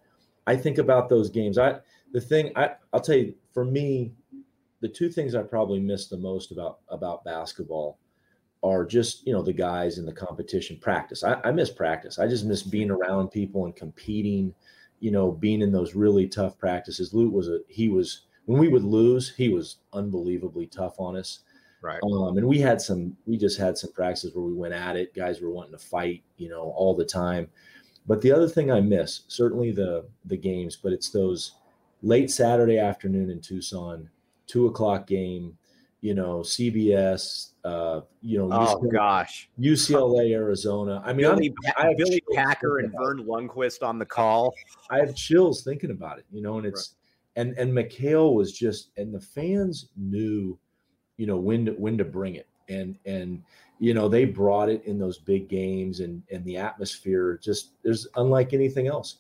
i 0.48 0.56
think 0.56 0.80
about 0.80 1.08
those 1.08 1.30
games. 1.30 1.60
I 1.60 1.80
the 2.14 2.22
thing 2.22 2.52
I, 2.56 2.72
I'll 2.94 3.02
tell 3.02 3.18
you, 3.18 3.36
for 3.54 3.66
me, 3.66 4.14
the 4.80 4.88
two 4.88 5.10
things 5.10 5.36
I 5.36 5.44
probably 5.44 5.80
miss 5.80 6.08
the 6.08 6.18
most 6.18 6.52
about 6.52 6.80
about 6.90 7.26
basketball 7.26 8.00
are 8.64 8.86
just 8.86 9.28
you 9.28 9.34
know 9.34 9.42
the 9.42 9.52
guys 9.52 9.98
in 9.98 10.06
the 10.06 10.14
competition 10.14 10.78
practice. 10.80 11.24
I, 11.24 11.40
I 11.44 11.52
miss 11.52 11.70
practice. 11.70 12.20
I 12.20 12.28
just 12.28 12.46
miss 12.46 12.64
being 12.64 12.92
around 12.92 13.30
people 13.30 13.66
and 13.66 13.76
competing. 13.76 14.54
You 15.00 15.12
know, 15.12 15.32
being 15.32 15.62
in 15.62 15.74
those 15.74 15.96
really 15.96 16.30
tough 16.30 16.58
practices. 16.58 17.14
Lute 17.14 17.34
was 17.34 17.50
a 17.50 17.60
he 17.68 17.90
was 17.90 18.22
when 18.46 18.60
we 18.60 18.68
would 18.68 18.84
lose, 18.84 19.34
he 19.36 19.50
was 19.50 19.78
unbelievably 19.92 20.68
tough 20.68 21.00
on 21.00 21.18
us. 21.18 21.40
Right. 21.82 22.00
Um, 22.04 22.38
and 22.38 22.48
we 22.48 22.60
had 22.60 22.82
some, 22.82 23.18
we 23.26 23.38
just 23.38 23.60
had 23.60 23.78
some 23.78 23.92
practices 23.92 24.34
where 24.34 24.46
we 24.46 24.54
went 24.54 24.74
at 24.74 24.96
it. 24.96 25.14
Guys 25.14 25.42
were 25.42 25.50
wanting 25.50 25.74
to 25.74 25.78
fight, 25.78 26.24
you 26.38 26.48
know, 26.48 26.74
all 26.78 26.96
the 26.96 27.06
time. 27.06 27.50
But 28.08 28.22
the 28.22 28.32
other 28.32 28.48
thing 28.48 28.72
I 28.72 28.80
miss, 28.80 29.22
certainly 29.28 29.72
the 29.72 30.06
the 30.26 30.38
games, 30.38 30.76
but 30.76 30.94
it's 30.94 31.10
those 31.10 31.56
late 32.04 32.30
Saturday 32.30 32.78
afternoon 32.78 33.32
in 33.32 33.42
Tucson, 33.42 34.10
two 34.46 34.68
o'clock 34.68 35.08
game, 35.08 35.58
you 36.02 36.14
know, 36.14 36.40
CBS, 36.40 37.52
uh, 37.64 38.02
you 38.22 38.38
know, 38.38 38.50
oh 38.52 38.76
UCLA, 38.76 38.92
gosh, 38.92 39.50
UCLA, 39.58 40.34
Arizona. 40.34 41.02
I 41.04 41.14
mean, 41.14 41.26
Billy, 41.26 41.56
I 41.78 41.88
have 41.88 41.98
Billy 41.98 42.22
Packer 42.36 42.80
and 42.80 42.92
Vern 42.92 43.26
Lundquist 43.26 43.82
on 43.82 43.98
the 43.98 44.06
call. 44.06 44.54
I 44.92 44.98
have 44.98 45.16
chills 45.16 45.64
thinking 45.64 45.92
about 45.92 46.20
it, 46.20 46.26
you 46.30 46.42
know, 46.42 46.58
and 46.58 46.68
it's 46.68 46.96
right. 47.38 47.42
and 47.42 47.58
and 47.58 47.72
McKale 47.72 48.36
was 48.36 48.52
just 48.52 48.90
and 48.98 49.16
the 49.16 49.22
fans 49.22 49.88
knew, 49.96 50.60
you 51.16 51.26
know, 51.26 51.38
when 51.38 51.66
to 51.66 51.72
when 51.72 51.98
to 51.98 52.04
bring 52.04 52.36
it. 52.36 52.48
And 52.68 52.98
and 53.06 53.42
you 53.80 53.94
know, 53.94 54.10
they 54.10 54.26
brought 54.26 54.70
it 54.70 54.84
in 54.86 55.00
those 55.00 55.20
big 55.20 55.48
games 55.48 56.02
and 56.02 56.22
and 56.30 56.44
the 56.44 56.58
atmosphere 56.58 57.40
just 57.42 57.72
there's 57.82 58.08
unlike 58.18 58.52
anything 58.52 58.88
else. 58.88 59.20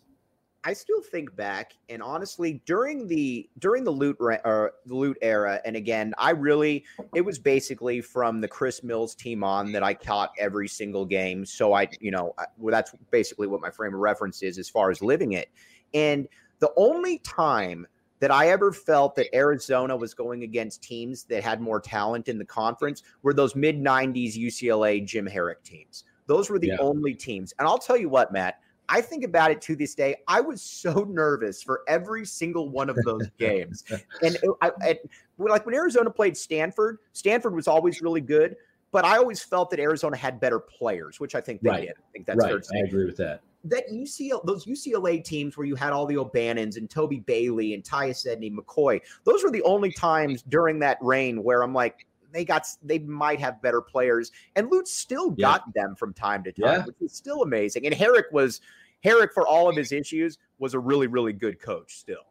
I 0.65 0.73
still 0.73 1.01
think 1.01 1.35
back, 1.35 1.73
and 1.89 2.01
honestly, 2.01 2.61
during 2.65 3.07
the 3.07 3.49
during 3.59 3.83
the 3.83 3.91
Lute 3.91 4.15
or 4.19 4.31
er, 4.45 4.71
the 4.85 4.95
Lute 4.95 5.17
era, 5.21 5.59
and 5.65 5.75
again, 5.75 6.13
I 6.17 6.31
really 6.31 6.85
it 7.13 7.21
was 7.21 7.37
basically 7.37 7.99
from 7.99 8.39
the 8.39 8.47
Chris 8.47 8.81
Mills 8.81 9.13
team 9.13 9.43
on 9.43 9.73
that 9.73 9.83
I 9.83 9.93
caught 9.93 10.31
every 10.39 10.69
single 10.69 11.05
game. 11.05 11.45
So 11.45 11.73
I, 11.73 11.89
you 11.99 12.11
know, 12.11 12.33
well, 12.57 12.71
that's 12.71 12.93
basically 13.11 13.47
what 13.47 13.61
my 13.61 13.69
frame 13.69 13.93
of 13.93 13.99
reference 13.99 14.41
is 14.41 14.57
as 14.57 14.69
far 14.69 14.89
as 14.89 15.01
living 15.01 15.33
it. 15.33 15.49
And 15.93 16.27
the 16.59 16.71
only 16.77 17.19
time 17.19 17.85
that 18.21 18.31
I 18.31 18.47
ever 18.47 18.71
felt 18.71 19.15
that 19.15 19.35
Arizona 19.35 19.97
was 19.97 20.13
going 20.13 20.43
against 20.43 20.81
teams 20.81 21.25
that 21.25 21.43
had 21.43 21.59
more 21.59 21.81
talent 21.81 22.29
in 22.29 22.37
the 22.37 22.45
conference 22.45 23.03
were 23.21 23.33
those 23.33 23.53
mid 23.53 23.77
'90s 23.77 24.37
UCLA 24.37 25.05
Jim 25.05 25.27
Harrick 25.27 25.61
teams. 25.65 26.05
Those 26.25 26.49
were 26.49 26.57
the 26.57 26.67
yeah. 26.67 26.77
only 26.79 27.13
teams. 27.13 27.53
And 27.59 27.67
I'll 27.67 27.77
tell 27.77 27.97
you 27.97 28.07
what, 28.07 28.31
Matt 28.31 28.61
I 28.89 29.01
think 29.01 29.23
about 29.23 29.51
it 29.51 29.61
to 29.61 29.75
this 29.75 29.95
day. 29.95 30.17
I 30.27 30.41
was 30.41 30.61
so 30.61 31.07
nervous 31.09 31.63
for 31.63 31.81
every 31.87 32.25
single 32.25 32.69
one 32.69 32.89
of 32.89 32.97
those 33.05 33.27
games. 33.39 33.83
And 34.21 34.37
I, 34.61 34.71
I, 34.81 34.99
like 35.37 35.65
when 35.65 35.75
Arizona 35.75 36.09
played 36.09 36.35
Stanford, 36.37 36.99
Stanford 37.13 37.55
was 37.55 37.67
always 37.67 38.01
really 38.01 38.21
good, 38.21 38.55
but 38.91 39.05
I 39.05 39.17
always 39.17 39.41
felt 39.41 39.69
that 39.71 39.79
Arizona 39.79 40.17
had 40.17 40.39
better 40.39 40.59
players, 40.59 41.19
which 41.19 41.33
I 41.35 41.41
think 41.41 41.61
they 41.61 41.69
right. 41.69 41.81
did. 41.81 41.91
I 41.97 42.11
think 42.11 42.25
that's 42.25 42.37
right. 42.37 42.49
fair 42.49 42.59
to 42.59 42.63
say. 42.63 42.77
I 42.77 42.85
agree 42.85 43.05
with 43.05 43.17
that. 43.17 43.41
That 43.65 43.89
UCLA, 43.89 44.45
those 44.45 44.65
UCLA 44.65 45.23
teams 45.23 45.57
where 45.57 45.65
you 45.65 45.75
had 45.75 45.93
all 45.93 46.05
the 46.05 46.17
O'Bannons 46.17 46.75
and 46.75 46.89
Toby 46.89 47.21
Bailey 47.21 47.73
and 47.73 47.83
Tyus 47.83 48.27
Edney, 48.27 48.53
McCoy, 48.53 49.01
those 49.23 49.43
were 49.43 49.51
the 49.51 49.63
only 49.63 49.91
times 49.91 50.43
during 50.43 50.79
that 50.79 50.97
reign 51.01 51.41
where 51.41 51.63
I'm 51.63 51.73
like, 51.73 52.05
they 52.33 52.43
got 52.43 52.67
they 52.81 52.99
might 52.99 53.39
have 53.39 53.61
better 53.61 53.81
players, 53.81 54.31
and 54.55 54.69
Lute 54.69 54.87
still 54.87 55.29
got 55.29 55.63
yeah. 55.67 55.83
them 55.83 55.95
from 55.95 56.13
time 56.13 56.43
to 56.43 56.51
time, 56.51 56.79
yeah. 56.79 56.85
which 56.85 56.95
is 57.01 57.13
still 57.13 57.43
amazing. 57.43 57.85
And 57.85 57.95
Harrick 57.95 58.31
was 58.31 58.61
Harrick 59.05 59.33
for 59.33 59.47
all 59.47 59.69
of 59.69 59.75
his 59.75 59.91
issues, 59.91 60.37
was 60.59 60.73
a 60.73 60.79
really 60.79 61.07
really 61.07 61.33
good 61.33 61.59
coach. 61.61 61.95
Still, 61.95 62.25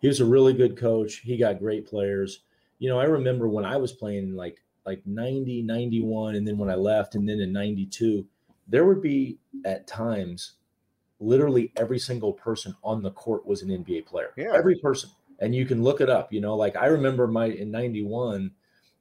he 0.00 0.08
was 0.08 0.20
a 0.20 0.24
really 0.24 0.52
good 0.52 0.76
coach. 0.76 1.16
He 1.16 1.36
got 1.36 1.58
great 1.58 1.86
players. 1.86 2.40
You 2.78 2.90
know, 2.90 3.00
I 3.00 3.04
remember 3.04 3.48
when 3.48 3.64
I 3.64 3.76
was 3.76 3.92
playing 3.92 4.36
like 4.36 4.62
like 4.84 5.02
90, 5.04 5.62
91, 5.62 6.36
and 6.36 6.46
then 6.46 6.58
when 6.58 6.70
I 6.70 6.76
left, 6.76 7.16
and 7.16 7.28
then 7.28 7.40
in 7.40 7.52
92, 7.52 8.24
there 8.68 8.84
would 8.84 9.02
be 9.02 9.38
at 9.64 9.86
times 9.86 10.52
literally 11.18 11.72
every 11.76 11.98
single 11.98 12.32
person 12.32 12.74
on 12.84 13.02
the 13.02 13.10
court 13.10 13.46
was 13.46 13.62
an 13.62 13.68
NBA 13.70 14.06
player. 14.06 14.32
Yeah. 14.36 14.52
Every 14.54 14.76
person. 14.76 15.10
And 15.40 15.54
you 15.54 15.66
can 15.66 15.82
look 15.82 16.00
it 16.00 16.08
up, 16.08 16.32
you 16.32 16.40
know, 16.40 16.56
like 16.56 16.76
I 16.76 16.86
remember 16.86 17.26
my 17.26 17.46
in 17.46 17.70
91, 17.70 18.50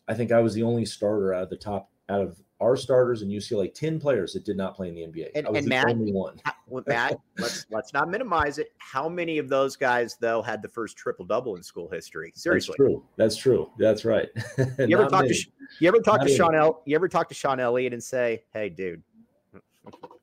I 0.08 0.14
think 0.14 0.32
I 0.32 0.40
was 0.40 0.54
the 0.54 0.64
only 0.64 0.86
starter 0.86 1.34
out 1.34 1.44
of 1.44 1.50
the 1.50 1.58
top 1.58 1.90
out 2.10 2.22
of 2.22 2.40
our 2.62 2.78
starters 2.78 3.22
in 3.22 3.30
UCLA, 3.30 3.74
10 3.74 4.00
players 4.00 4.34
that 4.34 4.46
did 4.46 4.56
not 4.56 4.76
play 4.76 4.88
in 4.88 4.96
the 4.96 5.02
NBA. 5.02 5.32
And, 5.36 5.46
I 5.46 5.50
was 5.50 5.58
and 5.60 5.66
the 5.66 5.70
Matt, 5.70 5.90
only 5.90 6.12
one. 6.12 6.40
Matt, 6.88 7.18
let's 7.38 7.66
let's 7.70 7.94
not 7.94 8.10
minimize 8.10 8.58
it. 8.60 8.72
How 8.78 9.10
many 9.10 9.38
of 9.38 9.50
those 9.50 9.76
guys 9.76 10.16
though 10.20 10.42
had 10.42 10.62
the 10.62 10.70
first 10.70 10.98
triple 10.98 11.26
double 11.26 11.56
in 11.56 11.64
school 11.64 11.90
history? 11.90 12.32
Seriously. 12.36 12.76
That's 12.78 12.88
true. 12.88 13.04
That's 13.18 13.36
true. 13.36 13.72
That's 13.78 14.06
right. 14.06 14.30
you 14.80 14.98
ever 14.98 15.10
talk 15.10 15.24
many. 15.24 15.34
to 15.34 15.46
you 15.80 15.88
ever 15.88 16.00
talk 16.00 16.20
not 16.20 16.28
to 16.28 16.36
Sean 16.36 16.56
El, 16.56 16.82
you 16.86 16.96
ever 16.96 17.10
talk 17.10 17.28
to 17.30 17.36
Sean 17.36 17.60
Elliott 17.60 17.94
and 17.94 18.04
say, 18.04 18.44
Hey 18.54 18.70
dude, 18.70 19.04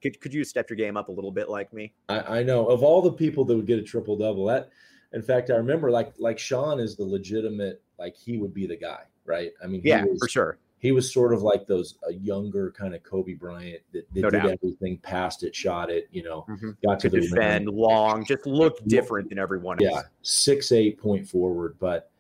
could, 0.03 0.21
could 0.21 0.33
you 0.33 0.45
step 0.45 0.71
your 0.71 0.77
game 0.77 0.97
up 0.97 1.09
a 1.09 1.13
little 1.13 1.33
bit 1.33 1.49
like 1.51 1.73
me? 1.73 1.95
I, 2.09 2.39
I 2.39 2.43
know 2.43 2.67
of 2.67 2.83
all 2.83 3.03
the 3.03 3.13
people 3.13 3.45
that 3.45 3.55
would 3.55 3.67
get 3.67 3.79
a 3.79 3.83
triple 3.83 4.17
double, 4.17 4.47
that 4.47 4.71
in 5.13 5.23
fact, 5.23 5.51
I 5.51 5.55
remember 5.55 5.91
like 5.91 6.15
like 6.19 6.39
Sean 6.39 6.81
is 6.81 6.97
the 6.97 7.05
legitimate, 7.05 7.83
like 7.99 8.17
he 8.17 8.39
would 8.39 8.55
be 8.55 8.67
the 8.67 8.77
guy 8.77 9.03
right? 9.25 9.53
I 9.63 9.67
mean, 9.67 9.83
yeah, 9.85 10.05
was, 10.05 10.19
for 10.19 10.29
sure. 10.29 10.59
He 10.79 10.91
was 10.91 11.13
sort 11.13 11.33
of 11.33 11.43
like 11.43 11.67
those 11.67 11.97
a 12.09 12.13
younger 12.13 12.73
kind 12.73 12.95
of 12.95 13.03
Kobe 13.05 13.35
Bryant 13.35 13.83
that, 13.93 14.13
that 14.15 14.21
no 14.21 14.31
did 14.31 14.43
doubt. 14.43 14.51
everything, 14.51 14.99
passed 14.99 15.45
it, 15.45 15.55
shot 15.55 15.91
it, 15.91 16.09
you 16.11 16.23
know, 16.25 16.45
mm-hmm. 16.49 16.71
got 16.85 16.99
to 17.01 17.11
Could 17.11 17.23
defend 17.23 17.67
rim. 17.67 17.77
long, 17.77 18.25
just 18.25 18.47
looked 18.47 18.87
different 18.89 19.29
than 19.29 19.39
everyone 19.39 19.83
else. 19.83 19.93
Yeah, 19.95 20.03
six 20.23 20.73
eight 20.73 21.01
point 21.01 21.29
forward, 21.29 21.77
but 21.79 22.11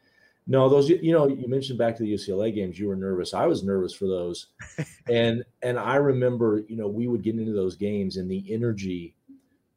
no, 0.47 0.69
those 0.69 0.89
you 0.89 1.13
know, 1.13 1.29
you 1.29 1.49
mentioned 1.49 1.79
back 1.79 1.97
to 1.97 2.03
the 2.03 2.15
UCLA 2.15 2.55
games, 2.55 2.79
you 2.79 2.89
were 2.89 2.97
nervous. 2.97 3.35
I 3.35 3.47
was 3.47 3.63
nervous 3.63 3.95
for 3.95 4.07
those, 4.07 4.49
and 5.09 5.45
and 5.63 5.79
I 5.79 5.97
remember, 5.97 6.63
you 6.69 6.77
know, 6.77 6.89
we 6.89 7.09
would 7.09 7.23
get 7.23 7.37
into 7.37 7.53
those 7.53 7.77
games 7.77 8.17
and 8.17 8.31
the 8.31 8.45
energy 8.53 9.15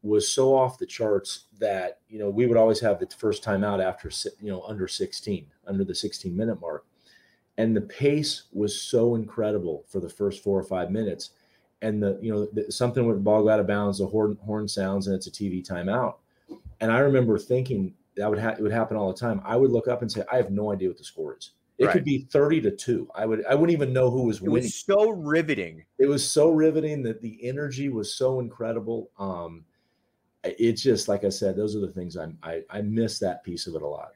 was 0.06 0.32
so 0.32 0.56
off 0.56 0.78
the 0.78 0.86
charts 0.86 1.46
that 1.60 2.00
you 2.08 2.20
know 2.20 2.30
we 2.30 2.46
would 2.46 2.58
always 2.58 2.80
have 2.80 3.00
the 3.00 3.08
first 3.18 3.44
time 3.44 3.64
out 3.64 3.82
after 3.82 4.10
you 4.40 4.52
know 4.52 4.62
under 4.68 4.88
16 4.88 5.48
under 5.66 5.84
the 5.84 5.96
16 5.96 6.36
minute 6.36 6.62
mark 6.62 6.86
and 7.58 7.76
the 7.76 7.82
pace 7.82 8.44
was 8.52 8.80
so 8.80 9.16
incredible 9.16 9.86
for 9.88 10.00
the 10.00 10.10
first 10.10 10.44
four 10.44 10.60
or 10.60 10.64
five 10.64 10.92
minutes. 10.92 11.32
And 11.82 12.02
the 12.02 12.18
you 12.22 12.32
know 12.32 12.46
the, 12.46 12.72
something 12.72 13.06
with 13.06 13.18
the 13.18 13.22
ball 13.22 13.48
out 13.50 13.60
of 13.60 13.68
bounds 13.68 14.00
the 14.00 14.08
horn 14.08 14.38
horn 14.44 14.68
sounds 14.68 15.08
and 15.08 15.16
it's 15.16 15.28
a 15.28 15.32
tv 15.32 15.66
timeout. 15.66 16.16
And 16.80 16.92
i 16.92 17.00
remember 17.00 17.38
thinking 17.38 17.94
that 18.16 18.30
would 18.30 18.40
ha- 18.40 18.56
it 18.58 18.62
would 18.62 18.72
happen 18.72 18.98
all 18.98 19.12
the 19.12 19.20
time. 19.20 19.42
I 19.44 19.56
would 19.56 19.72
look 19.72 19.88
up 19.88 20.02
and 20.02 20.12
say 20.12 20.24
i 20.32 20.38
have 20.38 20.52
no 20.52 20.72
idea 20.72 20.88
what 20.88 20.98
the 20.98 21.04
score 21.04 21.38
is. 21.38 21.52
It 21.78 21.88
right. 21.88 21.94
could 21.94 22.06
be 22.06 22.20
30 22.32 22.62
to 22.62 22.72
2 22.72 23.10
i 23.14 23.26
would 23.26 23.46
i 23.46 23.54
wouldn't 23.54 23.76
even 23.76 23.94
know 23.94 24.10
who 24.10 24.24
was 24.24 24.42
winning. 24.42 24.52
it 24.52 24.54
winning. 24.54 24.66
was 24.66 24.76
so 24.76 25.10
riveting. 25.10 25.84
It 26.00 26.08
was 26.08 26.30
so 26.30 26.50
riveting 26.50 27.04
that 27.04 27.22
the 27.22 27.38
energy 27.46 27.90
was 27.90 28.14
so 28.14 28.40
incredible. 28.40 29.12
Um 29.20 29.66
it's 30.46 30.82
just 30.82 31.08
like 31.08 31.24
i 31.24 31.30
said 31.30 31.56
those 31.56 31.76
are 31.76 31.80
the 31.80 31.92
things 31.92 32.16
i'm 32.16 32.38
i, 32.44 32.62
I 32.70 32.82
miss 32.82 33.18
that 33.20 33.44
piece 33.44 33.66
of 33.66 33.74
it 33.76 33.82
a 33.82 33.88
lot 33.88 34.12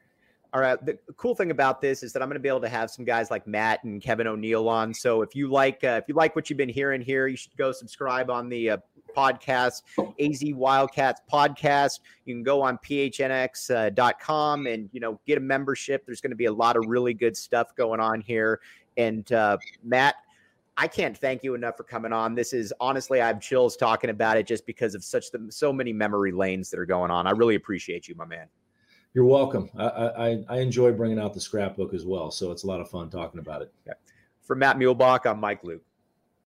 all 0.52 0.60
right. 0.60 0.84
The 0.84 0.98
cool 1.16 1.34
thing 1.34 1.52
about 1.52 1.80
this 1.80 2.02
is 2.02 2.12
that 2.12 2.22
I'm 2.22 2.28
going 2.28 2.34
to 2.34 2.40
be 2.40 2.48
able 2.48 2.60
to 2.62 2.68
have 2.68 2.90
some 2.90 3.04
guys 3.04 3.30
like 3.30 3.46
Matt 3.46 3.84
and 3.84 4.02
Kevin 4.02 4.26
O'Neill 4.26 4.68
on. 4.68 4.92
So 4.92 5.22
if 5.22 5.34
you 5.34 5.48
like, 5.48 5.84
uh, 5.84 6.00
if 6.02 6.04
you 6.08 6.14
like 6.14 6.34
what 6.34 6.50
you've 6.50 6.56
been 6.56 6.68
hearing 6.68 7.00
here, 7.00 7.28
you 7.28 7.36
should 7.36 7.56
go 7.56 7.70
subscribe 7.70 8.30
on 8.30 8.48
the 8.48 8.70
uh, 8.70 8.76
podcast, 9.16 9.82
AZ 10.20 10.42
Wildcats 10.54 11.20
podcast. 11.32 12.00
You 12.24 12.34
can 12.34 12.42
go 12.42 12.62
on 12.62 12.78
phnx.com 12.78 14.66
uh, 14.66 14.70
and 14.70 14.90
you 14.92 15.00
know 15.00 15.20
get 15.26 15.38
a 15.38 15.40
membership. 15.40 16.04
There's 16.04 16.20
going 16.20 16.30
to 16.30 16.36
be 16.36 16.46
a 16.46 16.52
lot 16.52 16.76
of 16.76 16.84
really 16.86 17.14
good 17.14 17.36
stuff 17.36 17.74
going 17.76 18.00
on 18.00 18.20
here. 18.20 18.60
And 18.96 19.30
uh, 19.32 19.56
Matt, 19.84 20.16
I 20.76 20.88
can't 20.88 21.16
thank 21.16 21.44
you 21.44 21.54
enough 21.54 21.76
for 21.76 21.84
coming 21.84 22.12
on. 22.12 22.34
This 22.34 22.52
is 22.52 22.72
honestly, 22.80 23.20
I 23.20 23.28
have 23.28 23.40
chills 23.40 23.76
talking 23.76 24.10
about 24.10 24.36
it 24.36 24.46
just 24.46 24.66
because 24.66 24.94
of 24.94 25.04
such 25.04 25.30
the, 25.30 25.46
so 25.50 25.72
many 25.72 25.92
memory 25.92 26.32
lanes 26.32 26.70
that 26.70 26.80
are 26.80 26.86
going 26.86 27.10
on. 27.10 27.26
I 27.26 27.30
really 27.30 27.54
appreciate 27.54 28.08
you, 28.08 28.14
my 28.16 28.24
man. 28.24 28.48
You're 29.12 29.24
welcome. 29.24 29.68
I, 29.76 29.86
I, 29.86 30.44
I 30.48 30.58
enjoy 30.60 30.92
bringing 30.92 31.18
out 31.18 31.34
the 31.34 31.40
scrapbook 31.40 31.94
as 31.94 32.04
well, 32.04 32.30
so 32.30 32.52
it's 32.52 32.62
a 32.62 32.66
lot 32.66 32.80
of 32.80 32.88
fun 32.88 33.10
talking 33.10 33.40
about 33.40 33.62
it. 33.62 33.72
For 34.42 34.54
Matt 34.54 34.76
Muehlebach, 34.76 35.26
I'm 35.26 35.40
Mike 35.40 35.64
Luke. 35.64 35.82